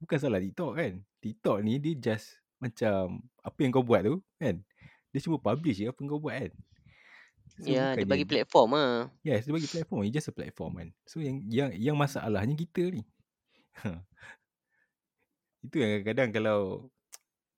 Bukan 0.02 0.18
salah 0.18 0.40
TikTok 0.42 0.72
kan. 0.78 0.94
TikTok 1.22 1.58
ni 1.66 1.78
dia 1.82 1.94
just 1.98 2.38
macam 2.58 3.22
apa 3.44 3.60
yang 3.60 3.72
kau 3.74 3.86
buat 3.86 4.02
tu 4.06 4.16
kan. 4.38 4.62
Dia 5.14 5.20
cuma 5.22 5.38
publish 5.38 5.82
je 5.82 5.90
apa 5.90 6.00
yang 6.02 6.10
kau 6.10 6.22
buat 6.22 6.36
kan. 6.38 6.54
So 7.54 7.70
Ya, 7.70 7.94
dia 7.94 8.08
bagi 8.08 8.26
platform 8.26 8.70
ah. 8.74 9.14
Yes, 9.22 9.46
dia 9.46 9.54
bagi 9.54 9.70
platform. 9.70 10.10
It's 10.10 10.16
just 10.16 10.32
a 10.32 10.34
platform 10.34 10.72
kan. 10.80 10.90
So 11.06 11.22
yang 11.22 11.44
yang 11.46 11.70
yang 11.78 11.98
masalahnya 11.98 12.58
kita 12.58 12.90
ni. 12.90 13.04
Itu 15.66 15.76
yang 15.80 16.02
kadang-kadang 16.02 16.30
kalau 16.34 16.60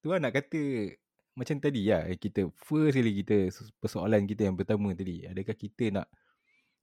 tu 0.03 0.11
lah 0.13 0.19
nak 0.19 0.35
kata 0.35 0.93
macam 1.35 1.59
tadi 1.59 1.91
lah 1.91 2.07
kita 2.15 2.47
first 2.55 2.95
kali 2.95 3.21
kita 3.21 3.51
persoalan 3.77 4.23
kita 4.23 4.47
yang 4.47 4.55
pertama 4.55 4.95
tadi 4.95 5.27
adakah 5.27 5.55
kita 5.55 5.91
nak 5.91 6.07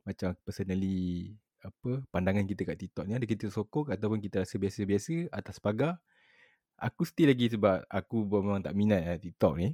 macam 0.05 0.35
personally 0.45 1.33
apa 1.63 2.03
pandangan 2.11 2.43
kita 2.43 2.67
kat 2.67 2.77
TikTok 2.79 3.05
ni? 3.07 3.15
Ada 3.15 3.27
kita 3.27 3.47
sokong 3.49 3.95
ataupun 3.95 4.19
kita 4.19 4.43
rasa 4.43 4.59
biasa-biasa 4.59 5.31
atas 5.31 5.63
pagar? 5.63 6.03
Aku 6.83 7.07
still 7.07 7.31
lagi 7.31 7.47
sebab 7.47 7.87
aku 7.87 8.27
memang 8.27 8.59
tak 8.67 8.75
minat 8.75 9.07
lah 9.07 9.19
TikTok 9.19 9.55
ni. 9.63 9.71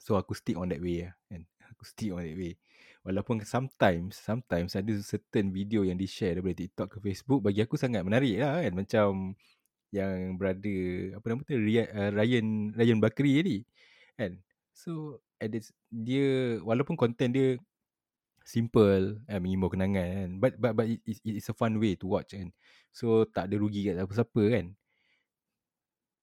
So 0.00 0.16
aku 0.16 0.32
stick 0.32 0.56
on 0.56 0.72
that 0.72 0.80
way 0.80 1.04
lah 1.06 1.12
kan? 1.28 1.44
Aku 1.76 1.84
stick 1.84 2.10
on 2.10 2.24
that 2.24 2.36
way. 2.36 2.56
Walaupun 3.04 3.44
sometimes 3.44 4.18
sometimes 4.18 4.74
ada 4.74 4.90
certain 4.98 5.54
video 5.54 5.86
yang 5.86 5.94
di 5.94 6.08
share 6.10 6.40
daripada 6.40 6.58
TikTok 6.58 6.88
ke 6.90 6.98
Facebook 7.04 7.44
bagi 7.44 7.62
aku 7.62 7.78
sangat 7.78 8.02
menarik 8.02 8.40
lah 8.40 8.64
kan? 8.64 8.72
Macam 8.74 9.36
yang 9.94 10.34
brother 10.34 11.14
apa 11.14 11.24
nama 11.30 11.40
tu 11.46 11.54
uh, 11.54 12.10
Ryan 12.14 12.74
Ryan 12.74 12.98
Bakri 12.98 13.32
tadi 13.40 13.58
kan? 14.16 14.32
So 14.76 15.20
this, 15.40 15.72
dia 15.88 16.58
walaupun 16.60 16.96
content 16.96 17.32
dia 17.32 17.48
simple 18.46 19.18
eh, 19.26 19.40
mengimbau 19.42 19.72
kenangan 19.72 20.06
kan? 20.06 20.30
But 20.38 20.52
but 20.60 20.72
but 20.78 20.86
it, 20.86 21.02
it, 21.02 21.18
it's 21.42 21.50
a 21.50 21.56
fun 21.56 21.82
way 21.82 21.98
to 21.98 22.06
watch 22.06 22.32
kan? 22.32 22.54
So 22.94 23.26
tak 23.26 23.50
ada 23.50 23.56
rugi 23.58 23.88
kat 23.90 23.98
siapa-siapa 23.98 24.42
kan? 24.52 24.66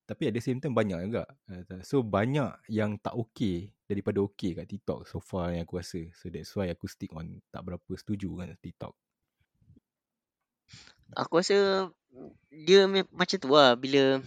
Tapi 0.04 0.28
at 0.28 0.34
the 0.36 0.44
same 0.44 0.60
time 0.60 0.76
banyak 0.76 1.00
juga. 1.08 1.24
So 1.88 2.04
banyak 2.04 2.68
yang 2.68 3.00
tak 3.00 3.16
okay 3.16 3.72
daripada 3.88 4.20
okay 4.20 4.52
kat 4.52 4.68
TikTok 4.68 5.08
so 5.08 5.24
far 5.24 5.56
yang 5.56 5.64
aku 5.64 5.80
rasa. 5.80 6.04
So 6.16 6.28
that's 6.28 6.52
why 6.60 6.68
aku 6.72 6.92
stick 6.92 7.16
on 7.16 7.40
tak 7.50 7.64
berapa 7.64 7.92
setuju 7.96 8.30
kan 8.40 8.56
TikTok. 8.60 8.94
Aku 11.14 11.40
rasa 11.40 11.88
dia 12.54 12.86
macam 13.10 13.38
tu 13.42 13.50
lah 13.50 13.74
bila 13.74 14.22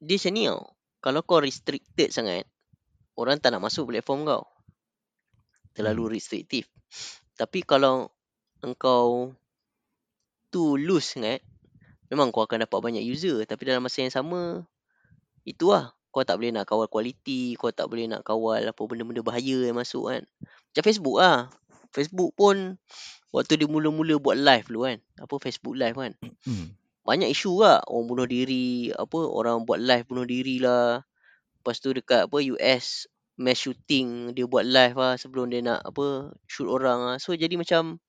dia 0.00 0.16
macam 0.16 0.32
ni 0.32 0.44
tau. 0.48 0.62
Kalau 1.00 1.20
kau 1.24 1.40
restricted 1.40 2.12
sangat, 2.12 2.44
orang 3.16 3.40
tak 3.40 3.52
nak 3.56 3.64
masuk 3.64 3.88
platform 3.88 4.28
kau. 4.28 4.44
Terlalu 5.72 6.08
hmm. 6.08 6.12
restriktif. 6.16 6.68
Tapi 7.36 7.64
kalau 7.64 8.12
engkau 8.60 9.32
tu 10.52 10.76
loose 10.76 11.16
sangat, 11.16 11.40
memang 12.12 12.28
kau 12.32 12.44
akan 12.44 12.68
dapat 12.68 12.78
banyak 12.80 13.04
user. 13.04 13.44
Tapi 13.48 13.62
dalam 13.64 13.84
masa 13.84 14.04
yang 14.04 14.12
sama, 14.12 14.64
itu 15.44 15.72
lah. 15.72 15.92
Kau 16.10 16.26
tak 16.26 16.42
boleh 16.42 16.50
nak 16.50 16.66
kawal 16.66 16.90
kualiti, 16.90 17.54
kau 17.54 17.70
tak 17.70 17.86
boleh 17.86 18.10
nak 18.10 18.26
kawal 18.26 18.66
apa 18.66 18.80
benda-benda 18.82 19.22
bahaya 19.22 19.70
yang 19.70 19.78
masuk 19.78 20.10
kan. 20.10 20.22
Macam 20.42 20.82
Facebook 20.82 21.16
lah. 21.22 21.48
Facebook 21.94 22.34
pun 22.34 22.76
Waktu 23.30 23.62
dia 23.62 23.68
mula-mula 23.70 24.18
buat 24.18 24.34
live 24.34 24.66
dulu 24.66 24.90
kan. 24.90 24.98
Apa 25.22 25.34
Facebook 25.38 25.78
live 25.78 25.94
kan. 25.94 26.12
Hmm. 26.42 26.74
Banyak 27.06 27.30
isu 27.30 27.62
lah. 27.62 27.78
Orang 27.86 28.10
bunuh 28.10 28.26
diri. 28.26 28.90
Apa 28.90 29.22
orang 29.22 29.62
buat 29.62 29.78
live 29.78 30.06
bunuh 30.10 30.26
diri 30.26 30.58
lah. 30.58 31.06
Lepas 31.62 31.78
tu 31.78 31.94
dekat 31.94 32.26
apa 32.26 32.38
US 32.58 33.06
mass 33.40 33.56
shooting 33.56 34.36
dia 34.36 34.44
buat 34.44 34.68
live 34.68 34.96
lah 35.00 35.16
sebelum 35.16 35.48
dia 35.48 35.62
nak 35.62 35.80
apa 35.86 36.34
shoot 36.50 36.66
orang 36.66 36.98
lah. 37.06 37.16
So 37.22 37.32
jadi 37.38 37.54
macam 37.54 38.02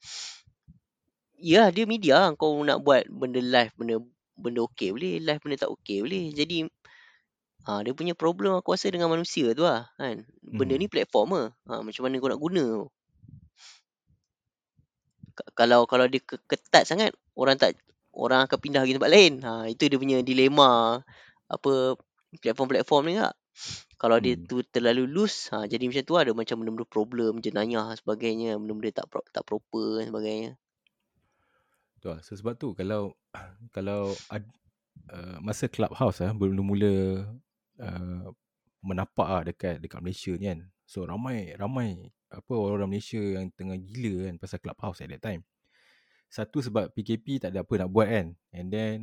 ya 1.38 1.70
dia 1.70 1.86
media 1.86 2.18
lah. 2.18 2.30
Kau 2.34 2.58
nak 2.66 2.82
buat 2.82 3.06
benda 3.06 3.38
live 3.38 3.74
benda 3.78 4.02
benda 4.34 4.66
okey 4.74 4.90
boleh. 4.90 5.22
Live 5.22 5.42
benda 5.46 5.70
tak 5.70 5.72
okey 5.78 6.02
boleh. 6.02 6.34
Jadi 6.34 6.66
ha, 7.70 7.86
dia 7.86 7.94
punya 7.94 8.18
problem 8.18 8.58
aku 8.58 8.74
rasa 8.74 8.90
dengan 8.90 9.14
manusia 9.14 9.54
tu 9.54 9.70
lah 9.70 9.86
kan. 10.02 10.26
Benda 10.42 10.74
hmm. 10.74 10.82
ni 10.82 10.88
platform 10.90 11.30
lah. 11.38 11.48
Ha, 11.70 11.86
macam 11.86 12.02
mana 12.10 12.18
kau 12.18 12.32
nak 12.34 12.42
guna 12.42 12.66
tu 12.66 12.90
kalau 15.58 15.86
kalau 15.90 16.06
dia 16.08 16.22
ketat 16.24 16.86
sangat 16.88 17.16
orang 17.36 17.58
tak 17.58 17.78
orang 18.16 18.46
akan 18.48 18.58
pindah 18.60 18.82
pergi 18.84 18.96
tempat 19.00 19.12
lain. 19.12 19.34
Ha 19.44 19.52
itu 19.72 19.88
dia 19.88 19.98
punya 20.00 20.18
dilema 20.24 21.02
apa 21.52 21.72
platform-platform 22.40 23.04
ni 23.12 23.16
tak. 23.20 23.36
Kalau 24.00 24.18
hmm. 24.18 24.26
dia 24.26 24.34
tu 24.40 24.58
terlalu 24.66 25.04
loose, 25.06 25.52
ha 25.54 25.68
jadi 25.68 25.86
macam 25.88 26.04
tu 26.04 26.16
ada 26.18 26.32
macam 26.34 26.56
benda-benda 26.64 26.88
problem, 26.88 27.32
jenayah 27.44 27.94
sebagainya, 28.00 28.58
benda-benda 28.58 29.04
tak 29.04 29.08
pro, 29.12 29.22
tak 29.30 29.44
proper 29.46 30.02
dan 30.02 30.06
sebagainya. 30.10 30.52
Tu 32.02 32.08
lah. 32.10 32.20
So, 32.26 32.34
sebab 32.34 32.58
tu 32.58 32.74
kalau 32.74 33.14
kalau 33.76 34.12
ad, 34.34 34.44
uh, 35.14 35.38
masa 35.44 35.70
clubhouse 35.70 36.24
ah 36.24 36.32
uh, 36.32 36.34
mula-mula 36.34 37.26
uh, 37.78 38.26
menapak 38.82 39.28
ah 39.28 39.44
dekat 39.46 39.78
dekat 39.78 40.02
Malaysia 40.02 40.34
ni 40.34 40.50
kan. 40.50 40.60
So 40.90 41.06
ramai 41.06 41.54
ramai 41.56 42.12
apa 42.32 42.54
orang 42.56 42.88
Malaysia 42.88 43.20
yang 43.20 43.52
tengah 43.52 43.76
gila 43.76 44.32
kan 44.32 44.36
pasal 44.40 44.58
clubhouse 44.64 45.04
at 45.04 45.12
that 45.12 45.22
time. 45.22 45.44
Satu 46.32 46.64
sebab 46.64 46.96
PKP 46.96 47.44
tak 47.44 47.52
ada 47.52 47.68
apa 47.68 47.74
nak 47.76 47.92
buat 47.92 48.08
kan. 48.08 48.28
And 48.56 48.68
then 48.72 48.98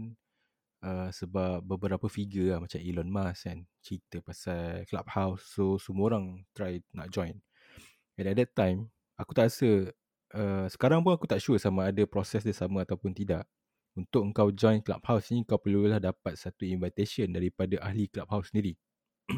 uh, 0.81 1.13
sebab 1.13 1.61
beberapa 1.61 2.09
figure 2.09 2.57
lah 2.57 2.59
macam 2.65 2.81
Elon 2.81 3.13
Musk 3.13 3.53
kan 3.53 3.59
cerita 3.85 4.17
pasal 4.25 4.89
clubhouse. 4.89 5.45
So 5.53 5.77
semua 5.77 6.17
orang 6.17 6.49
try 6.57 6.81
nak 6.97 7.13
join. 7.13 7.37
And 8.17 8.33
at 8.33 8.37
that 8.41 8.57
time 8.57 8.89
aku 9.21 9.37
tak 9.37 9.53
rasa 9.53 9.93
uh, 10.33 10.67
sekarang 10.73 11.05
pun 11.05 11.13
aku 11.13 11.29
tak 11.29 11.45
sure 11.45 11.61
sama 11.61 11.93
ada 11.93 12.03
proses 12.09 12.41
dia 12.41 12.57
sama 12.57 12.89
ataupun 12.89 13.13
tidak. 13.13 13.45
Untuk 13.93 14.25
engkau 14.25 14.49
join 14.55 14.81
clubhouse 14.81 15.29
ni 15.35 15.43
kau 15.43 15.61
perlulah 15.61 16.01
dapat 16.01 16.39
satu 16.39 16.65
invitation 16.65 17.29
daripada 17.29 17.77
ahli 17.85 18.09
clubhouse 18.09 18.55
sendiri. 18.55 18.73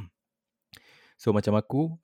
so 1.21 1.35
macam 1.35 1.59
aku 1.59 1.97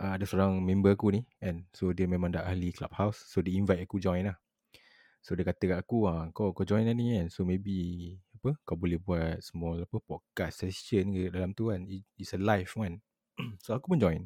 uh, 0.00 0.12
ada 0.18 0.24
seorang 0.26 0.58
member 0.62 0.94
aku 0.94 1.14
ni 1.14 1.20
kan. 1.38 1.66
So 1.74 1.94
dia 1.94 2.06
memang 2.08 2.34
dah 2.34 2.46
ahli 2.46 2.74
clubhouse. 2.74 3.26
So 3.28 3.40
dia 3.44 3.54
invite 3.58 3.84
aku 3.86 4.02
join 4.02 4.26
lah. 4.30 4.38
So 5.24 5.32
dia 5.32 5.46
kata 5.48 5.64
kat 5.72 5.78
aku 5.80 6.04
ah 6.04 6.28
kau 6.36 6.52
kau 6.52 6.66
join 6.66 6.84
lah 6.84 6.94
ni 6.96 7.16
kan. 7.16 7.26
So 7.30 7.46
maybe 7.46 8.12
apa 8.40 8.58
kau 8.66 8.76
boleh 8.76 9.00
buat 9.00 9.40
small 9.40 9.86
apa 9.86 9.96
podcast 10.04 10.66
session 10.66 11.14
ke 11.14 11.32
dalam 11.32 11.56
tu 11.56 11.70
kan. 11.72 11.86
It's 12.18 12.34
a 12.36 12.40
live 12.40 12.70
kan. 12.74 13.00
So 13.64 13.74
aku 13.74 13.96
pun 13.96 13.98
join. 14.02 14.22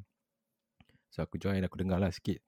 So 1.12 1.24
aku 1.24 1.40
join 1.40 1.65
aku 1.65 1.81
dengar 1.81 2.01
lah 2.01 2.12
sikit 2.12 2.40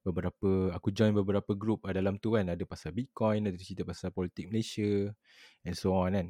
beberapa 0.00 0.72
aku 0.72 0.96
join 0.96 1.12
beberapa 1.12 1.52
group 1.52 1.84
uh, 1.84 1.92
dalam 1.92 2.16
tu 2.16 2.34
kan. 2.34 2.48
Ada 2.48 2.64
pasal 2.64 2.96
bitcoin 2.96 3.46
ada 3.46 3.56
cerita 3.60 3.84
pasal 3.84 4.10
politik 4.14 4.48
Malaysia 4.48 5.12
and 5.66 5.76
so 5.76 5.92
on 5.92 6.16
kan. 6.16 6.28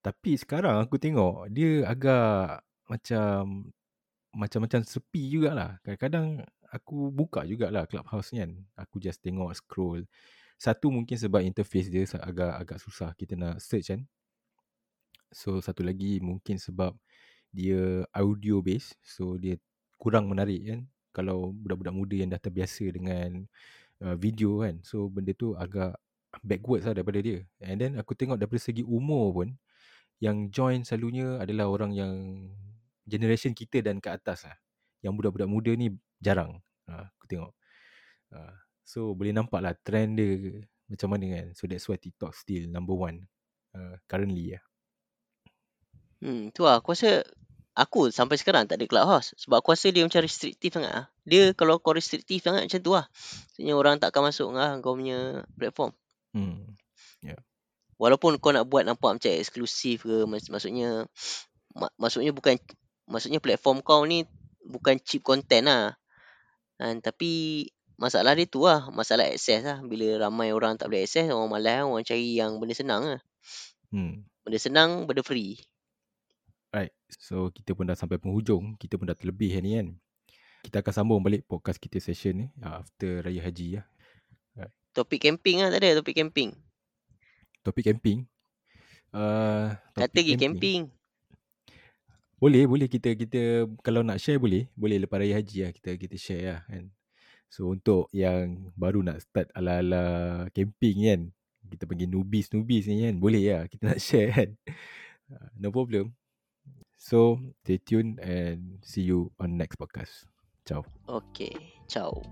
Tapi 0.00 0.36
sekarang 0.40 0.80
aku 0.80 0.96
tengok 0.96 1.52
dia 1.52 1.84
agak 1.84 2.64
macam 2.88 3.68
macam-macam 4.34 4.86
sepi 4.86 5.30
jugalah. 5.30 5.78
Kadang-kadang 5.82 6.46
aku 6.70 7.10
buka 7.10 7.42
jugalah 7.42 7.84
clubhouse 7.86 8.30
kan. 8.30 8.54
Aku 8.78 9.02
just 9.02 9.18
tengok 9.22 9.50
scroll. 9.58 10.06
Satu 10.60 10.92
mungkin 10.92 11.16
sebab 11.16 11.40
interface 11.42 11.88
dia 11.88 12.04
agak 12.20 12.52
agak 12.60 12.78
susah 12.78 13.16
kita 13.16 13.34
nak 13.34 13.58
search 13.58 13.90
kan. 13.90 14.02
So 15.30 15.58
satu 15.62 15.82
lagi 15.82 16.18
mungkin 16.22 16.58
sebab 16.58 16.94
dia 17.50 18.06
audio 18.14 18.62
base. 18.62 18.94
So 19.02 19.38
dia 19.40 19.58
kurang 19.98 20.30
menarik 20.30 20.62
kan. 20.66 20.80
Kalau 21.10 21.50
budak-budak 21.50 21.94
muda 21.94 22.14
yang 22.14 22.30
dah 22.30 22.38
terbiasa 22.38 22.86
dengan 22.94 23.46
uh, 24.04 24.14
video 24.14 24.62
kan. 24.62 24.78
So 24.86 25.10
benda 25.10 25.34
tu 25.34 25.58
agak 25.58 25.98
backwards 26.46 26.86
lah 26.86 26.94
daripada 26.94 27.18
dia. 27.18 27.42
And 27.58 27.82
then 27.82 27.98
aku 27.98 28.14
tengok 28.14 28.38
daripada 28.38 28.62
segi 28.62 28.86
umur 28.86 29.34
pun. 29.34 29.48
Yang 30.20 30.36
join 30.52 30.80
selalunya 30.84 31.40
adalah 31.40 31.72
orang 31.72 31.96
yang 31.96 32.12
generation 33.10 33.50
kita 33.50 33.82
dan 33.82 33.98
ke 33.98 34.06
atas 34.14 34.46
lah. 34.46 34.56
Yang 35.02 35.12
budak-budak 35.18 35.48
muda 35.50 35.74
ni 35.74 35.90
jarang. 36.22 36.62
Ha, 36.86 37.10
aku 37.10 37.26
tengok. 37.26 37.52
Ha, 38.30 38.54
so 38.86 39.18
boleh 39.18 39.34
nampak 39.34 39.58
lah 39.58 39.74
trend 39.74 40.14
dia 40.14 40.62
macam 40.86 41.08
mana 41.10 41.24
kan. 41.34 41.46
So 41.58 41.66
that's 41.66 41.86
why 41.90 41.98
TikTok 41.98 42.30
still 42.34 42.70
number 42.70 42.94
one 42.94 43.26
uh, 43.74 43.98
currently 44.06 44.54
lah. 44.54 44.62
Hmm, 46.20 46.52
tu 46.54 46.62
lah. 46.66 46.78
Aku 46.78 46.92
rasa 46.92 47.24
aku 47.72 48.12
sampai 48.12 48.36
sekarang 48.36 48.68
tak 48.68 48.82
ada 48.82 48.86
clubhouse. 48.90 49.32
Sebab 49.40 49.62
aku 49.62 49.72
rasa 49.72 49.88
dia 49.88 50.04
macam 50.04 50.20
restriktif 50.20 50.74
sangat 50.74 50.92
lah. 50.92 51.06
Dia 51.24 51.56
kalau 51.56 51.80
kau 51.80 51.96
restriktif 51.96 52.44
sangat 52.44 52.68
macam 52.68 52.80
tu 52.82 52.92
lah. 52.92 53.06
Maksudnya 53.10 53.74
orang 53.78 53.96
tak 54.02 54.12
akan 54.12 54.22
masuk 54.28 54.48
lah 54.52 54.76
kau 54.84 54.98
punya 54.98 55.46
platform. 55.56 55.94
Hmm. 56.36 56.76
Yeah. 57.24 57.40
Walaupun 57.96 58.36
kau 58.42 58.52
nak 58.52 58.68
buat 58.68 58.84
nampak 58.84 59.16
macam 59.16 59.30
eksklusif 59.32 60.04
ke. 60.04 60.26
Maksudnya 60.26 61.08
mak, 61.78 61.92
maksudnya 61.96 62.34
bukan 62.34 62.58
maksudnya 63.10 63.42
platform 63.42 63.82
kau 63.82 64.06
ni 64.06 64.24
bukan 64.64 64.96
cheap 65.02 65.26
content 65.26 65.66
lah. 65.66 65.84
Dan, 66.80 67.02
tapi 67.04 67.66
masalah 68.00 68.32
dia 68.32 68.48
tu 68.48 68.64
lah. 68.64 68.88
Masalah 68.94 69.28
akses 69.28 69.60
lah. 69.60 69.82
Bila 69.84 70.30
ramai 70.30 70.54
orang 70.54 70.80
tak 70.80 70.88
boleh 70.88 71.04
akses, 71.04 71.28
orang 71.28 71.50
malas 71.50 71.82
lah. 71.82 71.90
Orang 71.90 72.06
cari 72.06 72.38
yang 72.38 72.56
benda 72.56 72.72
senang 72.72 73.02
lah. 73.04 73.20
Hmm. 73.92 74.24
Benda 74.46 74.58
senang, 74.62 75.04
benda 75.04 75.20
free. 75.20 75.60
Right. 76.72 76.94
So, 77.10 77.50
kita 77.50 77.74
pun 77.74 77.90
dah 77.90 77.98
sampai 77.98 78.16
penghujung. 78.16 78.78
Kita 78.78 78.96
pun 78.96 79.10
dah 79.10 79.18
terlebih 79.18 79.58
ni 79.60 79.76
kan. 79.76 79.88
Kita 80.62 80.80
akan 80.80 80.92
sambung 80.94 81.20
balik 81.20 81.44
podcast 81.50 81.76
kita 81.82 81.98
session 81.98 82.46
ni. 82.46 82.46
After 82.62 83.26
Raya 83.26 83.42
Haji 83.44 83.82
lah. 83.82 83.86
Right. 84.56 84.72
Topik 84.94 85.20
camping 85.20 85.60
lah 85.60 85.68
tak 85.74 85.82
ada? 85.82 86.00
Topik 86.00 86.14
camping. 86.14 86.54
Topik 87.60 87.84
camping? 87.84 88.24
Uh, 89.10 89.74
topik 89.92 90.06
Kata 90.06 90.16
pergi 90.22 90.34
camping. 90.38 90.40
camping. 90.40 90.99
Boleh, 92.40 92.64
boleh 92.64 92.88
kita 92.88 93.12
kita 93.12 93.68
kalau 93.84 94.00
nak 94.00 94.16
share 94.16 94.40
boleh. 94.40 94.64
Boleh 94.72 94.96
lepas 94.96 95.20
raya 95.20 95.36
haji 95.36 95.68
lah 95.68 95.70
kita 95.76 96.00
kita 96.00 96.16
share 96.16 96.44
lah 96.48 96.60
kan. 96.64 96.88
So 97.52 97.68
untuk 97.68 98.08
yang 98.16 98.72
baru 98.80 99.04
nak 99.04 99.20
start 99.20 99.52
ala-ala 99.52 100.48
camping 100.56 100.96
kan. 101.04 101.20
Kita 101.70 101.84
panggil 101.84 102.08
newbies-newbies 102.08 102.88
ni 102.88 103.04
kan. 103.04 103.20
Boleh 103.20 103.44
lah 103.44 103.62
kita 103.68 103.92
nak 103.92 104.00
share 104.06 104.32
kan. 104.32 104.50
Ah, 105.28 105.52
No 105.60 105.68
problem. 105.68 106.16
So 106.96 107.40
stay 107.60 107.76
tuned 107.76 108.20
and 108.24 108.80
see 108.80 109.04
you 109.04 109.36
on 109.36 109.60
next 109.60 109.76
podcast. 109.76 110.24
Ciao. 110.64 110.84
Okay, 111.08 111.52
ciao. 111.88 112.24